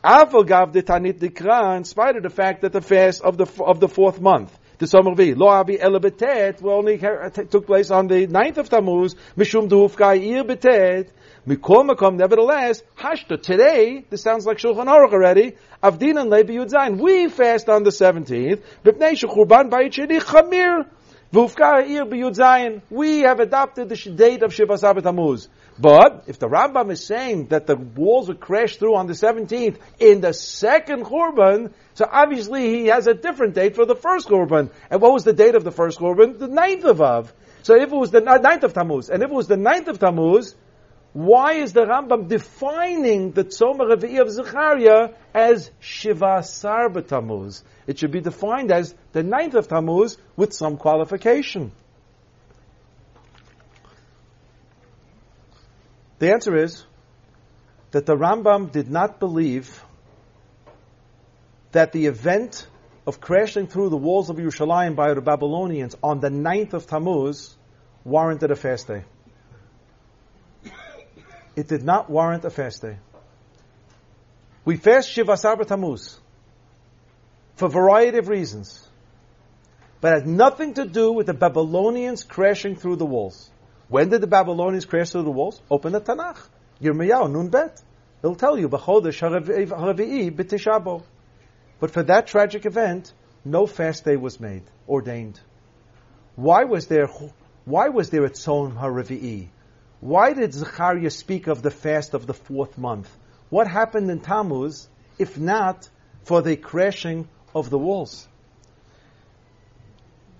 De 0.00 0.82
Tanit 0.82 1.18
Dikra, 1.18 1.76
in 1.76 1.84
spite 1.84 2.16
of 2.16 2.22
the 2.22 2.30
fact 2.30 2.62
that 2.62 2.72
the 2.72 2.80
fast 2.80 3.22
of 3.22 3.36
the, 3.36 3.46
of 3.62 3.80
the 3.80 3.88
fourth 3.88 4.20
month, 4.20 4.56
the 4.78 4.86
Tzomah 4.86 5.16
Revi'i, 5.16 5.36
Lo 5.36 5.48
Abi 5.48 5.76
Elabetet, 5.76 6.62
only 6.64 6.98
took 7.48 7.66
place 7.66 7.90
on 7.90 8.06
the 8.06 8.26
9th 8.26 8.58
of 8.58 8.68
Tammuz, 8.68 9.16
Mishum 9.36 9.68
Duhufka 9.68 10.16
Ir 10.16 10.44
Betet, 10.44 11.08
Mikol 11.46 12.16
nevertheless, 12.16 12.82
Hashta, 12.96 13.42
today, 13.42 14.04
this 14.08 14.22
sounds 14.22 14.46
like 14.46 14.58
Shulchan 14.58 14.86
Aruch 14.86 15.12
already, 15.12 15.54
Avdin 15.82 16.20
and 16.20 16.30
Levi 16.30 16.52
Yudzayin, 16.52 16.98
we 17.00 17.28
fast 17.28 17.68
on 17.68 17.82
the 17.82 17.90
17th, 17.90 18.62
B'pnei 18.84 19.12
Shechurban 19.12 19.70
Bayit 19.70 19.92
Sheni 19.92 20.20
Chamir, 20.20 20.86
Vufka 21.32 21.86
Ir 21.88 22.04
B'Yudzayin, 22.06 22.80
we 22.88 23.20
have 23.20 23.40
adopted 23.40 23.88
the 23.88 23.96
date 23.96 24.42
of 24.42 24.54
Shiva 24.54 24.78
Sabbat 24.78 25.02
Tammuz. 25.02 25.48
But, 25.78 26.24
if 26.26 26.38
the 26.38 26.48
Rambam 26.48 26.90
is 26.90 27.04
saying 27.04 27.48
that 27.48 27.66
the 27.66 27.76
walls 27.76 28.28
would 28.28 28.40
crash 28.40 28.78
through 28.78 28.96
on 28.96 29.06
the 29.06 29.12
17th 29.12 29.76
in 30.00 30.20
the 30.20 30.32
second 30.32 31.04
Churban, 31.04 31.72
so 31.98 32.08
obviously 32.08 32.78
he 32.78 32.86
has 32.86 33.08
a 33.08 33.12
different 33.12 33.56
date 33.56 33.74
for 33.74 33.84
the 33.84 33.96
first 33.96 34.28
Churban. 34.28 34.70
And 34.88 35.00
what 35.02 35.12
was 35.12 35.24
the 35.24 35.32
date 35.32 35.56
of 35.56 35.64
the 35.64 35.72
first 35.72 35.98
Churban? 35.98 36.38
The 36.38 36.46
ninth 36.46 36.84
of 36.84 37.00
Av. 37.00 37.32
So 37.64 37.74
if 37.74 37.90
it 37.90 37.96
was 37.96 38.12
the 38.12 38.20
ninth 38.20 38.62
of 38.62 38.72
Tammuz, 38.72 39.10
and 39.10 39.20
if 39.20 39.28
it 39.28 39.34
was 39.34 39.48
the 39.48 39.56
ninth 39.56 39.88
of 39.88 39.98
Tammuz, 39.98 40.54
why 41.12 41.54
is 41.54 41.72
the 41.72 41.80
Rambam 41.80 42.28
defining 42.28 43.32
the 43.32 43.42
Tzoma 43.42 43.92
Revi'i 43.92 44.20
of 44.20 44.30
Zechariah 44.30 45.14
as 45.34 45.72
Shiva 45.80 46.44
Sar 46.44 46.88
Tammuz? 46.88 47.64
It 47.88 47.98
should 47.98 48.12
be 48.12 48.20
defined 48.20 48.70
as 48.70 48.94
the 49.10 49.24
ninth 49.24 49.54
of 49.54 49.66
Tammuz 49.66 50.18
with 50.36 50.52
some 50.52 50.76
qualification. 50.76 51.72
The 56.20 56.32
answer 56.32 56.56
is 56.56 56.84
that 57.90 58.06
the 58.06 58.14
Rambam 58.14 58.70
did 58.70 58.88
not 58.88 59.18
believe 59.18 59.82
that 61.72 61.92
the 61.92 62.06
event 62.06 62.66
of 63.06 63.20
crashing 63.20 63.66
through 63.66 63.88
the 63.88 63.96
walls 63.96 64.30
of 64.30 64.36
Yerushalayim 64.36 64.94
by 64.94 65.14
the 65.14 65.20
Babylonians 65.20 65.96
on 66.02 66.20
the 66.20 66.30
ninth 66.30 66.74
of 66.74 66.86
Tammuz 66.86 67.56
warranted 68.04 68.50
a 68.50 68.56
fast 68.56 68.86
day 68.86 69.04
it 71.58 71.66
did 71.66 71.82
not 71.82 72.08
warrant 72.08 72.44
a 72.44 72.50
fast 72.50 72.82
day. 72.82 72.98
We 74.64 74.76
fast 74.76 75.10
Shiva 75.10 75.36
Sabra 75.36 75.64
Tammuz 75.64 76.20
for 77.56 77.66
a 77.66 77.68
variety 77.68 78.18
of 78.18 78.28
reasons, 78.28 78.88
but 80.00 80.12
it 80.12 80.16
had 80.20 80.28
nothing 80.28 80.74
to 80.74 80.84
do 80.84 81.10
with 81.10 81.26
the 81.26 81.34
Babylonians 81.34 82.22
crashing 82.22 82.76
through 82.76 82.94
the 82.96 83.06
walls. 83.06 83.50
When 83.88 84.08
did 84.08 84.20
the 84.20 84.28
Babylonians 84.28 84.84
crash 84.84 85.10
through 85.10 85.24
the 85.24 85.32
walls? 85.32 85.60
Open 85.68 85.92
the 85.92 86.00
Tanakh. 86.00 86.38
Yirmiyahu 86.80 87.32
Nun 87.32 87.48
Bet. 87.48 87.82
It'll 88.22 88.36
tell 88.36 88.56
you, 88.56 88.68
B'chodesh. 88.68 89.18
But 91.80 91.90
for 91.92 92.02
that 92.02 92.26
tragic 92.26 92.66
event, 92.66 93.12
no 93.44 93.66
fast 93.66 94.04
day 94.04 94.16
was 94.16 94.40
made, 94.40 94.64
ordained. 94.88 95.40
Why 96.34 96.64
was 96.64 96.86
there, 96.86 97.08
why 97.64 97.88
was 97.88 98.10
there 98.10 98.24
a 98.24 98.30
Tzom 98.30 98.76
haravi'i? 98.76 99.48
Why 100.00 100.32
did 100.32 100.52
Zechariah 100.52 101.10
speak 101.10 101.46
of 101.46 101.62
the 101.62 101.70
fast 101.70 102.14
of 102.14 102.26
the 102.26 102.34
fourth 102.34 102.78
month? 102.78 103.08
What 103.50 103.66
happened 103.66 104.10
in 104.10 104.20
Tammuz, 104.20 104.88
if 105.18 105.38
not 105.38 105.88
for 106.24 106.42
the 106.42 106.56
crashing 106.56 107.28
of 107.54 107.70
the 107.70 107.78
walls? 107.78 108.28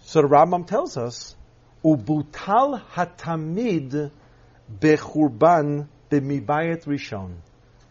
So 0.03 0.23
the 0.23 0.29
Rambam 0.29 0.67
tells 0.67 0.97
us, 0.97 1.37
Ubutal 1.85 2.83
hatamid 2.93 4.11
bechurban 4.81 5.89
b'mibayet 6.11 6.85
rishon. 6.85 7.37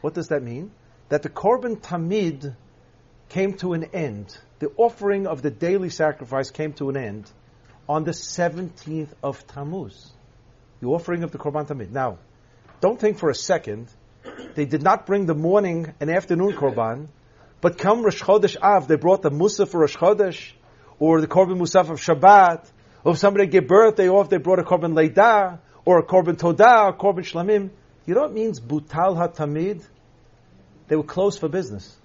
What 0.01 0.13
does 0.13 0.27
that 0.29 0.43
mean? 0.43 0.71
That 1.09 1.23
the 1.23 1.29
korban 1.29 1.79
tamid 1.79 2.55
came 3.30 3.53
to 3.57 3.73
an 3.73 3.86
end. 3.93 4.38
The 4.59 4.71
offering 4.78 5.28
of 5.28 5.41
the 5.41 5.51
daily 5.51 5.89
sacrifice 5.89 6.51
came 6.51 6.73
to 6.73 6.89
an 6.89 6.97
end 6.97 7.32
on 7.88 8.03
the 8.03 8.11
17th 8.11 9.09
of 9.23 9.45
Tammuz 9.47 10.11
the 10.80 10.88
offering 10.88 11.23
of 11.23 11.32
the 11.32 11.38
Korban 11.38 11.67
Tamid. 11.67 11.91
Now, 11.91 12.19
don't 12.82 12.99
think 12.99 13.17
for 13.17 13.30
a 13.30 13.36
second, 13.36 13.88
they 14.55 14.65
did 14.65 14.84
not 14.84 15.05
bring 15.05 15.25
the 15.25 15.34
morning 15.34 15.93
and 15.99 16.09
afternoon 16.09 16.53
Korban, 16.53 17.07
but 17.61 17.78
come 17.78 18.03
Rosh 18.03 18.21
Chodesh 18.21 18.55
Av, 18.61 18.88
they 18.88 18.95
brought 18.95 19.21
the 19.21 19.32
Musaf 19.32 19.69
for 19.69 19.80
Rosh 19.80 19.95
Chodesh, 19.95 20.51
or 20.99 21.21
the 21.21 21.28
Korban 21.28 21.57
Musaf 21.57 21.89
of 21.89 21.99
Shabbat, 21.99 22.69
or 23.03 23.13
if 23.13 23.17
somebody 23.17 23.47
gave 23.47 23.67
birth, 23.67 23.95
they 23.95 24.09
off, 24.09 24.30
they 24.30 24.38
brought 24.38 24.59
a 24.59 24.63
Korban 24.63 24.93
Leidah, 24.93 25.59
or 25.86 25.99
a 25.99 26.05
Korban 26.05 26.38
Todah, 26.38 26.89
a 26.89 26.93
Korban 26.93 27.19
Shlamim. 27.19 27.69
You 28.05 28.13
know 28.13 28.21
what 28.21 28.32
it 28.32 28.36
means, 28.36 28.59
Butal 28.59 29.17
HaTamid? 29.17 29.84
They 30.88 30.95
were 30.95 31.03
closed 31.03 31.39
for 31.39 31.49
business. 31.49 31.96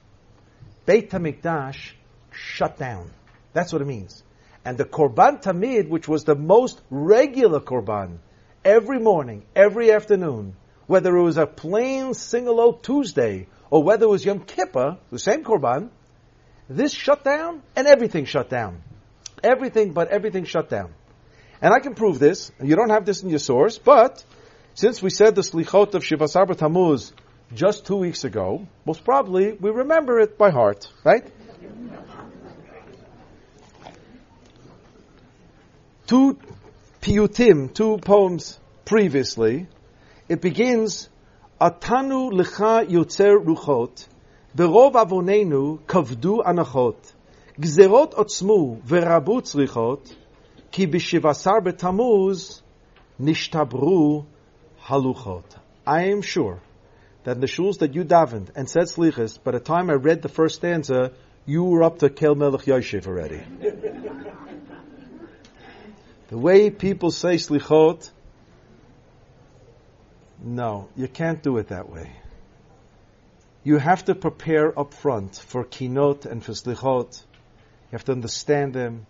Beit 0.84 1.10
HaMikdash 1.10 1.92
shut 2.32 2.78
down. 2.78 3.10
That's 3.52 3.72
what 3.72 3.82
it 3.82 3.86
means. 3.86 4.22
And 4.64 4.78
the 4.78 4.84
Korban 4.84 5.42
Tamid, 5.42 5.88
which 5.88 6.08
was 6.08 6.24
the 6.24 6.34
most 6.34 6.80
regular 6.90 7.60
Korban, 7.60 8.18
every 8.64 8.98
morning, 8.98 9.44
every 9.54 9.92
afternoon, 9.92 10.56
whether 10.86 11.16
it 11.16 11.22
was 11.22 11.36
a 11.36 11.46
plain 11.46 12.14
single 12.14 12.74
Tuesday 12.74 13.46
or 13.70 13.82
whether 13.82 14.06
it 14.06 14.08
was 14.08 14.24
Yom 14.24 14.40
Kippur, 14.40 14.98
the 15.10 15.18
same 15.18 15.44
Korban, 15.44 15.90
this 16.68 16.92
shut 16.92 17.24
down 17.24 17.62
and 17.76 17.86
everything 17.86 18.24
shut 18.24 18.48
down. 18.48 18.82
Everything 19.42 19.92
but 19.92 20.08
everything 20.08 20.44
shut 20.44 20.68
down. 20.68 20.92
And 21.60 21.72
I 21.72 21.80
can 21.80 21.94
prove 21.94 22.18
this. 22.18 22.50
You 22.62 22.76
don't 22.76 22.90
have 22.90 23.04
this 23.04 23.22
in 23.22 23.30
your 23.30 23.38
source, 23.38 23.78
but 23.78 24.24
since 24.74 25.02
we 25.02 25.10
said 25.10 25.34
the 25.34 25.42
Slichot 25.42 25.94
of 25.94 26.04
Shiva 26.04 26.28
Sabra 26.28 26.54
Tammuz 26.54 27.12
just 27.53 27.85
two 27.85 27.95
weeks 27.95 28.23
ago, 28.23 28.67
most 28.85 29.03
probably 29.03 29.53
we 29.53 29.69
remember 29.71 30.19
it 30.19 30.37
by 30.37 30.49
heart, 30.49 30.87
right? 31.03 31.25
two 36.07 36.37
piyutim, 37.01 37.73
two 37.73 37.97
poems 37.97 38.59
previously, 38.85 39.67
it 40.29 40.41
begins, 40.41 41.09
Atanu 41.59 42.31
lecha 42.31 42.85
yotzer 42.87 43.43
ruchot, 43.43 44.07
ברוב 44.55 44.97
עווננו 44.97 45.77
כבדו 45.87 46.41
הנחות, 46.45 47.13
גזרות 47.59 48.13
עוצמו 48.13 48.77
ורבו 48.87 49.41
צריכות, 49.41 50.15
כי 50.71 50.87
בשבעשר 50.87 51.59
בתמוז 51.63 52.61
nishtabru 53.19 54.23
haluchot. 54.87 55.57
I 55.85 56.03
am 56.03 56.21
sure 56.21 56.59
that 57.24 57.36
in 57.36 57.40
the 57.40 57.46
shuls 57.46 57.78
that 57.78 57.94
you 57.94 58.04
davened 58.04 58.50
and 58.56 58.68
said 58.68 58.84
slichas, 58.84 59.42
by 59.42 59.52
the 59.52 59.60
time 59.60 59.88
I 59.90 59.94
read 59.94 60.22
the 60.22 60.28
first 60.28 60.56
stanza, 60.56 61.12
you 61.46 61.64
were 61.64 61.82
up 61.82 61.98
to 62.00 62.10
Kel 62.10 62.34
Melech 62.34 62.62
Yoshev 62.62 63.06
already. 63.06 63.42
the 66.28 66.38
way 66.38 66.70
people 66.70 67.10
say 67.10 67.34
slichot, 67.36 68.10
no, 70.42 70.88
you 70.96 71.06
can't 71.06 71.42
do 71.42 71.58
it 71.58 71.68
that 71.68 71.88
way. 71.88 72.10
You 73.64 73.78
have 73.78 74.04
to 74.06 74.16
prepare 74.16 74.76
up 74.76 74.92
front 74.92 75.36
for 75.36 75.64
kinot 75.64 76.26
and 76.26 76.44
for 76.44 76.52
slichot. 76.52 77.22
You 77.22 77.92
have 77.92 78.04
to 78.04 78.12
understand 78.12 78.74
them. 78.74 79.06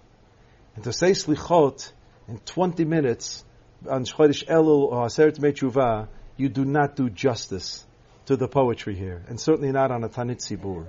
And 0.75 0.85
to 0.85 0.93
say 0.93 1.13
slichot 1.13 1.91
in 2.29 2.39
20 2.39 2.85
minutes 2.85 3.43
on 3.89 4.05
Chodesh 4.05 4.45
Elul 4.45 4.93
or 4.93 5.07
Aseret 5.07 5.39
Mechuvah, 5.39 6.09
you 6.37 6.51
do 6.51 6.67
not 6.67 6.97
do 6.97 7.09
justice 7.09 7.87
to 8.27 8.37
the 8.37 8.49
poetry 8.49 8.95
here, 8.95 9.23
and 9.29 9.41
certainly 9.41 9.73
not 9.73 9.91
on 9.91 10.05
a 10.05 10.09
Tanit 10.09 10.39
Sibur. 10.39 10.87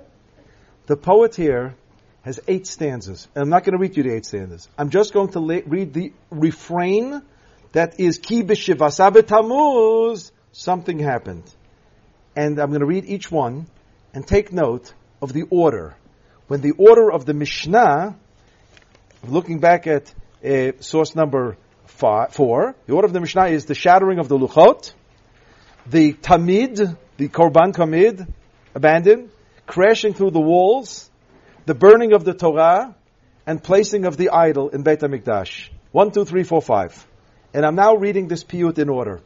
The 0.86 0.96
poet 0.96 1.34
here 1.34 1.74
has 2.22 2.40
eight 2.48 2.66
stanzas, 2.66 3.28
and 3.34 3.42
I'm 3.42 3.50
not 3.50 3.64
going 3.64 3.72
to 3.72 3.78
read 3.78 3.96
you 3.96 4.02
the 4.02 4.14
eight 4.14 4.26
stanzas. 4.26 4.68
I'm 4.78 4.90
just 4.90 5.12
going 5.12 5.28
to 5.32 5.40
la- 5.40 5.60
read 5.66 5.92
the 5.92 6.12
refrain 6.30 7.22
that 7.72 7.98
is 7.98 8.18
Ki 8.18 8.42
Tamuz, 8.42 10.30
something 10.52 10.98
happened. 10.98 11.44
And 12.36 12.58
I'm 12.58 12.68
going 12.68 12.80
to 12.80 12.86
read 12.86 13.04
each 13.04 13.30
one 13.30 13.66
and 14.12 14.26
take 14.26 14.52
note 14.52 14.92
of 15.20 15.32
the 15.32 15.42
order. 15.50 15.96
When 16.46 16.60
the 16.60 16.72
order 16.72 17.10
of 17.10 17.24
the 17.24 17.34
Mishnah, 17.34 18.16
looking 19.24 19.58
back 19.58 19.86
at 19.86 20.12
uh, 20.44 20.72
source 20.80 21.14
number 21.14 21.56
five, 21.86 22.32
four. 22.32 22.74
The 22.86 22.92
order 22.92 23.06
of 23.06 23.12
the 23.12 23.20
Mishnah 23.20 23.46
is 23.46 23.66
the 23.66 23.74
shattering 23.74 24.18
of 24.18 24.28
the 24.28 24.36
luchot, 24.36 24.92
the 25.86 26.12
tamid, 26.12 26.96
the 27.16 27.28
korban 27.28 27.72
tamid, 27.72 28.26
abandoned, 28.74 29.30
crashing 29.66 30.14
through 30.14 30.30
the 30.30 30.40
walls, 30.40 31.10
the 31.66 31.74
burning 31.74 32.12
of 32.12 32.24
the 32.24 32.34
Torah, 32.34 32.94
and 33.46 33.62
placing 33.62 34.04
of 34.04 34.16
the 34.16 34.30
idol 34.30 34.70
in 34.70 34.82
Beit 34.82 35.00
HaMikdash. 35.00 35.68
One, 35.92 36.10
two, 36.10 36.24
three, 36.24 36.44
four, 36.44 36.60
five. 36.60 37.06
And 37.52 37.64
I'm 37.64 37.76
now 37.76 37.94
reading 37.94 38.28
this 38.28 38.42
piyut 38.42 38.78
in 38.78 38.88
order. 38.88 39.20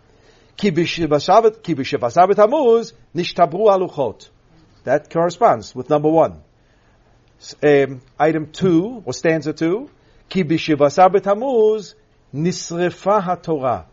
That 4.84 5.10
corresponds 5.10 5.74
with 5.74 5.88
number 5.88 6.08
one. 6.08 6.42
Um, 7.62 8.00
item 8.18 8.50
two, 8.52 9.02
or 9.06 9.12
stanza 9.12 9.52
two. 9.52 9.88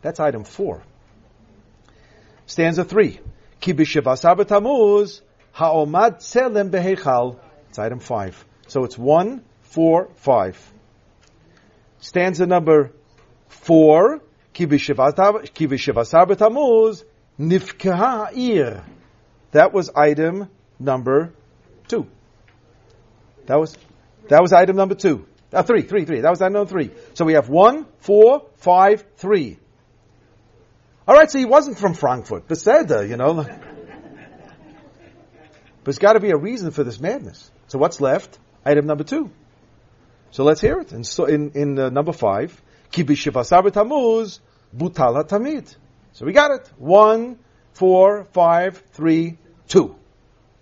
That's 0.02 0.20
item 0.20 0.44
four. 0.44 0.84
Stanza 2.48 2.84
three. 2.84 3.20
Ki 3.60 3.74
b'shevasar 3.74 4.38
b'tamuz 4.38 5.22
ha'omad 5.54 6.18
tselem 6.18 6.70
behechal. 6.70 7.40
It's 7.70 7.80
item 7.80 8.00
five. 8.00 8.46
So 8.68 8.84
it's 8.84 8.98
one, 8.98 9.44
four, 9.62 10.10
five. 10.16 10.58
Stanza 12.00 12.46
number 12.46 12.92
four. 13.48 14.22
Ki 14.54 14.68
b'shevasar 14.68 15.46
b'tamuz 16.28 17.04
nifkeha 17.40 18.28
ha'ir. 18.28 18.84
That 19.52 19.74
was 19.74 19.90
item 19.96 20.50
number 20.80 21.34
two. 21.88 22.08
That 23.46 23.60
was, 23.60 23.78
that 24.28 24.42
was 24.42 24.54
item 24.54 24.76
number 24.76 24.96
two. 24.96 25.28
Uh, 25.54 25.64
three, 25.64 25.84
three, 25.84 26.06
three. 26.06 26.22
That 26.22 26.30
was 26.30 26.42
item 26.42 26.54
number 26.54 26.70
three. 26.70 26.92
So 27.14 27.24
we 27.24 27.34
have 27.34 27.48
one, 27.48 27.86
four, 28.00 28.48
five, 28.56 29.06
three. 29.18 29.60
All 31.08 31.14
right, 31.14 31.30
so 31.30 31.38
he 31.38 31.46
wasn't 31.46 31.78
from 31.78 31.94
Frankfurt, 31.94 32.48
Beseda, 32.48 33.08
you 33.08 33.16
know. 33.16 33.36
but 33.36 33.48
there's 35.84 36.00
got 36.00 36.14
to 36.14 36.20
be 36.20 36.32
a 36.32 36.38
reason 36.38 36.72
for 36.72 36.84
this 36.84 37.00
madness. 37.00 37.52
So 37.68 37.78
what's 37.78 38.02
left? 38.02 38.40
Item 38.66 38.88
number 38.88 39.04
two. 39.04 39.30
So 40.32 40.44
let's 40.44 40.62
hear 40.62 40.80
it. 40.80 40.92
And 40.94 41.06
so 41.06 41.26
in, 41.26 41.52
in 41.52 41.78
uh, 41.78 41.90
number 41.90 42.12
five, 42.12 42.60
Ki 42.90 43.04
tamuz 43.04 44.40
butala 44.76 45.28
tamid. 45.30 45.76
So 46.14 46.26
we 46.26 46.32
got 46.32 46.50
it. 46.50 46.68
One, 46.78 47.38
four, 47.74 48.26
five, 48.32 48.82
three, 48.94 49.38
two. 49.68 49.96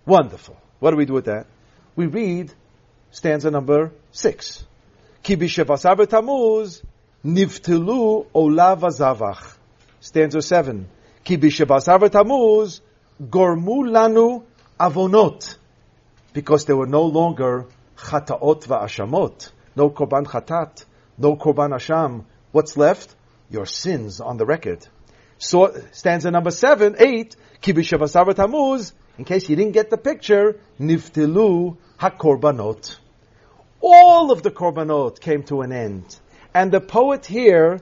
Wonderful. 0.06 0.58
What 0.80 0.92
do 0.92 0.98
we 0.98 1.06
do 1.06 1.14
with 1.14 1.26
that? 1.26 1.48
We 1.96 2.08
read 2.08 2.52
stanza 3.12 3.50
number 3.50 3.94
six. 4.12 4.66
Ki 5.22 5.38
b'shevasar 5.38 5.96
b'tamuz 5.96 6.84
nivtelu 7.24 8.28
olav 8.34 8.82
azavach. 8.82 9.58
Stanza 10.04 10.42
seven. 10.42 10.90
Ki 11.24 11.38
b'shevasar 11.38 12.00
b'tamuz 12.02 12.82
gormu 13.22 13.78
lanu 13.96 14.44
avonot. 14.78 15.56
Because 16.34 16.66
there 16.66 16.76
were 16.76 16.92
no 17.00 17.04
longer 17.04 17.68
chataot 17.98 18.68
va'ashamot. 18.68 19.52
No 19.78 19.90
korban 19.90 20.26
chatat. 20.26 20.84
No 21.18 21.38
korban 21.38 21.72
asham. 21.80 22.26
What's 22.52 22.76
left? 22.76 23.16
Your 23.50 23.66
sins 23.66 24.20
on 24.20 24.36
the 24.36 24.46
record. 24.46 24.86
So, 25.38 25.74
stanza 25.94 26.32
number 26.32 26.52
seven, 26.52 26.96
eight, 27.00 27.38
Ki 27.62 27.72
b'shevasar 27.72 28.26
b'tamuz, 28.28 28.92
in 29.18 29.24
case 29.24 29.48
you 29.48 29.56
didn't 29.56 29.72
get 29.72 29.90
the 29.90 29.98
picture, 29.98 30.60
niftilu 30.80 31.78
hakorbanot 31.98 32.98
all 33.84 34.32
of 34.32 34.42
the 34.42 34.52
korbanot 34.52 35.20
came 35.20 35.44
to 35.44 35.62
an 35.62 35.74
end. 35.74 36.20
And 36.54 36.72
the 36.72 36.80
poet 36.80 37.26
here 37.26 37.82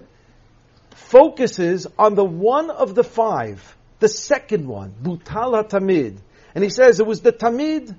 focuses 1.01 1.87
on 1.97 2.15
the 2.15 2.23
one 2.23 2.69
of 2.69 2.95
the 2.95 3.03
five, 3.03 3.75
the 3.99 4.07
second 4.07 4.67
one, 4.67 4.93
Butal 5.03 5.63
HaTamid. 5.63 6.17
And 6.55 6.63
he 6.63 6.69
says 6.69 6.99
it 6.99 7.05
was 7.05 7.21
the 7.21 7.31
Tamid, 7.31 7.95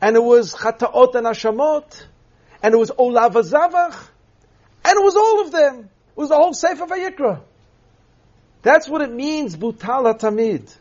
and 0.00 0.16
it 0.16 0.22
was 0.22 0.54
Chataot 0.54 1.14
and 1.14 1.26
Ashamot, 1.26 2.04
and 2.62 2.74
it 2.74 2.76
was 2.76 2.90
Olav 2.96 3.34
Azavach, 3.34 3.96
and 4.84 4.96
it 4.96 5.02
was 5.02 5.16
all 5.16 5.42
of 5.42 5.52
them. 5.52 5.90
It 6.16 6.16
was 6.16 6.28
the 6.28 6.36
whole 6.36 6.52
Sefer 6.52 6.86
Vayikra. 6.86 7.40
That's 8.62 8.88
what 8.88 9.02
it 9.02 9.12
means, 9.12 9.56
Butal 9.56 10.14
HaTamid. 10.14 10.74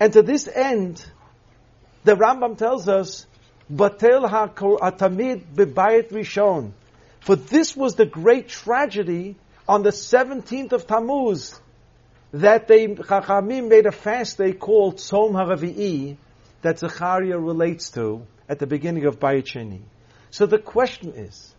And 0.00 0.12
to 0.12 0.22
this 0.22 0.48
end, 0.48 1.04
the 2.04 2.14
Rambam 2.16 2.58
tells 2.58 2.88
us 2.88 3.26
Batel 3.72 4.28
HaTamid 4.28 5.44
Bebayit 5.54 6.10
Rishon. 6.10 6.72
For 7.20 7.36
this 7.36 7.74
was 7.76 7.94
the 7.94 8.04
great 8.04 8.48
tragedy 8.48 9.36
on 9.68 9.82
the 9.82 9.90
17th 9.90 10.72
of 10.72 10.86
Tammuz 10.86 11.58
that 12.32 12.68
they, 12.68 12.88
Chachamim 12.88 13.68
made 13.68 13.86
a 13.86 13.92
fast 13.92 14.38
they 14.38 14.52
called 14.52 14.96
Tzom 14.96 15.32
HaRavi'i 15.32 16.16
that 16.62 16.78
Zechariah 16.78 17.38
relates 17.38 17.90
to 17.90 18.26
at 18.48 18.58
the 18.58 18.66
beginning 18.66 19.06
of 19.06 19.18
Bayit 19.18 19.44
Sheni. 19.44 19.82
So 20.30 20.46
the 20.46 20.58
question 20.58 21.12
is, 21.14 21.54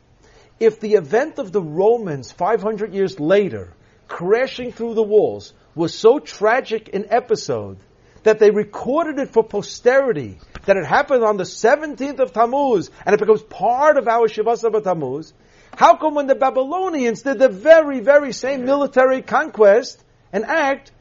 if 0.60 0.80
the 0.80 0.94
event 0.94 1.40
of 1.40 1.52
the 1.52 1.62
Romans 1.62 2.32
500 2.32 2.94
years 2.94 3.20
later 3.20 3.74
crashing 4.08 4.72
through 4.72 4.94
the 4.94 5.04
walls 5.04 5.54
was 5.74 5.94
so 5.94 6.20
tragic 6.20 6.94
an 6.94 7.08
episode 7.10 7.78
that 8.24 8.40
they 8.40 8.50
recorded 8.50 9.20
it 9.20 9.30
for 9.30 9.44
posterity, 9.44 10.40
that 10.66 10.78
it 10.78 10.86
happened 10.86 11.24
on 11.24 11.38
the 11.38 11.44
17th 11.44 12.20
of 12.20 12.34
Tammuz, 12.34 12.90
and 13.06 13.14
it 13.14 13.20
becomes 13.20 13.44
part 13.44 13.98
of 13.98 14.08
our 14.08 14.28
Shivasa 14.28 14.84
Tammuz, 14.84 15.34
how 15.78 15.98
come 15.98 16.16
when 16.16 16.28
the 16.28 16.36
Babylonians 16.36 17.22
did 17.22 17.40
the 17.40 17.50
very, 17.50 18.00
very 18.00 18.34
same 18.34 18.66
military 18.66 19.22
conquest 19.22 20.04
and 20.32 20.46
act, 20.46 20.92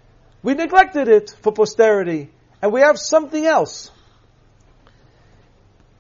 we 0.43 0.55
neglected 0.55 1.09
it 1.09 1.35
for 1.43 1.53
posterity, 1.53 2.31
and 2.61 2.73
we 2.73 2.81
have 2.81 2.99
something 2.99 3.45
else? 3.45 3.91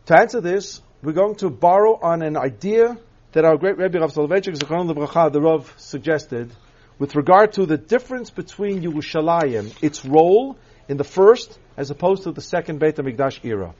To 0.06 0.18
answer 0.18 0.40
this, 0.40 0.82
we're 1.02 1.12
going 1.12 1.36
to 1.36 1.50
borrow 1.50 1.98
on 2.00 2.22
an 2.22 2.36
idea 2.36 2.98
that 3.32 3.44
our 3.44 3.56
great 3.56 3.78
Rebbe 3.78 3.98
Rav 3.98 4.12
Soloveitchik, 4.12 4.58
the 4.58 5.40
Rav, 5.40 5.74
suggested 5.76 6.52
with 6.98 7.16
regard 7.16 7.52
to 7.54 7.66
the 7.66 7.76
difference 7.76 8.30
between 8.30 8.82
Yerushalayim, 8.82 9.74
its 9.82 10.04
role 10.04 10.56
in 10.88 10.96
the 10.96 11.04
first 11.04 11.58
as 11.76 11.90
opposed 11.90 12.24
to 12.24 12.32
the 12.32 12.40
second 12.40 12.78
Beit 12.78 12.96
HaMikdash 12.96 13.44
era. 13.44 13.74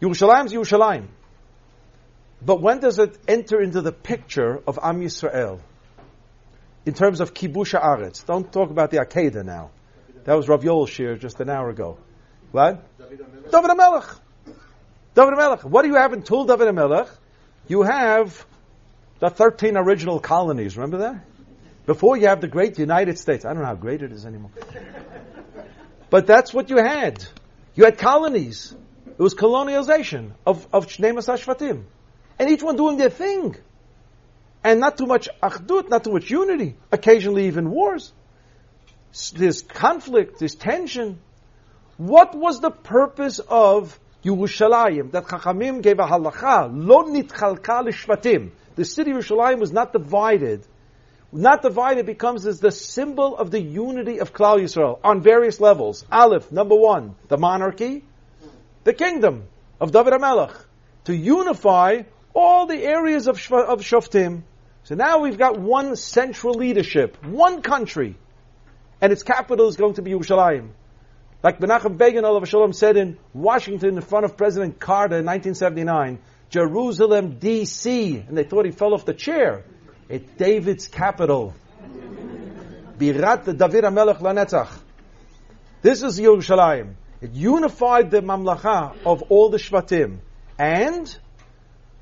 Yerushalayim 0.00 0.46
is 0.46 0.52
Yerushalayim. 0.52 1.06
But 2.42 2.60
when 2.60 2.80
does 2.80 2.98
it 2.98 3.18
enter 3.28 3.60
into 3.60 3.82
the 3.82 3.92
picture 3.92 4.62
of 4.66 4.78
Am 4.82 5.00
Yisrael? 5.00 5.60
In 6.86 6.94
terms 6.94 7.20
of 7.20 7.34
Kibush 7.34 7.78
Aretz. 7.78 8.24
Don't 8.24 8.50
talk 8.50 8.70
about 8.70 8.90
the 8.90 8.98
Akedah 8.98 9.44
now. 9.44 9.70
That 10.24 10.34
was 10.34 10.48
Rav 10.48 10.62
Yoel 10.62 10.88
Shir 10.88 11.16
just 11.16 11.40
an 11.40 11.50
hour 11.50 11.68
ago. 11.68 11.98
What? 12.52 12.82
David 12.98 13.20
HaMelech. 13.70 14.18
David 15.14 15.34
HaMelech. 15.34 15.64
What 15.64 15.82
do 15.82 15.88
you 15.88 15.96
have 15.96 16.12
in 16.12 16.22
Tul 16.22 16.46
David 16.46 16.68
HaMelech? 16.68 17.08
You 17.68 17.82
have 17.82 18.46
the 19.18 19.28
13 19.28 19.76
original 19.76 20.18
colonies. 20.18 20.76
Remember 20.76 20.98
that? 20.98 21.24
Before 21.86 22.16
you 22.16 22.26
have 22.28 22.40
the 22.40 22.48
great 22.48 22.78
United 22.78 23.18
States. 23.18 23.44
I 23.44 23.52
don't 23.52 23.62
know 23.62 23.68
how 23.68 23.74
great 23.74 24.02
it 24.02 24.12
is 24.12 24.24
anymore. 24.24 24.50
But 26.08 26.26
that's 26.26 26.52
what 26.52 26.70
you 26.70 26.76
had. 26.76 27.24
You 27.74 27.84
had 27.84 27.98
colonies. 27.98 28.74
It 29.06 29.18
was 29.22 29.34
colonialization 29.34 30.32
of, 30.46 30.66
of 30.72 30.86
Shnei 30.86 31.12
Shvatim. 31.12 31.84
And 32.40 32.48
each 32.48 32.62
one 32.62 32.76
doing 32.76 32.96
their 32.96 33.10
thing. 33.10 33.54
And 34.64 34.80
not 34.80 34.96
too 34.96 35.04
much 35.04 35.28
achdut, 35.42 35.90
not 35.90 36.04
too 36.04 36.12
much 36.12 36.30
unity. 36.30 36.74
Occasionally 36.90 37.48
even 37.48 37.70
wars. 37.70 38.14
There's 39.34 39.60
conflict, 39.60 40.38
there's 40.38 40.54
tension. 40.54 41.18
What 41.98 42.34
was 42.34 42.60
the 42.60 42.70
purpose 42.70 43.40
of 43.40 44.00
Yerushalayim? 44.24 45.10
That 45.10 45.24
Chachamim 45.24 45.82
gave 45.82 45.98
a 45.98 46.06
halacha, 46.06 46.70
lo 46.72 47.04
nitchalka 47.04 47.84
l'shvatim. 47.84 48.52
The 48.74 48.86
city 48.86 49.10
of 49.10 49.18
Yerushalayim 49.18 49.58
was 49.58 49.72
not 49.72 49.92
divided. 49.92 50.66
Not 51.32 51.60
divided 51.60 52.06
becomes 52.06 52.46
as 52.46 52.58
the 52.58 52.70
symbol 52.70 53.36
of 53.36 53.50
the 53.50 53.60
unity 53.60 54.18
of 54.18 54.32
Klal 54.32 54.60
Yisrael 54.60 54.98
on 55.04 55.20
various 55.20 55.60
levels. 55.60 56.06
Aleph, 56.10 56.50
number 56.50 56.74
one, 56.74 57.16
the 57.28 57.36
monarchy, 57.36 58.02
the 58.84 58.94
kingdom 58.94 59.44
of 59.78 59.92
David 59.92 60.14
HaMelech, 60.14 60.56
to 61.04 61.14
unify 61.14 62.02
all 62.34 62.66
the 62.66 62.82
areas 62.82 63.26
of, 63.26 63.36
of 63.52 63.80
Shoftim. 63.80 64.42
So 64.84 64.94
now 64.94 65.20
we've 65.20 65.38
got 65.38 65.58
one 65.58 65.96
central 65.96 66.54
leadership, 66.54 67.24
one 67.24 67.62
country, 67.62 68.16
and 69.00 69.12
its 69.12 69.22
capital 69.22 69.68
is 69.68 69.76
going 69.76 69.94
to 69.94 70.02
be 70.02 70.12
Yerushalayim. 70.12 70.70
Like 71.42 71.58
Menachem 71.58 71.96
Begin 71.96 72.24
Olav 72.24 72.46
Shalom 72.48 72.72
said 72.72 72.96
in 72.96 73.18
Washington 73.32 73.96
in 73.96 74.00
front 74.02 74.26
of 74.26 74.36
President 74.36 74.78
Carter 74.78 75.18
in 75.18 75.24
1979, 75.24 76.18
Jerusalem, 76.50 77.38
D.C., 77.38 78.16
and 78.16 78.36
they 78.36 78.44
thought 78.44 78.66
he 78.66 78.72
fell 78.72 78.92
off 78.92 79.06
the 79.06 79.14
chair. 79.14 79.64
It's 80.08 80.28
David's 80.36 80.88
capital. 80.88 81.54
Birat 82.98 83.44
David 83.44 83.84
HaMelech 83.84 84.18
Lanetzach. 84.18 84.68
This 85.80 86.02
is 86.02 86.20
Yerushalayim. 86.20 86.94
It 87.22 87.30
unified 87.32 88.10
the 88.10 88.20
mamlacha 88.20 88.96
of 89.06 89.22
all 89.30 89.48
the 89.48 89.56
Shvatim. 89.56 90.18
And 90.58 91.18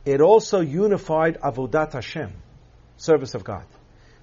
it 0.09 0.21
also 0.21 0.61
unified 0.61 1.39
Avodat 1.41 1.93
Hashem, 1.93 2.33
service 2.97 3.35
of 3.35 3.45
God. 3.45 3.65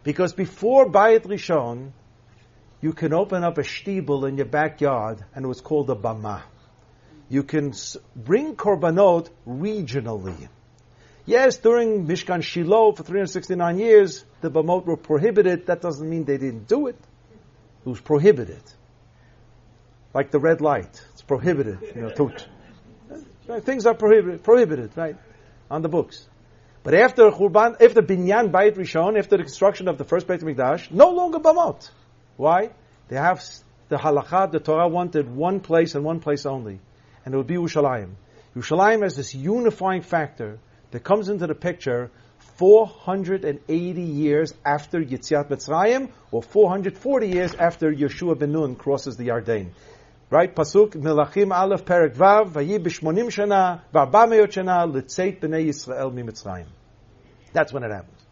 Because 0.04 0.34
before 0.34 0.90
Bayit 0.90 1.26
Rishon, 1.26 1.92
you 2.82 2.94
can 2.94 3.14
open 3.14 3.44
up 3.44 3.58
a 3.58 3.62
shtibel 3.62 4.28
in 4.28 4.38
your 4.38 4.46
backyard, 4.46 5.24
and 5.34 5.46
it 5.46 5.48
was 5.48 5.62
called 5.62 5.90
a 5.90 5.96
bama. 5.96 6.42
You 7.30 7.44
can 7.44 7.74
bring 8.16 8.56
korbanot 8.56 9.30
regionally. 9.48 10.48
Yes, 11.26 11.58
during 11.58 12.06
Mishkan 12.06 12.44
Shiloh 12.44 12.92
for 12.92 13.04
369 13.04 13.80
years, 13.80 14.24
the 14.42 14.52
bamot 14.52 14.86
were 14.86 14.98
prohibited. 14.98 15.66
That 15.66 15.82
doesn't 15.82 16.08
mean 16.08 16.26
they 16.26 16.38
didn't 16.38 16.68
do 16.68 16.88
it. 16.88 16.98
It 17.86 17.90
was 17.90 18.00
prohibited. 18.00 18.62
Like 20.14 20.32
the 20.32 20.40
red 20.40 20.62
light. 20.62 21.02
It's 21.14 21.24
prohibited. 21.24 21.80
You 21.96 22.02
know, 22.04 22.10
to, 22.10 23.62
things 23.62 23.86
are 23.86 23.96
prohibited, 23.96 24.44
prohibited, 24.44 24.96
right? 24.96 25.16
On 25.70 25.82
the 25.82 25.90
books. 25.90 26.28
But 26.84 26.94
after 26.94 27.32
Churban, 27.32 27.82
after 27.82 28.02
Binyan 28.04 28.52
Bayit 28.52 28.76
Rishon, 28.76 29.18
after 29.18 29.38
the 29.38 29.44
construction 29.44 29.88
of 29.88 29.98
the 29.98 30.04
first 30.04 30.28
Beit 30.28 30.42
Mikdash, 30.42 30.92
no 30.92 31.10
longer 31.10 31.40
bamot. 31.40 31.90
Why? 32.38 32.70
They 33.08 33.16
have 33.16 33.44
the 33.90 33.98
halakha, 33.98 34.52
the 34.52 34.60
Torah 34.60 34.88
wanted 34.88 35.28
one 35.28 35.60
place 35.60 35.96
and 35.96 36.04
one 36.04 36.20
place 36.20 36.46
only, 36.46 36.80
and 37.24 37.34
it 37.34 37.38
would 37.38 37.48
be 37.48 37.56
Yerushalayim. 37.56 38.12
Yerushalayim 38.56 39.02
has 39.02 39.16
this 39.16 39.34
unifying 39.34 40.02
factor 40.02 40.60
that 40.92 41.04
comes 41.04 41.30
into 41.30 41.48
the 41.48 41.56
picture 41.56 42.12
480 42.58 44.02
years 44.02 44.54
after 44.64 45.02
Yitziat 45.04 45.50
Mitzrayim, 45.50 46.12
or 46.32 46.44
440 46.44 47.28
years 47.28 47.54
after 47.56 47.92
Yeshua 47.92 48.38
ben 48.38 48.52
Nun 48.52 48.76
crosses 48.76 49.18
the 49.18 49.28
Yarden. 49.28 49.72
Right? 50.30 50.54
Pasuk 50.54 50.94
Melachim 50.94 51.52
Aleph 51.56 51.86
Perek 51.86 52.16
Vav 52.16 52.52
Vayi 52.52 52.80
b'shmonim 52.80 53.28
shana 53.28 53.82
v'arba 53.94 54.28
meyot 54.28 54.48
shana 54.48 54.92
litzeit 54.92 55.40
b'nei 55.40 55.68
Yisrael 55.68 56.12
mitzrayim. 56.14 56.66
That's 57.54 57.72
when 57.72 57.84
it 57.84 57.92
happens. 57.92 58.26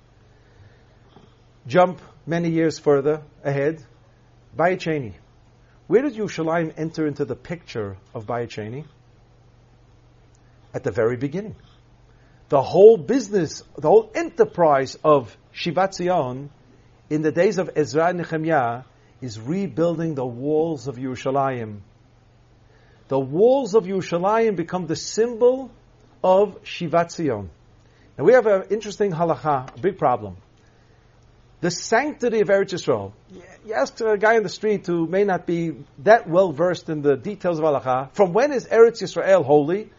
Jump 1.67 2.01
many 2.25 2.49
years 2.49 2.79
further 2.79 3.21
ahead, 3.43 3.83
Bayit. 4.57 5.13
Where 5.87 6.01
did 6.01 6.15
Yerushalayim 6.15 6.73
enter 6.77 7.07
into 7.07 7.25
the 7.25 7.35
picture 7.35 7.97
of 8.13 8.25
Bayit? 8.25 8.85
At 10.73 10.83
the 10.83 10.91
very 10.91 11.17
beginning. 11.17 11.55
The 12.49 12.61
whole 12.61 12.97
business, 12.97 13.63
the 13.77 13.87
whole 13.87 14.11
enterprise 14.13 14.97
of 15.03 15.35
Shivat 15.53 15.93
Zion 15.93 16.49
in 17.09 17.21
the 17.21 17.31
days 17.31 17.59
of 17.59 17.69
Ezra 17.75 18.07
and 18.07 18.17
Nehemiah 18.17 18.83
is 19.23 19.39
rebuilding 19.39 20.15
the 20.15 20.25
walls 20.25 20.87
of 20.87 20.97
Yerushalayim. 20.97 21.79
The 23.07 23.19
walls 23.19 23.73
of 23.73 23.85
Yerushalayim 23.85 24.55
become 24.55 24.87
the 24.87 24.95
symbol 24.95 25.71
of 26.23 26.63
Shivat 26.63 27.11
Zion. 27.11 27.49
Now 28.17 28.25
we 28.25 28.33
have 28.33 28.45
an 28.45 28.63
interesting 28.69 29.11
halacha, 29.11 29.75
a 29.75 29.79
big 29.79 29.97
problem 29.97 30.37
the 31.63 31.71
sanctity 31.71 32.41
of 32.41 32.49
Eretz 32.49 32.73
Yisrael. 32.73 33.13
You 33.65 33.73
ask 33.73 33.97
a 34.01 34.17
guy 34.17 34.35
in 34.35 34.43
the 34.43 34.49
street 34.49 34.85
who 34.85 35.07
may 35.07 35.23
not 35.23 35.45
be 35.45 35.71
that 35.99 36.29
well 36.29 36.51
versed 36.51 36.89
in 36.89 37.01
the 37.01 37.15
details 37.15 37.57
of 37.57 37.63
halacha, 37.63 38.13
from 38.13 38.33
when 38.33 38.51
is 38.51 38.65
Eretz 38.67 39.01
Yisrael 39.01 39.45
holy? 39.45 39.89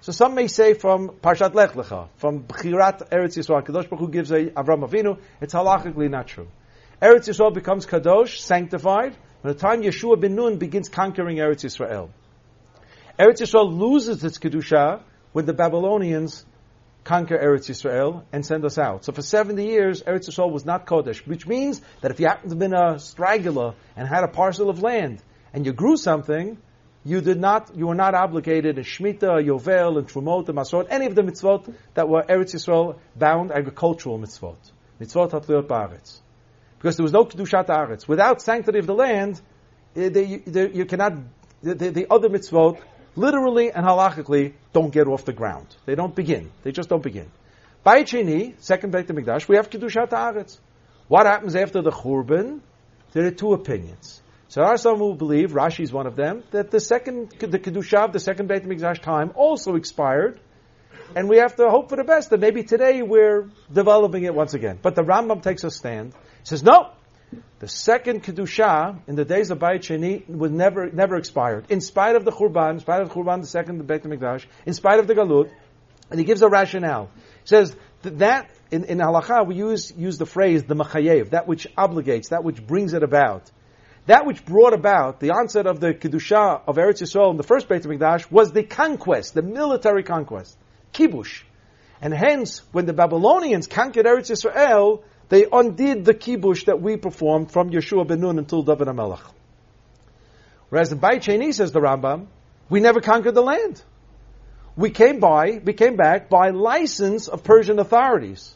So 0.00 0.12
some 0.12 0.34
may 0.34 0.46
say 0.46 0.72
from 0.72 1.10
Parshat 1.10 1.52
Lech 1.52 1.72
Lecha, 1.72 2.08
from 2.16 2.44
Bchirat 2.44 3.10
Eretz 3.10 3.36
Yisrael. 3.36 3.62
Kadosh 3.62 3.90
Baruch 3.90 4.00
Hu 4.00 4.08
gives 4.08 4.30
a 4.30 4.46
Avram 4.46 4.88
Avinu. 4.88 5.18
It's 5.42 5.52
halachically 5.52 6.08
not 6.08 6.26
true. 6.26 6.48
Eretz 7.02 7.30
Yisrael 7.30 7.54
becomes 7.54 7.86
kadosh, 7.86 8.38
sanctified, 8.40 9.16
when 9.40 9.54
the 9.54 9.58
time 9.58 9.80
Yeshua 9.80 10.20
ben 10.20 10.34
Nun 10.34 10.58
begins 10.58 10.90
conquering 10.90 11.38
Eretz 11.38 11.64
Yisrael. 11.64 12.10
Eretz 13.18 13.40
Yisrael 13.40 13.72
loses 13.72 14.22
its 14.22 14.36
kedusha 14.38 15.00
when 15.32 15.46
the 15.46 15.54
Babylonians 15.54 16.44
conquer 17.04 17.38
Eretz 17.38 17.70
Yisrael 17.70 18.24
and 18.34 18.44
send 18.44 18.66
us 18.66 18.76
out. 18.76 19.06
So 19.06 19.12
for 19.12 19.22
70 19.22 19.64
years, 19.64 20.02
Eretz 20.02 20.28
Yisrael 20.28 20.52
was 20.52 20.66
not 20.66 20.84
Kodesh, 20.84 21.26
which 21.26 21.46
means 21.46 21.80
that 22.02 22.10
if 22.10 22.20
you 22.20 22.26
happened 22.26 22.50
to 22.50 22.54
have 22.54 22.58
been 22.58 22.74
a 22.74 22.98
straggler 22.98 23.72
and 23.96 24.06
had 24.06 24.22
a 24.22 24.28
parcel 24.28 24.68
of 24.68 24.82
land 24.82 25.22
and 25.54 25.64
you 25.64 25.72
grew 25.72 25.96
something, 25.96 26.58
you 27.02 27.22
did 27.22 27.40
not, 27.40 27.74
you 27.74 27.86
were 27.86 27.94
not 27.94 28.14
obligated 28.14 28.76
in 28.76 28.84
Shemitah, 28.84 29.42
Yovel, 29.42 29.96
and 29.96 30.06
Trumot, 30.06 30.50
and 30.50 30.58
Masrot, 30.58 30.88
any 30.90 31.06
of 31.06 31.14
the 31.14 31.22
mitzvot 31.22 31.74
that 31.94 32.10
were 32.10 32.24
Eretz 32.24 32.54
Yisrael 32.54 32.98
bound 33.16 33.52
agricultural 33.52 34.18
mitzvot. 34.18 34.58
Mitzvot 35.00 35.30
Hatliyot 35.30 35.66
Ba'aretz. 35.66 36.20
Because 36.80 36.96
there 36.96 37.04
was 37.04 37.12
no 37.12 37.26
Kedushat 37.26 37.66
Aretz. 37.66 38.08
Without 38.08 38.40
sanctity 38.40 38.78
of 38.78 38.86
the 38.86 38.94
land, 38.94 39.38
eh, 39.94 40.08
you 40.08 40.86
cannot, 40.86 41.12
the, 41.62 41.74
the 41.74 42.06
other 42.10 42.30
mitzvot 42.30 42.80
literally 43.16 43.70
and 43.70 43.84
halachically 43.84 44.54
don't 44.72 44.90
get 44.90 45.06
off 45.06 45.26
the 45.26 45.34
ground. 45.34 45.66
They 45.84 45.94
don't 45.94 46.14
begin. 46.14 46.50
They 46.62 46.72
just 46.72 46.88
don't 46.88 47.02
begin. 47.02 47.30
By 47.84 48.04
Chini, 48.04 48.54
second 48.60 48.92
Beit 48.92 49.08
HaMikdash, 49.08 49.46
we 49.46 49.56
have 49.56 49.68
Kedushat 49.68 50.08
Haaretz. 50.08 50.58
What 51.08 51.26
happens 51.26 51.54
after 51.54 51.82
the 51.82 51.90
Churban? 51.90 52.60
There 53.12 53.26
are 53.26 53.30
two 53.30 53.52
opinions. 53.52 54.22
So 54.48 54.62
there 54.62 54.70
are 54.70 54.78
some 54.78 54.96
who 54.96 55.14
believe, 55.14 55.50
Rashi 55.50 55.80
is 55.80 55.92
one 55.92 56.06
of 56.06 56.16
them, 56.16 56.44
that 56.50 56.70
the 56.70 56.80
second, 56.80 57.30
the 57.38 57.58
Kedusha 57.58 58.06
of 58.06 58.12
the 58.14 58.20
second 58.20 58.48
Beit 58.48 58.64
HaMikdash 58.64 59.02
time 59.02 59.32
also 59.34 59.74
expired, 59.74 60.40
and 61.14 61.28
we 61.28 61.38
have 61.38 61.56
to 61.56 61.68
hope 61.68 61.88
for 61.88 61.96
the 61.96 62.04
best, 62.04 62.30
that 62.30 62.40
maybe 62.40 62.62
today 62.62 63.02
we're 63.02 63.48
developing 63.72 64.24
it 64.24 64.34
once 64.34 64.54
again. 64.54 64.78
But 64.80 64.94
the 64.94 65.02
Rambam 65.02 65.42
takes 65.42 65.64
a 65.64 65.70
stand. 65.70 66.12
He 66.12 66.44
says, 66.44 66.62
no, 66.62 66.90
the 67.58 67.68
second 67.68 68.22
kedusha 68.24 68.98
in 69.06 69.14
the 69.14 69.24
days 69.24 69.50
of 69.50 69.58
Bayit 69.58 69.80
Sheni 69.80 70.28
was 70.28 70.50
never 70.50 70.90
never 70.90 71.16
expired, 71.16 71.66
in 71.68 71.80
spite 71.80 72.16
of 72.16 72.24
the 72.24 72.32
Churban, 72.32 72.72
in 72.72 72.80
spite 72.80 73.02
of 73.02 73.08
the 73.08 73.14
Churban, 73.14 73.40
the 73.40 73.46
second 73.46 73.78
the 73.78 73.84
Beit 73.84 74.02
Hamikdash, 74.02 74.46
in 74.66 74.72
spite 74.72 74.98
of 74.98 75.06
the 75.06 75.14
Galut, 75.14 75.50
and 76.10 76.18
he 76.18 76.24
gives 76.24 76.42
a 76.42 76.48
rationale. 76.48 77.10
He 77.42 77.48
says 77.48 77.76
that, 78.02 78.18
that 78.18 78.50
in, 78.70 78.84
in 78.84 78.98
halacha 78.98 79.46
we 79.46 79.56
use 79.56 79.92
use 79.96 80.18
the 80.18 80.26
phrase 80.26 80.64
the 80.64 80.74
machayev, 80.74 81.30
that 81.30 81.46
which 81.46 81.66
obligates, 81.76 82.30
that 82.30 82.44
which 82.44 82.66
brings 82.66 82.94
it 82.94 83.02
about. 83.02 83.50
That 84.06 84.24
which 84.26 84.44
brought 84.44 84.72
about 84.72 85.20
the 85.20 85.30
onset 85.30 85.66
of 85.66 85.78
the 85.78 85.92
kedusha 85.92 86.62
of 86.66 86.76
Eretz 86.76 87.02
Yisrael 87.02 87.30
in 87.30 87.36
the 87.36 87.42
first 87.42 87.68
Beit 87.68 87.82
Hamikdash 87.82 88.30
was 88.30 88.50
the 88.50 88.64
conquest, 88.64 89.34
the 89.34 89.42
military 89.42 90.02
conquest, 90.02 90.56
kibush, 90.92 91.42
and 92.00 92.14
hence 92.14 92.62
when 92.72 92.86
the 92.86 92.92
Babylonians 92.92 93.66
conquered 93.66 94.06
Eretz 94.06 94.30
Yisrael 94.30 95.02
they 95.30 95.46
undid 95.50 96.04
the 96.04 96.12
kibush 96.12 96.64
that 96.66 96.82
we 96.82 96.96
performed 96.96 97.52
from 97.52 97.70
Yeshua 97.70 98.06
ben 98.06 98.20
Nun 98.20 98.38
until 98.38 98.62
David 98.62 98.88
HaMelech. 98.88 99.22
Whereas 100.68 100.90
the 100.90 100.96
Bayit 100.96 101.22
Sheni 101.22 101.54
says 101.54 101.72
the 101.72 101.80
Rambam, 101.80 102.26
we 102.68 102.80
never 102.80 103.00
conquered 103.00 103.34
the 103.34 103.42
land. 103.42 103.80
We 104.76 104.90
came 104.90 105.20
by, 105.20 105.60
we 105.64 105.72
came 105.72 105.96
back 105.96 106.28
by 106.28 106.50
license 106.50 107.28
of 107.28 107.44
Persian 107.44 107.78
authorities. 107.78 108.54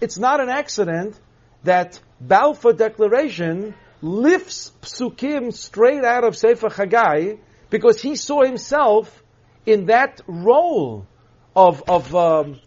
It's 0.00 0.18
not 0.18 0.40
an 0.40 0.48
accident 0.48 1.18
that 1.62 2.00
Balfour 2.20 2.72
Declaration 2.72 3.74
lifts 4.02 4.72
psukim 4.82 5.52
straight 5.52 6.04
out 6.04 6.24
of 6.24 6.36
Sefer 6.36 6.68
Chagai 6.68 7.38
because 7.70 8.00
he 8.00 8.16
saw 8.16 8.42
himself 8.42 9.22
in 9.66 9.86
that 9.86 10.20
role 10.26 11.06
of 11.54 11.82
of 11.88 12.14
um, 12.14 12.60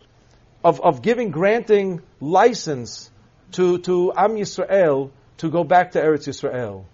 of, 0.64 0.82
of 0.82 1.02
giving 1.02 1.32
granting 1.32 2.02
license 2.20 3.10
to, 3.54 3.80
to 3.80 4.14
Am 4.16 4.36
Yisrael 4.36 5.12
to 5.38 5.50
go 5.50 5.64
back 5.64 5.92
to 5.92 6.02
Eretz 6.02 6.28
Yisrael. 6.28 6.86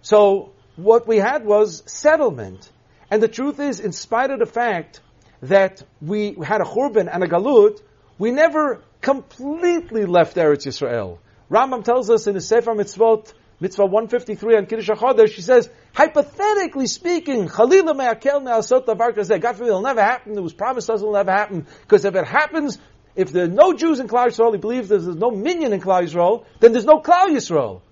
So 0.00 0.52
what 0.76 1.06
we 1.06 1.18
had 1.18 1.44
was 1.44 1.82
settlement. 1.86 2.70
And 3.10 3.22
the 3.22 3.28
truth 3.28 3.60
is, 3.60 3.80
in 3.80 3.92
spite 3.92 4.30
of 4.30 4.38
the 4.38 4.46
fact 4.46 5.00
that 5.42 5.82
we 6.00 6.34
had 6.42 6.60
a 6.60 6.64
Churban 6.64 7.08
and 7.12 7.22
a 7.22 7.28
Galut, 7.28 7.80
we 8.18 8.30
never 8.30 8.82
completely 9.00 10.06
left 10.06 10.36
Eretz 10.36 10.66
Yisrael. 10.66 11.18
Rambam 11.50 11.84
tells 11.84 12.08
us 12.08 12.26
in 12.26 12.34
the 12.34 12.40
Sefer 12.40 12.72
Mitzvot, 12.72 13.32
Mitzvah 13.62 13.86
153 13.86 14.56
on 14.56 14.66
Kiddush 14.66 14.90
HaChodesh, 14.90 15.34
she 15.34 15.40
says, 15.40 15.70
hypothetically 15.94 16.88
speaking, 16.88 17.46
Chalila 17.46 17.96
me'akel 17.96 18.42
me'asot 18.42 18.86
davar 18.86 19.14
kazeh. 19.14 19.40
God 19.40 19.52
forbid 19.52 19.68
it'll 19.68 19.82
never 19.82 20.02
happen. 20.02 20.36
It 20.36 20.42
was 20.42 20.52
promised 20.52 20.90
us 20.90 21.00
it'll 21.00 21.12
never 21.12 21.30
happen. 21.30 21.68
Because 21.82 22.04
if 22.04 22.16
it 22.16 22.26
happens, 22.26 22.80
if 23.14 23.30
there 23.30 23.44
are 23.44 23.48
no 23.48 23.72
Jews 23.72 24.00
in 24.00 24.08
Klal 24.08 24.26
Yisrael, 24.26 24.50
he 24.50 24.58
believes 24.58 24.88
there's, 24.88 25.06
no 25.06 25.30
minyan 25.30 25.72
in 25.72 25.80
Klal 25.80 26.02
Yisrael, 26.02 26.44
then 26.58 26.72
there's 26.72 26.84
no 26.84 26.98
Klal 26.98 27.28
Yisrael. 27.28 27.82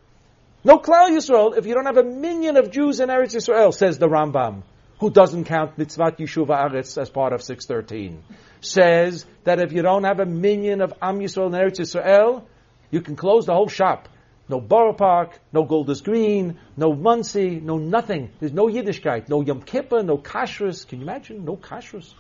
No 0.64 0.80
Klal 0.80 1.10
Yisrael 1.10 1.56
if 1.56 1.66
you 1.66 1.74
don't 1.74 1.86
have 1.86 1.98
a 1.98 2.02
minyan 2.02 2.56
of 2.56 2.72
Jews 2.72 2.98
in 2.98 3.08
Eretz 3.08 3.36
Yisrael, 3.36 3.72
says 3.72 3.96
the 3.96 4.08
Rambam, 4.08 4.64
who 4.98 5.08
doesn't 5.08 5.44
count 5.44 5.78
Mitzvah 5.78 6.16
Yeshuva 6.18 6.68
Aretz 6.68 7.00
as 7.00 7.10
part 7.10 7.32
of 7.32 7.44
613. 7.44 8.24
Says 8.60 9.24
that 9.44 9.60
if 9.60 9.72
you 9.72 9.82
don't 9.82 10.02
have 10.02 10.18
a 10.18 10.26
minyan 10.26 10.80
of 10.80 10.94
Am 11.00 11.20
Yisrael 11.20 11.46
in 11.46 11.52
Eretz 11.52 11.78
Yisrael, 11.78 12.42
you 12.90 13.02
can 13.02 13.14
close 13.14 13.46
the 13.46 13.54
whole 13.54 13.68
shop. 13.68 14.08
No 14.51 14.61
Borough 14.61 14.94
Park, 14.94 15.38
no 15.53 15.62
Golders 15.64 16.01
Green, 16.01 16.59
no 16.76 16.92
Monsey, 16.92 17.61
no 17.61 17.78
nothing. 17.78 18.32
There's 18.40 18.53
no 18.53 18.66
Yiddishkeit, 18.66 19.28
no 19.28 19.42
Yom 19.42 19.62
Kippur, 19.62 20.03
no 20.03 20.18
Kashrus. 20.18 20.84
Can 20.88 20.98
you 20.98 21.05
imagine? 21.05 21.44
No 21.44 21.57
Kashrus. 21.57 22.12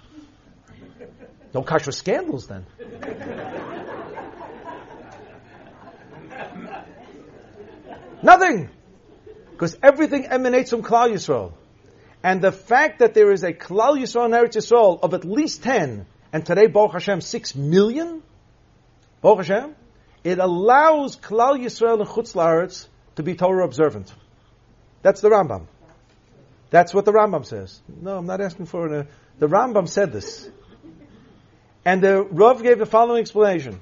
No 1.52 1.64
Kashrus 1.64 1.94
scandals 1.94 2.46
then. 2.46 2.66
Nothing! 8.22 8.68
Because 9.50 9.76
everything 9.82 10.26
emanates 10.26 10.70
from 10.70 10.82
Klal 10.82 11.10
Yisrael. 11.10 11.52
And 12.22 12.40
the 12.40 12.52
fact 12.52 13.00
that 13.00 13.12
there 13.12 13.32
is 13.32 13.42
a 13.42 13.52
Klal 13.52 13.98
Yisrael 13.98 14.26
and 14.26 14.34
Eretz 14.34 14.56
Yisrael 14.56 15.00
of 15.02 15.14
at 15.14 15.24
least 15.24 15.64
10, 15.64 16.06
and 16.32 16.46
today, 16.46 16.68
Baruch 16.68 16.92
Hashem, 16.92 17.22
6 17.22 17.56
million, 17.56 18.22
Baruch 19.20 19.38
Hashem, 19.38 19.74
it 20.24 20.38
allows 20.38 21.16
Klal 21.16 21.58
Yisrael 21.58 22.00
and 22.00 22.08
Chutz 22.08 22.34
La'aretz 22.34 22.86
to 23.16 23.22
be 23.22 23.34
Torah 23.34 23.64
observant. 23.64 24.12
That's 25.02 25.20
the 25.20 25.30
Rambam. 25.30 25.66
That's 26.70 26.94
what 26.94 27.04
the 27.04 27.12
Rambam 27.12 27.44
says. 27.44 27.80
No, 27.88 28.18
I'm 28.18 28.26
not 28.26 28.40
asking 28.40 28.66
for 28.66 28.94
uh, 28.94 29.04
the 29.38 29.46
Rambam 29.46 29.88
said 29.88 30.12
this. 30.12 30.48
And 31.84 32.02
the 32.02 32.22
Rav 32.22 32.62
gave 32.62 32.78
the 32.78 32.86
following 32.86 33.20
explanation. 33.20 33.80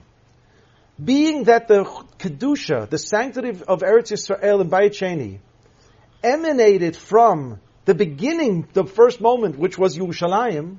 Being 1.03 1.45
that 1.45 1.69
the 1.69 1.85
Kedusha, 2.19 2.89
the 2.89 2.99
sanctity 2.99 3.51
of 3.67 3.81
Eretz 3.81 4.13
Yisrael 4.13 4.61
and 4.61 4.71
Bayit 4.71 4.91
Sheni, 4.91 5.39
emanated 6.23 6.97
from 6.97 7.61
the 7.85 7.95
beginning, 7.95 8.67
the 8.73 8.85
first 8.85 9.21
moment, 9.21 9.59
which 9.59 9.79
was 9.79 9.97
Yerushalayim, 9.97 10.79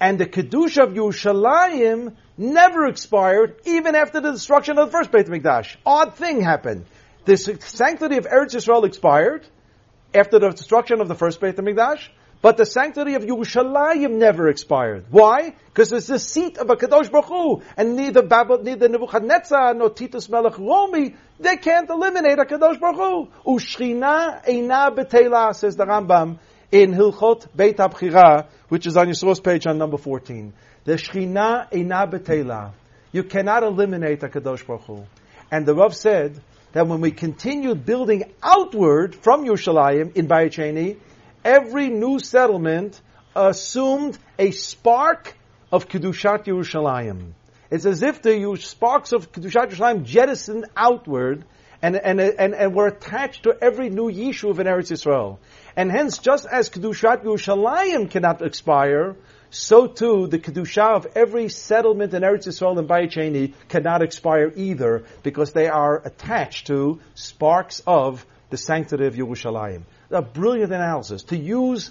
and 0.00 0.18
the 0.18 0.26
Kedusha 0.26 0.84
of 0.84 0.92
Yerushalayim 0.92 2.14
never 2.36 2.86
expired, 2.86 3.60
even 3.64 3.94
after 3.94 4.20
the 4.20 4.32
destruction 4.32 4.78
of 4.78 4.86
the 4.86 4.92
first 4.92 5.10
Beit 5.10 5.26
HaMikdash. 5.26 5.76
Odd 5.86 6.14
thing 6.14 6.40
happened. 6.40 6.84
The 7.24 7.36
sanctity 7.36 8.18
of 8.18 8.26
Eretz 8.26 8.54
Yisrael 8.54 8.84
expired 8.84 9.46
after 10.14 10.38
the 10.38 10.50
destruction 10.50 11.00
of 11.00 11.08
the 11.08 11.14
first 11.14 11.40
Beit 11.40 11.56
HaMikdash, 11.56 12.08
but 12.42 12.58
the 12.58 12.66
sanctity 12.66 13.14
of 13.14 13.22
Yerushalayim 13.22 14.18
never 14.18 14.48
expired. 14.48 15.06
Why? 15.10 15.54
Because 15.66 15.92
it's 15.92 16.06
the 16.06 16.18
seat 16.18 16.58
of 16.58 16.68
a 16.68 16.76
Kadosh 16.76 17.10
Baruch 17.10 17.24
Hu, 17.24 17.62
and 17.76 17.96
neither 17.96 18.22
Babel, 18.22 18.62
neither 18.62 18.88
Nebuchadnezzar 18.88 19.74
nor 19.74 19.90
Titus 19.90 20.28
Melech 20.28 20.58
Romi, 20.58 21.16
they 21.40 21.56
can't 21.56 21.88
eliminate 21.88 22.38
a 22.38 22.44
Kadosh 22.44 22.78
Baruch 22.78 23.30
Hu. 23.44 23.52
Ushchina 23.54 24.44
eina 24.46 24.94
betela, 24.94 25.54
says 25.54 25.76
the 25.76 25.86
Rambam 25.86 26.38
in 26.70 26.92
Hilchot 26.92 27.46
Beit 27.56 27.78
Abchira, 27.78 28.48
which 28.68 28.86
is 28.86 28.96
on 28.96 29.06
your 29.06 29.14
source 29.14 29.40
page 29.40 29.66
on 29.66 29.78
number 29.78 29.96
14. 29.96 30.52
The 30.84 30.94
Shchina 30.94 31.70
eina 31.70 32.10
betela. 32.10 32.72
You 33.12 33.22
cannot 33.22 33.62
eliminate 33.62 34.22
a 34.22 34.28
Kadosh 34.28 34.66
Baruch 34.66 34.82
Hu. 34.82 35.04
And 35.50 35.64
the 35.64 35.74
Rav 35.74 35.94
said 35.94 36.40
that 36.72 36.86
when 36.86 37.00
we 37.00 37.10
continued 37.10 37.86
building 37.86 38.24
outward 38.42 39.14
from 39.14 39.44
Yerushalayim 39.44 40.16
in 40.16 40.28
Bayit 40.28 40.98
every 41.44 41.88
new 41.88 42.18
settlement 42.18 43.00
assumed 43.34 44.18
a 44.38 44.50
spark 44.50 45.36
of 45.70 45.88
Kedushat 45.88 46.44
Yerushalayim. 46.44 47.32
It's 47.70 47.86
as 47.86 48.02
if 48.02 48.22
the 48.22 48.56
sparks 48.60 49.12
of 49.12 49.32
Kedushat 49.32 49.70
Yerushalayim 49.70 50.04
jettisoned 50.04 50.66
outward 50.76 51.44
and, 51.82 51.96
and, 51.96 52.20
and, 52.20 52.54
and 52.54 52.74
were 52.74 52.88
attached 52.88 53.44
to 53.44 53.56
every 53.60 53.90
new 53.90 54.10
Yishuv 54.10 54.58
in 54.58 54.66
Eretz 54.66 54.90
Yisrael. 54.90 55.38
And 55.76 55.90
hence, 55.90 56.18
just 56.18 56.46
as 56.46 56.70
Kedushat 56.70 57.24
Yerushalayim 57.24 58.10
cannot 58.10 58.42
expire, 58.42 59.16
so 59.50 59.86
too 59.86 60.26
the 60.26 60.38
Kedusha 60.38 60.96
of 60.96 61.06
every 61.14 61.48
settlement 61.48 62.14
in 62.14 62.22
Eretz 62.22 62.46
Yisrael 62.46 62.78
and 62.78 62.88
Bayit 62.88 63.54
cannot 63.68 64.02
expire 64.02 64.52
either, 64.56 65.04
because 65.22 65.52
they 65.52 65.68
are 65.68 66.00
attached 66.04 66.68
to 66.68 67.00
sparks 67.14 67.82
of 67.86 68.24
the 68.50 68.56
sanctity 68.56 69.06
of 69.06 69.14
Yerushalayim 69.14 69.82
a 70.10 70.22
brilliant 70.22 70.72
analysis 70.72 71.24
to 71.24 71.36
use 71.36 71.90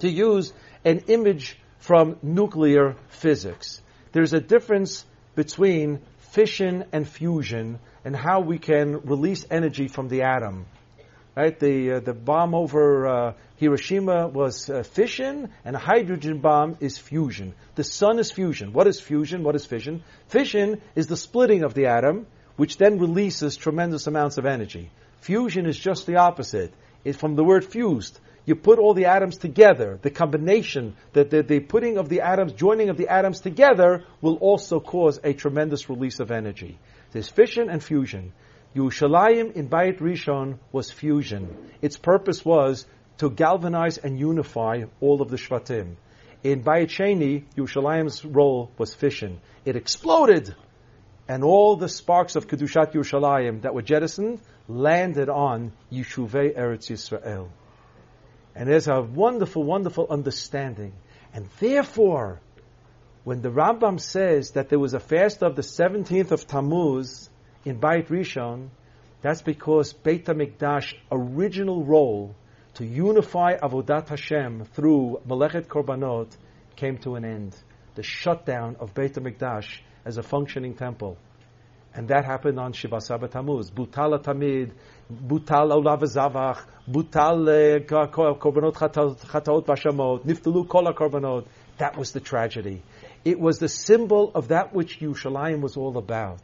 to 0.00 0.08
use 0.08 0.52
an 0.84 1.00
image 1.08 1.58
from 1.78 2.16
nuclear 2.22 2.96
physics. 3.08 3.80
There's 4.12 4.32
a 4.32 4.40
difference 4.40 5.04
between 5.34 6.00
fission 6.32 6.84
and 6.92 7.06
fusion 7.06 7.78
and 8.04 8.16
how 8.16 8.40
we 8.40 8.58
can 8.58 9.00
release 9.02 9.46
energy 9.50 9.88
from 9.88 10.08
the 10.08 10.22
atom. 10.22 10.66
Right? 11.36 11.58
The 11.58 11.92
uh, 11.92 12.00
the 12.00 12.12
bomb 12.12 12.54
over 12.54 13.06
uh, 13.06 13.32
Hiroshima 13.56 14.28
was 14.28 14.68
uh, 14.68 14.82
fission, 14.82 15.50
and 15.64 15.76
a 15.76 15.78
hydrogen 15.78 16.40
bomb 16.40 16.76
is 16.80 16.98
fusion. 16.98 17.54
The 17.74 17.84
sun 17.84 18.18
is 18.18 18.30
fusion. 18.30 18.72
What 18.72 18.86
is 18.86 19.00
fusion? 19.00 19.42
What 19.42 19.54
is 19.54 19.64
fission? 19.64 20.02
Fission 20.28 20.82
is 20.94 21.06
the 21.06 21.16
splitting 21.16 21.62
of 21.62 21.72
the 21.72 21.86
atom, 21.86 22.26
which 22.56 22.76
then 22.76 22.98
releases 22.98 23.56
tremendous 23.56 24.06
amounts 24.06 24.36
of 24.36 24.44
energy. 24.44 24.90
Fusion 25.20 25.66
is 25.66 25.78
just 25.78 26.06
the 26.06 26.16
opposite 26.16 26.74
is 27.04 27.16
from 27.16 27.34
the 27.34 27.44
word 27.44 27.64
fused. 27.64 28.18
You 28.44 28.56
put 28.56 28.78
all 28.78 28.94
the 28.94 29.06
atoms 29.06 29.38
together. 29.38 29.98
The 30.02 30.10
combination, 30.10 30.96
the, 31.12 31.24
the, 31.24 31.42
the 31.42 31.60
putting 31.60 31.96
of 31.96 32.08
the 32.08 32.22
atoms, 32.22 32.52
joining 32.52 32.88
of 32.88 32.96
the 32.96 33.08
atoms 33.08 33.40
together 33.40 34.04
will 34.20 34.36
also 34.36 34.80
cause 34.80 35.20
a 35.22 35.32
tremendous 35.32 35.88
release 35.88 36.18
of 36.18 36.30
energy. 36.30 36.78
There's 37.12 37.28
fission 37.28 37.70
and 37.70 37.82
fusion. 37.82 38.32
Yerushalayim 38.74 39.52
in 39.52 39.68
Bayit 39.68 39.98
Rishon 40.00 40.58
was 40.72 40.90
fusion. 40.90 41.54
Its 41.82 41.96
purpose 41.96 42.44
was 42.44 42.86
to 43.18 43.30
galvanize 43.30 43.98
and 43.98 44.18
unify 44.18 44.84
all 45.00 45.22
of 45.22 45.30
the 45.30 45.36
Shvatim. 45.36 45.94
In 46.42 46.64
Bayit 46.64 46.88
Sheni, 46.88 47.44
Yerushalayim's 47.56 48.24
role 48.24 48.72
was 48.76 48.94
fission. 48.94 49.40
It 49.64 49.76
exploded, 49.76 50.54
and 51.28 51.44
all 51.44 51.76
the 51.76 51.88
sparks 51.88 52.34
of 52.34 52.48
Kedushat 52.48 52.94
Yerushalayim 52.94 53.62
that 53.62 53.74
were 53.74 53.82
jettisoned 53.82 54.40
landed 54.66 55.28
on 55.28 55.72
Yeshuvei 55.92 56.56
Eretz 56.58 56.90
Yisrael. 56.90 57.48
And 58.54 58.68
there's 58.68 58.88
a 58.88 59.00
wonderful, 59.00 59.62
wonderful 59.62 60.06
understanding. 60.10 60.92
And 61.32 61.48
therefore, 61.58 62.40
when 63.24 63.40
the 63.40 63.50
Rambam 63.50 64.00
says 64.00 64.52
that 64.52 64.68
there 64.68 64.78
was 64.78 64.94
a 64.94 65.00
fast 65.00 65.42
of 65.42 65.56
the 65.56 65.62
17th 65.62 66.32
of 66.32 66.46
Tammuz 66.46 67.30
in 67.64 67.78
Beit 67.78 68.08
Rishon, 68.08 68.68
that's 69.22 69.42
because 69.42 69.92
Beit 69.92 70.26
HaMikdash 70.26 70.94
original 71.10 71.84
role 71.84 72.34
to 72.74 72.84
unify 72.84 73.56
Avodat 73.56 74.08
Hashem 74.08 74.64
through 74.74 75.20
Melechet 75.26 75.66
Korbanot 75.66 76.36
came 76.76 76.98
to 76.98 77.14
an 77.14 77.24
end. 77.24 77.56
The 77.94 78.02
shutdown 78.02 78.76
of 78.80 78.94
Beit 78.94 79.14
HaMikdash 79.14 79.80
as 80.04 80.18
a 80.18 80.22
functioning 80.22 80.74
temple. 80.74 81.16
And 81.94 82.08
that 82.08 82.24
happened 82.24 82.58
on 82.58 82.72
Shiva 82.72 83.00
Sabat 83.00 83.32
Tammuz. 83.32 83.70
Butal 83.70 84.22
Tamid, 84.22 84.72
Butal 85.12 85.72
Olav 85.72 86.00
Zavach, 86.00 86.64
Butal 86.90 87.48
eh, 87.48 87.78
Korbanot 87.84 88.74
Chataot 88.74 89.66
Bashamot, 89.66 90.24
Niftalu 90.24 90.66
Kol 90.68 90.92
Korbanot. 90.94 91.46
That 91.76 91.98
was 91.98 92.12
the 92.12 92.20
tragedy. 92.20 92.82
It 93.24 93.38
was 93.38 93.58
the 93.58 93.68
symbol 93.68 94.32
of 94.34 94.48
that 94.48 94.74
which 94.74 95.00
Yerushalayim 95.00 95.60
was 95.60 95.76
all 95.76 95.98
about. 95.98 96.40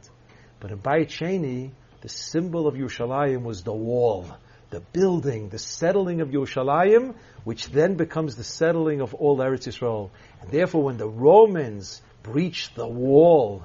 But 0.59 0.71
in 0.71 0.77
Bayit 0.77 1.07
Sheni, 1.07 1.71
the 2.01 2.09
symbol 2.09 2.67
of 2.67 2.75
Yerushalayim 2.75 3.43
was 3.43 3.63
the 3.63 3.73
wall, 3.73 4.27
the 4.69 4.81
building, 4.81 5.49
the 5.49 5.57
settling 5.57 6.21
of 6.21 6.29
Yerushalayim, 6.29 7.15
which 7.43 7.69
then 7.69 7.95
becomes 7.95 8.35
the 8.35 8.43
settling 8.43 9.01
of 9.01 9.13
all 9.15 9.37
Eretz 9.37 9.67
Yisrael. 9.67 10.11
And 10.41 10.51
therefore, 10.51 10.83
when 10.83 10.97
the 10.97 11.09
Romans 11.09 12.01
breached 12.23 12.75
the 12.75 12.87
wall, 12.87 13.63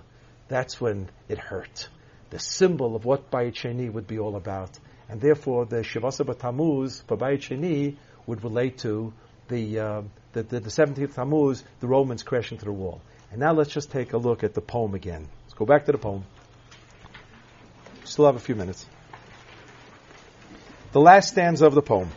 that's 0.55 0.81
when 0.81 1.11
it 1.29 1.37
hurt. 1.37 1.89
The 2.31 2.39
symbol 2.39 2.95
of 2.95 3.05
what 3.05 3.29
Bayit 3.29 3.55
Sheni 3.55 3.93
would 3.93 4.07
be 4.07 4.21
all 4.21 4.37
about. 4.37 4.71
And 5.09 5.21
therefore, 5.21 5.67
the 5.67 5.79
Shivasa 5.79 6.39
Tammuz 6.39 7.01
for 7.09 7.17
Bayit 7.17 7.41
Sheni 7.41 7.97
would 8.27 8.45
relate 8.45 8.79
to 8.79 9.13
the, 9.49 9.81
uh, 9.81 10.03
the, 10.33 10.45
the, 10.45 10.61
the 10.61 10.71
17th 10.71 11.15
Tammuz, 11.17 11.65
the 11.81 11.89
Romans 11.89 12.23
crashing 12.23 12.59
through 12.59 12.73
the 12.73 12.79
wall. 12.79 13.01
And 13.33 13.41
now 13.41 13.53
let's 13.53 13.73
just 13.73 13.91
take 13.91 14.13
a 14.13 14.17
look 14.17 14.45
at 14.45 14.55
the 14.55 14.61
poem 14.61 14.95
again. 14.95 15.27
Let's 15.43 15.55
go 15.55 15.67
back 15.67 15.87
to 15.87 15.93
the 15.93 15.99
poem. 15.99 16.25
Still 18.05 18.27
have 18.27 18.37
a 18.37 18.41
few 18.41 18.55
minutes. 18.55 18.87
The 20.93 21.01
last 21.01 21.31
stanza 21.31 21.67
of 21.67 21.75
the 21.75 21.83
poem. 21.83 22.11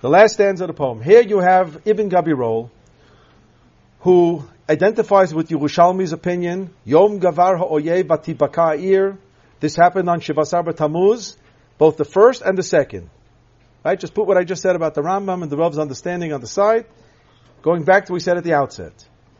The 0.00 0.08
last 0.08 0.32
stanza 0.32 0.64
of 0.64 0.68
the 0.68 0.74
poem. 0.74 1.02
Here 1.02 1.20
you 1.20 1.40
have 1.40 1.82
Ibn 1.84 2.08
Gabirol, 2.08 2.70
who 4.00 4.48
identifies 4.68 5.32
with 5.32 5.48
Yerushalmi's 5.48 6.12
opinion, 6.12 6.70
Yom 6.84 7.20
Gavar 7.20 7.58
Ha'oyev 7.58 8.04
Batibaka 8.04 9.16
This 9.60 9.76
happened 9.76 10.08
on 10.10 10.20
Shivasar 10.20 10.74
Tammuz, 10.76 11.36
both 11.78 11.96
the 11.96 12.04
first 12.04 12.42
and 12.42 12.58
the 12.58 12.62
second. 12.62 13.10
Right? 13.84 13.98
Just 13.98 14.14
put 14.14 14.26
what 14.26 14.36
I 14.36 14.44
just 14.44 14.62
said 14.62 14.74
about 14.74 14.94
the 14.94 15.02
Rambam 15.02 15.42
and 15.42 15.50
the 15.50 15.56
Rav's 15.56 15.78
understanding 15.78 16.32
on 16.32 16.40
the 16.40 16.48
side. 16.48 16.86
Going 17.62 17.84
back 17.84 18.06
to 18.06 18.12
what 18.12 18.16
we 18.16 18.20
said 18.20 18.36
at 18.36 18.44
the 18.44 18.54
outset. 18.54 18.92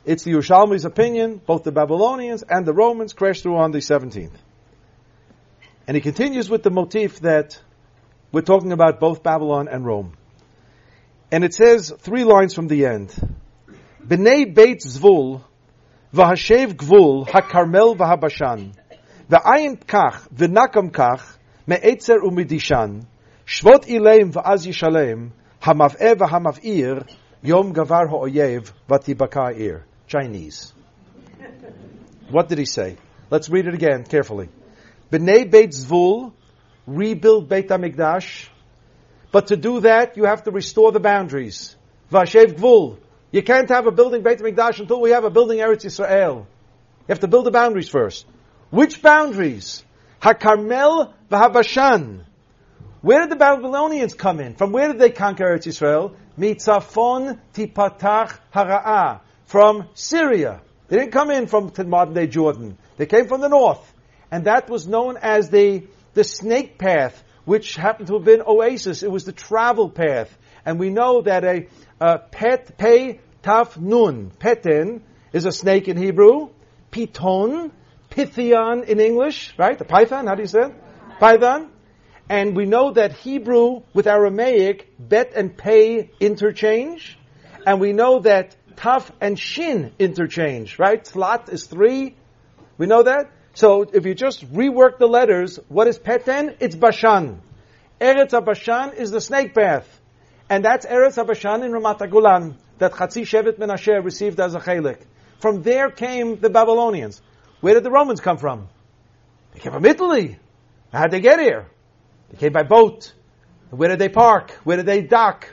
It's 0.05 0.22
the 0.22 0.31
Yerushalmi's 0.31 0.85
opinion, 0.85 1.41
both 1.45 1.64
the 1.64 1.72
Babylonians 1.72 2.45
and 2.49 2.64
the 2.64 2.72
Romans 2.72 3.12
crashed 3.12 3.43
through 3.43 3.57
on 3.57 3.72
the 3.72 3.79
17th. 3.79 4.31
And 5.89 5.97
he 5.97 6.01
continues 6.01 6.49
with 6.49 6.62
the 6.62 6.70
motif 6.70 7.20
that 7.20 7.61
we're 8.31 8.43
talking 8.43 8.70
about 8.70 9.01
both 9.01 9.24
Babylon 9.24 9.66
and 9.68 9.85
Rome. 9.85 10.16
And 11.33 11.43
it 11.43 11.55
says 11.55 11.93
three 11.99 12.22
lines 12.22 12.55
from 12.55 12.68
the 12.68 12.87
end. 12.87 13.12
B'nei 14.07 14.55
Beit 14.55 14.83
Zvul, 14.83 15.41
v'hashev 16.15 16.75
gvul, 16.77 17.29
ha-karmel 17.29 17.97
v'habashan, 17.97 18.71
v'ayin 19.29 19.77
kach, 19.85 20.29
v'nakam 20.33 20.93
kach, 20.93 21.25
me'etzer 21.67 22.21
u'midishan, 22.23 23.05
shvot 23.45 23.89
ileim 23.89 24.31
v'az 24.31 24.65
yishalem, 24.65 25.31
hamav'e 25.61 26.15
v'hamav'ir, 26.15 27.03
yom 27.43 27.73
gavar 27.75 28.09
ha'oyev, 28.09 28.71
v'tibaka 28.89 29.83
Chinese. 30.07 30.73
What 32.31 32.49
did 32.49 32.59
he 32.59 32.65
say? 32.65 32.99
Let's 33.29 33.49
read 33.49 33.67
it 33.67 33.75
again 33.75 34.05
carefully. 34.05 34.51
B'nei 35.11 35.51
Beit 35.51 35.71
Zvul, 35.71 36.33
rebuild 36.87 37.49
Beit 37.49 37.71
HaMikdash, 37.71 38.51
but 39.33 39.49
to 39.49 39.57
do 39.57 39.81
that, 39.81 40.17
you 40.17 40.27
have 40.27 40.45
to 40.45 40.53
restore 40.53 40.93
the 40.93 41.01
boundaries. 41.01 41.75
Vashev 42.13 42.55
Gvul. 42.55 42.99
You 43.37 43.43
can't 43.43 43.68
have 43.68 43.87
a 43.87 43.91
building 43.91 44.22
Beit 44.22 44.39
HaMikdash 44.39 44.80
until 44.80 44.99
we 44.99 45.11
have 45.11 45.24
a 45.24 45.28
building 45.28 45.59
Eretz 45.59 45.84
Yisrael. 45.84 46.37
You 46.37 46.47
have 47.11 47.20
to 47.20 47.28
build 47.28 47.45
the 47.45 47.51
boundaries 47.51 47.87
first. 47.87 48.24
Which 48.70 49.03
boundaries? 49.03 49.84
HaKarmel 50.22 51.12
v'Habashan. 51.30 52.24
Where 53.03 53.20
did 53.20 53.28
the 53.28 53.37
Babylonians 53.37 54.14
come 54.14 54.41
in? 54.41 54.55
From 54.55 54.72
where 54.72 54.89
did 54.89 54.99
they 54.99 55.11
conquer 55.11 55.45
Eretz 55.45 55.66
Yisrael? 55.66 56.14
Mitzafon 56.39 57.39
tipatach 57.53 58.39
hara'ah. 58.55 59.20
From 59.45 59.87
Syria. 59.93 60.62
They 60.89 60.97
didn't 60.97 61.12
come 61.12 61.30
in 61.30 61.47
from 61.47 61.70
modern 61.91 62.14
day 62.14 62.28
Jordan. 62.28 62.78
They 62.97 63.05
came 63.05 63.28
from 63.28 63.43
the 63.43 63.51
north. 63.51 63.93
And 64.30 64.47
that 64.47 64.70
was 64.70 64.89
known 64.89 65.18
as 65.18 65.51
the, 65.51 65.87
the 66.14 66.24
snake 66.24 66.78
path, 66.78 67.22
which 67.45 67.76
happened 67.76 68.07
to 68.07 68.14
have 68.14 68.24
been 68.24 68.41
oasis. 68.41 69.03
It 69.03 69.11
was 69.11 69.24
the 69.24 69.32
travel 69.32 69.91
path. 69.91 70.34
And 70.64 70.80
we 70.80 70.89
know 70.89 71.20
that 71.20 71.45
a, 71.45 71.68
a 72.01 72.18
pet, 72.18 72.76
pei, 72.78 73.20
taf, 73.47 73.79
nun, 73.81 74.33
petin, 74.41 75.03
is 75.33 75.45
a 75.45 75.53
snake 75.53 75.87
in 75.87 75.97
Hebrew. 75.97 76.51
Piton, 76.91 77.71
pythion 78.11 78.85
in 78.85 78.99
English, 78.99 79.55
right? 79.57 79.79
The 79.79 79.85
python, 79.85 80.27
how 80.27 80.35
do 80.35 80.43
you 80.43 80.49
say 80.49 80.63
it? 80.63 80.75
Python. 81.21 81.71
And 82.29 82.57
we 82.57 82.67
know 82.67 82.93
that 82.93 83.13
Hebrew 83.13 83.83
with 83.95 84.09
Aramaic, 84.09 84.93
bet 84.99 85.33
and 85.37 85.57
pay 85.57 86.11
interchange. 86.19 87.17
And 87.65 87.81
we 87.81 87.93
know 87.93 88.19
that 88.21 88.57
taf 88.75 89.11
and 89.21 89.39
shin 89.39 89.93
interchange, 89.99 90.79
right? 90.79 91.05
Tlat 91.05 91.49
is 91.53 91.67
three. 91.67 92.17
We 92.79 92.87
know 92.87 93.05
that. 93.05 93.31
So 93.55 93.83
if 93.83 94.05
you 94.07 94.15
just 94.15 94.53
rework 94.53 94.99
the 94.99 95.07
letters, 95.07 95.61
what 95.69 95.87
is 95.87 95.99
Peten? 95.99 96.57
It's 96.59 96.75
Bashan. 96.75 97.41
Eretz 98.01 98.45
Bashan 98.45 98.95
is 98.95 99.11
the 99.13 99.21
snake 99.21 99.55
path. 99.55 99.89
And 100.51 100.65
that's 100.65 100.85
Eretz 100.85 101.25
Bashan 101.25 101.63
in 101.63 101.71
Ramat 101.73 101.99
Gulan 102.11 102.57
that 102.79 102.93
Chatzi 102.93 103.22
Shevet 103.22 103.59
Menashe 103.59 104.05
received 104.05 104.41
as 104.41 104.55
a 104.55 104.61
chalik. 104.61 105.01
From 105.41 105.62
there 105.62 105.91
came 105.91 106.39
the 106.39 106.51
Babylonians. 106.51 107.20
Where 107.61 107.74
did 107.74 107.85
the 107.85 107.91
Romans 107.91 108.20
come 108.20 108.39
from? 108.39 108.68
They 109.53 109.61
came 109.61 109.72
from 109.72 109.85
Italy. 109.85 110.39
How 110.93 111.03
did 111.03 111.11
they 111.12 111.20
get 111.20 111.41
here? 111.41 111.66
They 112.31 112.39
came 112.39 112.53
by 112.53 112.62
boat. 112.62 113.12
Where 113.70 113.89
did 113.89 113.99
they 113.99 114.09
park? 114.09 114.51
Where 114.64 114.77
did 114.77 114.87
they 114.87 115.03
dock? 115.03 115.53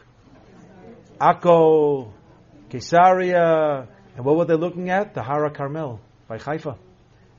Akko, 1.19 2.11
Caesarea. 2.69 3.87
And 4.15 4.25
what 4.25 4.37
were 4.37 4.45
they 4.45 4.55
looking 4.55 4.89
at? 4.89 5.13
The 5.13 5.23
Hara 5.23 5.51
Carmel 5.51 5.99
by 6.27 6.37
Haifa. 6.37 6.77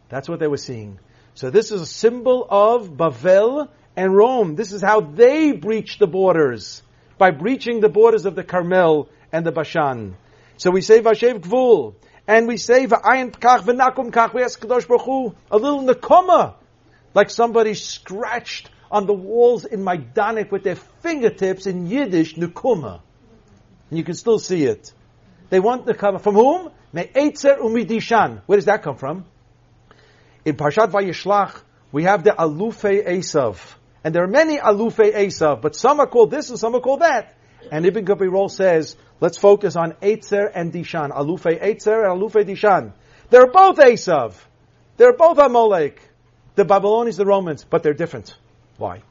That's 0.08 0.28
what 0.28 0.40
they 0.40 0.46
were 0.46 0.56
seeing. 0.56 0.98
So 1.34 1.50
this 1.50 1.72
is 1.72 1.80
a 1.80 1.86
symbol 1.86 2.46
of 2.48 2.88
Bavel 2.90 3.68
and 3.96 4.14
Rome. 4.14 4.54
This 4.54 4.72
is 4.72 4.82
how 4.82 5.00
they 5.00 5.52
breached 5.52 5.98
the 5.98 6.06
borders. 6.06 6.82
By 7.18 7.30
breaching 7.30 7.80
the 7.80 7.88
borders 7.88 8.26
of 8.26 8.34
the 8.34 8.44
Carmel 8.44 9.08
and 9.34 9.44
the 9.44 9.50
Bashan. 9.50 10.16
So 10.58 10.70
we 10.70 10.80
say 10.80 11.02
Vashev 11.02 11.40
Gvul. 11.40 11.96
And 12.26 12.46
we 12.46 12.56
say 12.56 12.86
V'ayin 12.86 13.32
Pkach 13.32 13.62
V'nakum 13.62 14.12
Kach. 14.12 14.32
We 14.32 14.44
ask 14.44 14.60
Kadosh 14.60 14.86
Baruch 14.86 15.02
Hu, 15.02 15.34
a 15.50 15.58
little 15.58 15.82
Nakoma. 15.82 16.54
Like 17.14 17.30
somebody 17.30 17.74
scratched 17.74 18.70
on 18.92 19.06
the 19.06 19.12
walls 19.12 19.64
in 19.64 19.80
Maidanek 19.80 20.52
with 20.52 20.62
their 20.62 20.76
fingertips 20.76 21.66
in 21.66 21.88
Yiddish, 21.88 22.36
Nakuma. 22.36 23.00
And 23.90 23.98
you 23.98 24.04
can 24.04 24.14
still 24.14 24.38
see 24.38 24.64
it. 24.64 24.92
They 25.50 25.58
want 25.58 25.84
cover. 25.98 26.20
From 26.20 26.36
whom? 26.36 26.70
Me'etzer 26.92 27.58
umidishan. 27.58 28.42
Where 28.46 28.56
does 28.56 28.66
that 28.66 28.84
come 28.84 28.96
from? 28.96 29.24
In 30.44 30.54
Parshat 30.54 30.92
Vayishlach, 30.92 31.60
we 31.90 32.04
have 32.04 32.22
the 32.22 32.30
Alufei 32.30 33.04
Esav. 33.04 33.58
And 34.04 34.14
there 34.14 34.22
are 34.22 34.28
many 34.28 34.58
Alufei 34.58 35.12
Esav, 35.12 35.60
but 35.60 35.74
some 35.74 35.98
are 35.98 36.06
called 36.06 36.30
this 36.30 36.50
and 36.50 36.58
some 36.58 36.76
are 36.76 36.80
called 36.80 37.00
that. 37.00 37.34
And 37.70 37.84
Ibn 37.86 38.04
Gabirol 38.04 38.50
says, 38.50 38.96
let's 39.20 39.38
focus 39.38 39.76
on 39.76 39.92
Eitzer 40.02 40.50
and 40.54 40.72
Dishan. 40.72 41.10
Alufei 41.10 41.60
Eitzer 41.62 42.10
and 42.10 42.20
Alufei 42.20 42.44
Dishan. 42.44 42.92
They're 43.30 43.50
both 43.50 43.78
Esav. 43.78 44.34
They're 44.96 45.16
both 45.16 45.38
Amalek. 45.38 46.00
The 46.56 46.64
Babylonians, 46.64 47.16
the 47.16 47.26
Romans, 47.26 47.64
but 47.64 47.82
they're 47.82 47.94
different. 47.94 48.36
Why? 48.76 49.02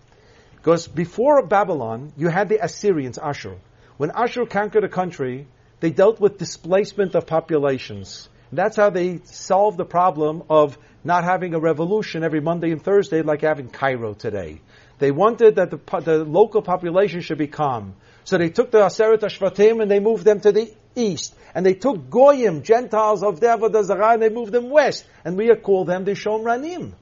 Because 0.56 0.88
before 0.88 1.45
Babylon, 1.45 2.14
you 2.16 2.30
had 2.30 2.47
the 2.47 2.64
Assyrians, 2.64 3.18
Ashur. 3.18 3.58
When 3.97 4.12
Ashur 4.12 4.45
conquered 4.45 4.86
a 4.86 4.89
country, 4.89 5.45
they 5.82 5.89
dealt 5.89 6.22
with 6.22 6.38
displacement 6.38 7.16
of 7.16 7.28
populations. 7.28 8.30
That's 8.54 8.78
how 8.78 8.89
they 8.89 9.20
solved 9.26 9.78
the 9.78 9.86
problem 9.86 10.43
of 10.49 10.78
not 11.04 11.26
having 11.26 11.54
a 11.54 11.60
revolution 11.60 12.24
every 12.24 12.39
Monday 12.39 12.72
and 12.72 12.82
Thursday 12.82 13.22
like 13.22 13.41
having 13.41 13.70
Cairo 13.70 14.14
today. 14.14 14.62
They 14.99 15.12
wanted 15.12 15.56
that 15.56 15.72
the, 15.72 15.99
the 15.99 16.24
local 16.24 16.62
population 16.62 17.22
should 17.22 17.38
be 17.38 17.47
calm. 17.47 17.95
So 18.26 18.38
they 18.38 18.49
took 18.49 18.71
the 18.71 18.80
Aseret 18.80 19.19
Ashvatim 19.19 19.82
and 19.82 19.89
they 19.89 19.99
moved 19.99 20.26
them 20.26 20.39
to 20.41 20.51
the 20.51 20.74
east. 20.95 21.36
And 21.55 21.65
they 21.65 21.74
took 21.74 22.09
Goyim, 22.09 22.63
Gentiles 22.63 23.24
of 23.24 23.39
Devad 23.39 23.84
Zarah, 23.84 24.13
and 24.13 24.21
they 24.21 24.30
moved 24.30 24.51
them 24.51 24.69
west. 24.69 25.05
And 25.24 25.38
we 25.38 25.53
call 25.55 25.86
them 25.86 26.03
the 26.03 26.11
Shomranim. 26.11 26.93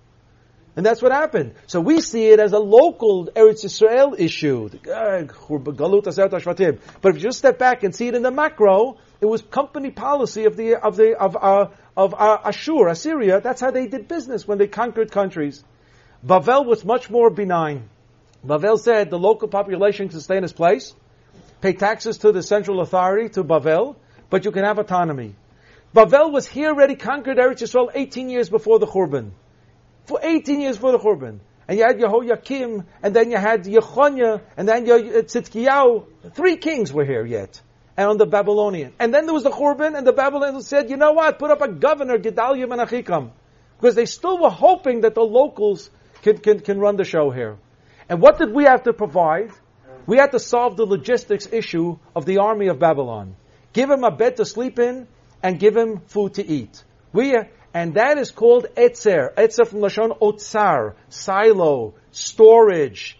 And 0.75 0.85
that's 0.85 1.01
what 1.01 1.11
happened. 1.11 1.55
So 1.67 1.81
we 1.81 1.99
see 1.99 2.29
it 2.29 2.39
as 2.39 2.53
a 2.53 2.59
local 2.59 3.27
Eretz 3.27 3.65
Yisrael 3.65 4.17
issue. 4.17 4.69
But 7.01 7.09
if 7.09 7.15
you 7.15 7.21
just 7.21 7.37
step 7.37 7.59
back 7.59 7.83
and 7.83 7.93
see 7.93 8.07
it 8.07 8.15
in 8.15 8.21
the 8.21 8.31
macro, 8.31 8.97
it 9.19 9.25
was 9.25 9.41
company 9.41 9.91
policy 9.91 10.45
of 10.45 10.55
the 10.55 10.75
of 10.75 10.95
the 10.95 11.17
of 11.19 11.35
uh, 11.35 11.67
of 11.97 12.13
uh, 12.13 12.37
Ashur, 12.45 12.87
Assyria. 12.87 13.41
That's 13.41 13.59
how 13.59 13.71
they 13.71 13.87
did 13.87 14.07
business 14.07 14.47
when 14.47 14.57
they 14.59 14.67
conquered 14.67 15.11
countries. 15.11 15.61
Bavel 16.25 16.65
was 16.65 16.85
much 16.85 17.09
more 17.09 17.29
benign. 17.29 17.89
Bavel 18.45 18.79
said 18.79 19.09
the 19.09 19.19
local 19.19 19.49
population 19.49 20.07
can 20.07 20.21
stay 20.21 20.37
in 20.37 20.43
its 20.45 20.53
place, 20.53 20.93
pay 21.61 21.73
taxes 21.73 22.19
to 22.19 22.31
the 22.31 22.43
central 22.43 22.81
authority 22.81 23.29
to 23.29 23.43
Bavel, 23.43 23.95
but 24.29 24.45
you 24.45 24.51
can 24.51 24.63
have 24.63 24.79
autonomy. 24.79 25.35
Bavel 25.95 26.31
was 26.31 26.47
here 26.47 26.69
already 26.69 26.95
conquered 26.95 27.37
Eretz 27.37 27.61
Yisrael 27.61 27.89
18 27.93 28.29
years 28.29 28.49
before 28.49 28.79
the 28.79 28.87
Churban 28.87 29.31
for 30.05 30.19
18 30.21 30.61
years 30.61 30.77
for 30.77 30.91
the 30.91 30.99
Churban. 30.99 31.39
And 31.67 31.77
you 31.77 31.85
had 31.85 31.97
Yehoiakim, 31.99 32.85
and 33.01 33.15
then 33.15 33.31
you 33.31 33.37
had 33.37 33.63
Yechonia, 33.63 34.41
and 34.57 34.67
then 34.67 34.89
uh, 34.89 34.97
Tzidkiyahu. 34.97 36.33
Three 36.33 36.57
kings 36.57 36.91
were 36.91 37.05
here 37.05 37.25
yet. 37.25 37.61
And 37.95 38.09
on 38.09 38.17
the 38.17 38.25
Babylonian. 38.25 38.93
And 38.99 39.13
then 39.13 39.25
there 39.25 39.33
was 39.33 39.43
the 39.43 39.51
Churban, 39.51 39.97
and 39.97 40.05
the 40.05 40.13
Babylonians 40.13 40.67
said, 40.67 40.89
you 40.89 40.97
know 40.97 41.13
what, 41.13 41.39
put 41.39 41.51
up 41.51 41.61
a 41.61 41.71
governor, 41.71 42.17
Gedalia 42.17 42.67
ben 42.67 42.79
Achikam. 42.79 43.31
Because 43.77 43.95
they 43.95 44.05
still 44.05 44.37
were 44.37 44.49
hoping 44.49 45.01
that 45.01 45.15
the 45.15 45.21
locals 45.21 45.89
can, 46.23 46.37
can, 46.37 46.59
can 46.59 46.79
run 46.79 46.97
the 46.97 47.03
show 47.03 47.29
here. 47.31 47.57
And 48.09 48.21
what 48.21 48.37
did 48.37 48.53
we 48.53 48.65
have 48.65 48.83
to 48.83 48.93
provide? 48.93 49.51
We 50.11 50.17
had 50.17 50.33
to 50.33 50.39
solve 50.39 50.75
the 50.75 50.85
logistics 50.85 51.47
issue 51.53 51.97
of 52.13 52.25
the 52.25 52.39
army 52.39 52.67
of 52.67 52.79
Babylon. 52.79 53.37
Give 53.71 53.89
him 53.89 54.03
a 54.03 54.11
bed 54.11 54.35
to 54.35 54.45
sleep 54.45 54.77
in, 54.77 55.07
and 55.41 55.57
give 55.57 55.73
him 55.73 56.01
food 56.07 56.33
to 56.33 56.45
eat. 56.45 56.83
We, 57.13 57.33
and 57.73 57.93
that 57.93 58.17
is 58.17 58.29
called 58.29 58.67
etzer. 58.75 59.33
Etzer 59.33 59.65
from 59.65 59.79
Lashon 59.79 60.19
otzar, 60.19 60.95
silo, 61.07 61.93
storage. 62.11 63.17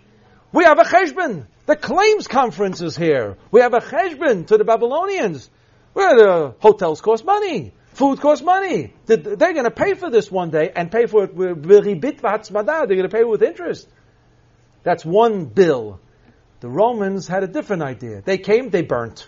We 0.52 0.66
have 0.66 0.80
a 0.80 0.84
cheshbon. 0.84 1.46
The 1.66 1.78
claims 1.78 2.28
conference 2.28 2.82
is 2.82 2.98
here. 2.98 3.38
We 3.52 3.62
have 3.62 3.74
a 3.74 3.80
cheshbon 3.80 4.48
to 4.48 4.58
the 4.58 4.66
Babylonians. 4.66 5.50
Where 5.94 6.14
the 6.14 6.56
hotels 6.60 7.00
cost 7.00 7.24
money. 7.24 7.72
Food 7.94 8.20
costs 8.20 8.44
money. 8.44 8.94
They're 9.06 9.18
going 9.38 9.64
to 9.64 9.72
pay 9.72 9.94
for 9.94 10.10
this 10.10 10.30
one 10.30 10.50
day 10.50 10.74
and 10.76 10.92
pay 10.92 11.06
for 11.06 11.24
it 11.24 11.34
with 11.34 11.64
They're 11.64 11.82
going 11.82 12.02
to 12.02 13.10
pay 13.10 13.22
it 13.22 13.30
with 13.30 13.44
interest. 13.44 13.88
That's 14.84 15.06
one 15.06 15.46
bill. 15.46 16.02
The 16.62 16.70
Romans 16.70 17.28
had 17.28 17.43
a 17.43 17.47
different 17.47 17.82
idea. 17.82 18.22
They 18.22 18.38
came, 18.38 18.70
they 18.70 18.84
burnt. 18.84 19.28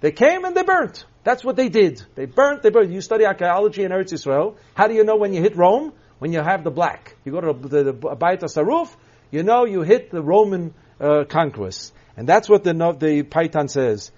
They 0.00 0.10
came 0.10 0.44
and 0.44 0.56
they 0.56 0.64
burnt. 0.64 1.04
That's 1.22 1.44
what 1.44 1.54
they 1.54 1.68
did. 1.68 2.02
They 2.16 2.26
burnt, 2.26 2.62
they 2.62 2.70
burnt. 2.70 2.90
You 2.90 3.00
study 3.00 3.24
archaeology 3.24 3.84
in 3.84 3.92
Eretz 3.92 4.12
Israel. 4.12 4.56
How 4.74 4.88
do 4.88 4.94
you 4.94 5.04
know 5.04 5.16
when 5.16 5.32
you 5.32 5.40
hit 5.40 5.56
Rome? 5.56 5.92
When 6.18 6.32
you 6.32 6.40
have 6.40 6.64
the 6.64 6.70
black. 6.70 7.16
You 7.24 7.32
go 7.32 7.40
to 7.40 7.52
the, 7.52 7.68
the, 7.68 7.92
the 7.92 7.92
Bayit 7.92 8.42
Saruf, 8.42 8.94
you 9.30 9.42
know 9.44 9.64
you 9.64 9.82
hit 9.82 10.10
the 10.10 10.22
Roman 10.22 10.74
uh, 11.00 11.24
conquest. 11.28 11.92
And 12.16 12.28
that's 12.28 12.48
what 12.48 12.64
the, 12.64 12.72
the 12.72 13.22
Paitan 13.22 13.70
says. 13.70 14.10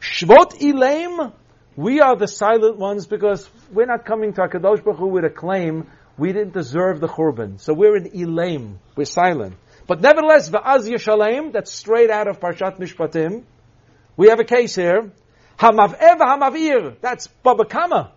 Shvot 0.00 0.52
ilaim, 0.60 1.32
we 1.76 2.00
are 2.00 2.16
the 2.16 2.28
silent 2.28 2.76
ones 2.76 3.06
because 3.06 3.48
we're 3.72 3.86
not 3.86 4.04
coming 4.04 4.32
to 4.32 4.40
HaKadosh 4.40 4.84
Baruch 4.84 4.98
Hu 4.98 5.06
with 5.06 5.24
a 5.24 5.30
claim 5.30 5.86
we 6.16 6.32
didn't 6.32 6.52
deserve 6.54 7.00
the 7.00 7.08
Churban. 7.08 7.60
So 7.60 7.74
we're 7.74 7.96
in 7.96 8.10
ilaim, 8.10 8.76
we're 8.96 9.04
silent. 9.04 9.56
But 9.86 10.00
nevertheless, 10.00 10.48
Va'az 10.48 10.88
Yishalem, 10.88 11.52
that's 11.52 11.72
straight 11.72 12.10
out 12.10 12.28
of 12.28 12.40
Parshat 12.40 12.78
Mishpatim. 12.78 13.44
We 14.16 14.28
have 14.28 14.40
a 14.40 14.44
case 14.44 14.74
here. 14.74 15.12
Hamav'ev 15.58 16.18
Hamavir, 16.18 16.96
that's 17.00 17.26
Baba 17.26 17.64
Kama. 17.64 18.12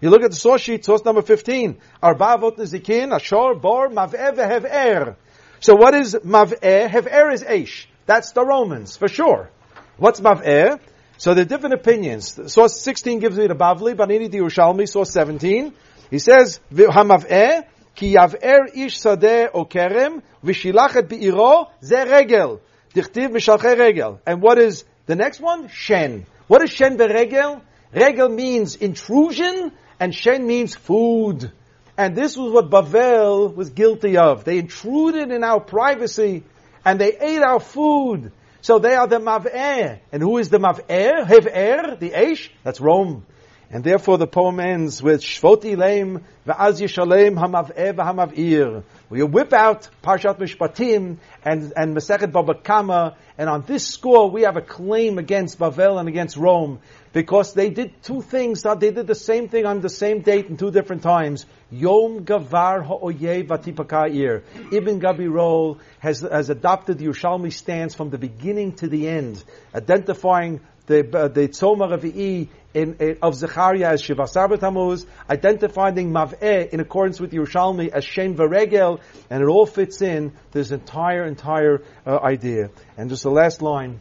You 0.00 0.10
look 0.10 0.22
at 0.22 0.30
the 0.30 0.36
source 0.36 0.60
sheet, 0.60 0.84
source 0.84 1.04
number 1.04 1.22
15. 1.22 1.78
Arba 2.02 2.24
Avot 2.24 2.58
Nezikin, 2.58 3.16
Ashor, 3.16 3.60
Bor, 3.60 3.88
Mav'ev 3.88 4.36
Hev'er. 4.36 5.16
So 5.60 5.74
what 5.74 5.94
is 5.94 6.14
Mav'eh? 6.14 6.88
Hev'er 6.88 7.32
is 7.32 7.42
Aish. 7.42 7.86
That's 8.04 8.32
the 8.32 8.44
Romans, 8.44 8.96
for 8.96 9.08
sure. 9.08 9.50
What's 9.96 10.20
Mav'eh? 10.20 10.78
So 11.16 11.32
there 11.32 11.42
are 11.42 11.48
different 11.48 11.74
opinions. 11.74 12.52
Source 12.52 12.78
16 12.82 13.20
gives 13.20 13.38
me 13.38 13.46
the 13.46 13.54
Bavli, 13.54 13.96
Banini 13.96 14.28
the 14.28 14.38
Yerushalmi, 14.38 14.86
source 14.86 15.10
17. 15.12 15.72
He 16.09 16.19
says, 16.19 16.59
Hamav'eh, 16.71 17.61
כי 17.95 18.05
יבער 18.05 18.59
איש 18.73 18.93
שדה 18.93 19.47
או 19.53 19.69
כרם, 19.69 20.17
ושילח 20.43 20.97
את 20.97 21.07
בעירו, 21.07 21.65
זה 21.81 22.03
רגל. 22.03 22.47
דכתיב 22.95 23.31
משלחי 23.31 23.73
רגל. 23.77 24.11
And 24.25 24.41
what 24.41 24.57
is 24.57 24.83
the 25.07 25.15
next 25.15 25.39
one? 25.39 25.67
Shen. 25.67 26.25
What 26.47 26.61
is 26.63 26.71
Shen 26.71 26.97
beregel? 26.97 27.61
Regel 27.93 28.29
means 28.29 28.75
intrusion, 28.75 29.71
and 29.99 30.13
Shen 30.15 30.47
means 30.47 30.75
food. 30.75 31.51
And 31.97 32.15
this 32.15 32.35
was 32.37 32.51
what 32.51 32.69
Bavel 32.69 33.53
was 33.55 33.69
guilty 33.69 34.17
of. 34.17 34.43
They 34.43 34.57
intruded 34.57 35.31
in 35.31 35.43
our 35.43 35.59
privacy, 35.59 36.43
and 36.83 36.99
they 36.99 37.13
ate 37.17 37.43
our 37.43 37.59
food. 37.59 38.31
So 38.61 38.79
they 38.79 38.95
are 38.95 39.07
the 39.07 39.19
Mav'er. 39.19 39.99
And 40.11 40.21
who 40.21 40.37
is 40.37 40.49
the 40.49 40.59
Mav'er? 40.59 41.25
Hev'er, 41.25 41.99
the 41.99 42.11
Aish? 42.11 42.49
That's 42.63 42.79
Rome. 42.79 43.25
And 43.68 43.82
therefore 43.82 44.16
the 44.16 44.28
poem 44.28 44.60
ends 44.60 45.02
with 45.02 45.22
Shvot 45.22 45.62
Ileim 45.62 46.22
V'az 46.46 46.80
Yishalem 46.80 47.34
Hamav'eh 47.34 47.94
V'Hamav'ir. 47.94 48.84
We 49.10 49.24
whip 49.24 49.52
out 49.52 49.88
Parshat 50.04 50.38
Mishpatim 50.38 51.16
and, 51.44 51.72
and 51.76 51.96
Masechet 51.96 52.30
Baba 52.30 52.54
Kama, 52.54 53.16
and 53.36 53.48
on 53.48 53.62
this 53.62 53.84
score 53.86 54.30
we 54.30 54.42
have 54.42 54.56
a 54.56 54.60
claim 54.60 55.18
against 55.18 55.58
Bavel 55.58 55.98
and 55.98 56.08
against 56.08 56.36
Rome, 56.36 56.78
because 57.12 57.54
they 57.54 57.70
did 57.70 58.02
two 58.04 58.22
things, 58.22 58.62
they 58.62 58.92
did 58.92 59.06
the 59.08 59.14
same 59.16 59.48
thing 59.48 59.66
on 59.66 59.80
the 59.80 59.88
same 59.88 60.20
date 60.20 60.46
in 60.46 60.56
two 60.56 60.70
different 60.70 61.02
times. 61.02 61.44
Yom 61.72 62.24
Gavar 62.24 62.84
Ha'oye 62.86 63.44
Vatipaka'ir. 63.46 64.42
Ibn 64.72 65.00
Gabirol 65.00 65.80
has, 65.98 66.20
has 66.20 66.50
adopted 66.50 66.98
the 66.98 67.06
Yerushalmi 67.06 67.52
stance 67.52 67.94
from 67.94 68.10
the 68.10 68.18
beginning 68.18 68.74
to 68.76 68.86
the 68.86 69.08
end, 69.08 69.42
identifying 69.74 70.60
the, 70.86 71.18
uh, 71.18 71.28
the 71.28 71.48
Tzoma 71.48 71.98
Revi'i 71.98 72.48
in, 72.74 72.96
in, 73.00 73.18
of 73.22 73.34
Zechariah 73.34 73.92
as 73.92 74.02
Shiva 74.02 74.22
Asar 74.22 74.48
B'Tammuz, 74.48 75.06
identifying 75.28 76.12
Mav'eh 76.12 76.68
in 76.68 76.80
accordance 76.80 77.20
with 77.20 77.32
Yerushalmi 77.32 77.88
as 77.88 78.04
Shem 78.04 78.36
Varegel, 78.36 79.00
and 79.30 79.42
it 79.42 79.46
all 79.46 79.66
fits 79.66 80.02
in 80.02 80.32
this 80.52 80.70
entire, 80.70 81.24
entire 81.24 81.82
uh, 82.06 82.18
idea. 82.18 82.70
And 82.96 83.10
just 83.10 83.22
the 83.22 83.30
last 83.30 83.62
line. 83.62 83.98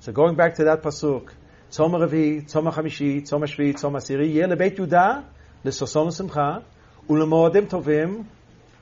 So 0.00 0.12
going 0.12 0.34
back 0.34 0.56
to 0.56 0.64
that 0.64 0.82
pasuk, 0.82 1.30
Tzoma 1.70 2.06
Revi, 2.06 2.44
Tzoma 2.50 2.72
Chamishi, 2.72 3.22
Tzoma 3.22 3.44
Shvi, 3.44 3.74
Tzoma 3.74 4.02
Siri, 4.02 4.30
Yeh 4.30 4.46
Lebeit 4.46 4.76
Yudah, 4.76 5.24
L'Soson 5.64 6.12
Simcha, 6.12 6.64
Ulemoadim 7.08 7.68
Tovim, 7.68 8.26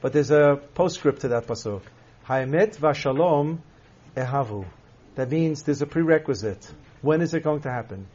but 0.01 0.13
there's 0.13 0.31
a 0.31 0.61
postscript 0.75 1.21
to 1.21 1.29
that 1.29 1.47
pasuk. 1.47 1.83
Ha'emet 2.25 2.77
v'shalom 2.77 3.59
ehavu. 4.17 4.67
That 5.15 5.31
means 5.31 5.63
there's 5.63 5.83
a 5.83 5.87
prerequisite. 5.87 6.71
When 7.05 7.21
is 7.21 7.35
it 7.35 7.45
going 7.45 7.61
to 7.61 7.71
happen? 7.71 8.07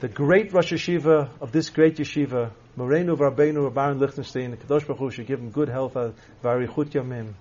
the 0.00 0.08
great 0.08 0.52
Rosh 0.52 0.72
Yeshiva 0.72 1.28
of 1.40 1.50
this 1.50 1.70
great 1.70 1.96
yeshiva, 1.96 2.52
Moreno 2.76 3.16
Rabbeinu 3.16 3.64
Rav 3.64 3.74
Aharon 3.74 3.98
Lichtenstein, 3.98 4.52
the 4.52 4.56
Kadosh 4.56 4.86
Baruch 4.86 4.98
Hu 4.98 5.10
should 5.10 5.26
give 5.26 5.40
him 5.40 5.50
good 5.50 5.68
health, 5.68 5.96
uh, 5.96 6.12
Varichut 6.44 6.90
Yamim. 6.90 7.32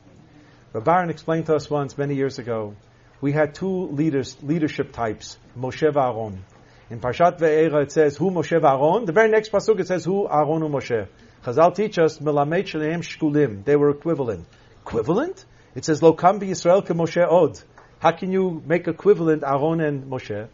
Rav 0.73 0.83
Aharon 0.83 1.11
explained 1.11 1.45
to 1.45 1.55
us 1.55 1.69
once, 1.69 1.95
many 1.99 2.15
years 2.15 2.39
ago, 2.39 2.75
we 3.21 3.31
had 3.31 3.53
two 3.53 3.87
leaders, 3.89 4.35
leadership 4.41 4.91
types, 4.91 5.37
Moshe 5.55 5.83
Aaron. 5.83 6.43
In 6.89 6.99
Parshat 6.99 7.37
Ve'era 7.37 7.83
it 7.83 7.91
says, 7.91 8.17
Who 8.17 8.31
Moshe 8.31 8.51
Aaron? 8.51 9.05
The 9.05 9.11
very 9.11 9.29
next 9.29 9.51
pasuk 9.51 9.79
it 9.79 9.87
says, 9.87 10.03
Who 10.03 10.27
Aaron 10.27 10.63
and 10.63 10.73
Moshe. 10.73 11.07
Chazal 11.43 11.75
teach 11.75 11.99
us, 11.99 12.17
Melamed 12.17 12.65
Shaleim 12.65 13.03
Shkulim. 13.03 13.63
They 13.63 13.75
were 13.75 13.91
equivalent. 13.91 14.47
Equivalent? 14.81 15.45
It 15.75 15.85
says, 15.85 16.01
Lo 16.01 16.13
Kam 16.13 16.39
Yisrael 16.39 16.83
ke 16.83 16.89
Moshe 16.89 17.23
Od. 17.23 17.61
How 17.99 18.11
can 18.11 18.31
you 18.31 18.61
make 18.63 18.87
equivalent 18.87 19.41
Aaron 19.43 19.81
and 19.81 20.03
Moshe? 20.03 20.47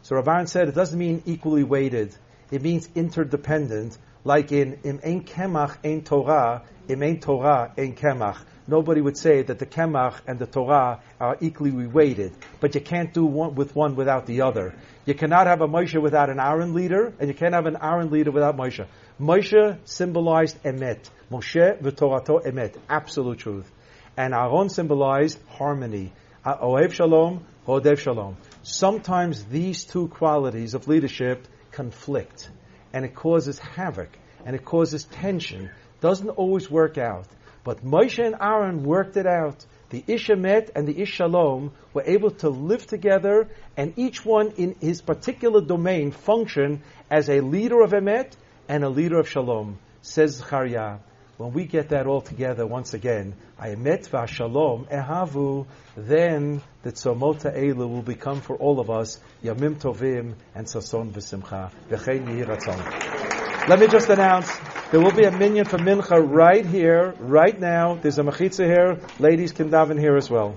So 0.00 0.16
Rav 0.16 0.48
said 0.48 0.68
it 0.68 0.74
doesn't 0.74 0.98
mean 0.98 1.22
equally 1.26 1.62
weighted. 1.62 2.16
It 2.50 2.62
means 2.62 2.88
interdependent, 2.94 3.98
like 4.24 4.50
in 4.50 4.78
Im 4.82 5.00
Ein 5.04 5.24
Kemach 5.24 5.76
Ein 5.84 6.04
Torah, 6.04 6.62
Im 6.88 7.02
Ein 7.02 7.20
Torah 7.20 7.70
Ein 7.76 7.94
Kemach. 7.96 8.38
Nobody 8.66 9.02
would 9.02 9.18
say 9.18 9.42
that 9.42 9.58
the 9.58 9.66
Kemach 9.66 10.20
and 10.26 10.38
the 10.38 10.46
Torah 10.46 11.00
are 11.20 11.36
equally 11.42 11.86
weighted, 11.86 12.32
but 12.60 12.74
you 12.74 12.80
can't 12.80 13.12
do 13.12 13.26
one 13.26 13.56
with 13.56 13.76
one 13.76 13.94
without 13.94 14.24
the 14.24 14.40
other. 14.40 14.74
You 15.04 15.12
cannot 15.12 15.46
have 15.48 15.60
a 15.60 15.68
Moshe 15.68 16.00
without 16.00 16.30
an 16.30 16.40
Aaron 16.40 16.72
leader, 16.72 17.12
and 17.20 17.28
you 17.28 17.34
can't 17.34 17.52
have 17.52 17.66
an 17.66 17.76
Aaron 17.82 18.10
leader 18.10 18.30
without 18.30 18.56
Moshe. 18.56 18.86
Moshe 19.20 19.76
symbolized 19.84 20.62
emet. 20.62 21.10
Moshe 21.30 21.78
v'torato 21.78 22.42
emet, 22.42 22.74
absolute 22.88 23.38
truth. 23.38 23.70
And 24.16 24.32
Aaron 24.32 24.70
symbolized 24.70 25.38
harmony. 25.46 26.12
Ohev 26.46 26.92
shalom, 26.92 27.44
hodev 27.66 27.98
shalom. 27.98 28.36
Sometimes 28.62 29.44
these 29.46 29.84
two 29.84 30.06
qualities 30.06 30.74
of 30.74 30.86
leadership 30.86 31.48
conflict 31.72 32.48
and 32.92 33.04
it 33.04 33.16
causes 33.16 33.58
havoc 33.58 34.16
and 34.44 34.54
it 34.54 34.64
causes 34.64 35.06
tension. 35.06 35.70
Doesn't 36.00 36.28
always 36.28 36.70
work 36.70 36.98
out. 36.98 37.26
But 37.64 37.84
Moshe 37.84 38.24
and 38.24 38.36
Aaron 38.40 38.84
worked 38.84 39.16
it 39.16 39.26
out. 39.26 39.66
The 39.90 40.04
Ish 40.06 40.28
Emet 40.28 40.70
and 40.76 40.86
the 40.86 41.00
Ish 41.02 41.14
Shalom 41.14 41.72
were 41.92 42.04
able 42.06 42.30
to 42.30 42.48
live 42.48 42.86
together 42.86 43.48
and 43.76 43.94
each 43.96 44.24
one 44.24 44.52
in 44.56 44.76
his 44.80 45.02
particular 45.02 45.60
domain 45.60 46.12
function 46.12 46.82
as 47.10 47.28
a 47.28 47.40
leader 47.40 47.82
of 47.82 47.90
Emet 47.90 48.34
and 48.68 48.84
a 48.84 48.88
leader 48.88 49.18
of 49.18 49.28
Shalom. 49.28 49.80
Says 50.02 50.36
Zechariah. 50.36 50.98
When 51.36 51.52
we 51.52 51.66
get 51.66 51.90
that 51.90 52.06
all 52.06 52.22
together 52.22 52.66
once 52.66 52.94
again, 52.94 53.34
Ayemet 53.60 54.08
v'Shalom 54.08 54.88
ehavu, 54.88 55.66
then 55.94 56.62
the 56.82 56.92
tzomota 56.92 57.54
elu 57.54 57.76
will 57.76 58.00
become 58.00 58.40
for 58.40 58.56
all 58.56 58.80
of 58.80 58.88
us 58.88 59.20
yamim 59.44 59.76
tovim 59.76 60.32
and 60.54 60.66
sason 60.66 61.12
v'simcha 61.12 61.70
v'chein 61.90 63.68
Let 63.68 63.78
me 63.78 63.86
just 63.86 64.08
announce 64.08 64.50
there 64.90 65.00
will 65.00 65.12
be 65.12 65.24
a 65.24 65.30
minyan 65.30 65.66
for 65.66 65.76
mincha 65.76 66.16
right 66.26 66.64
here, 66.64 67.14
right 67.18 67.60
now. 67.60 67.96
There's 67.96 68.18
a 68.18 68.22
mechitza 68.22 68.64
here. 68.64 69.00
Ladies 69.18 69.52
can 69.52 69.68
daven 69.68 70.00
here 70.00 70.16
as 70.16 70.30
well. 70.30 70.56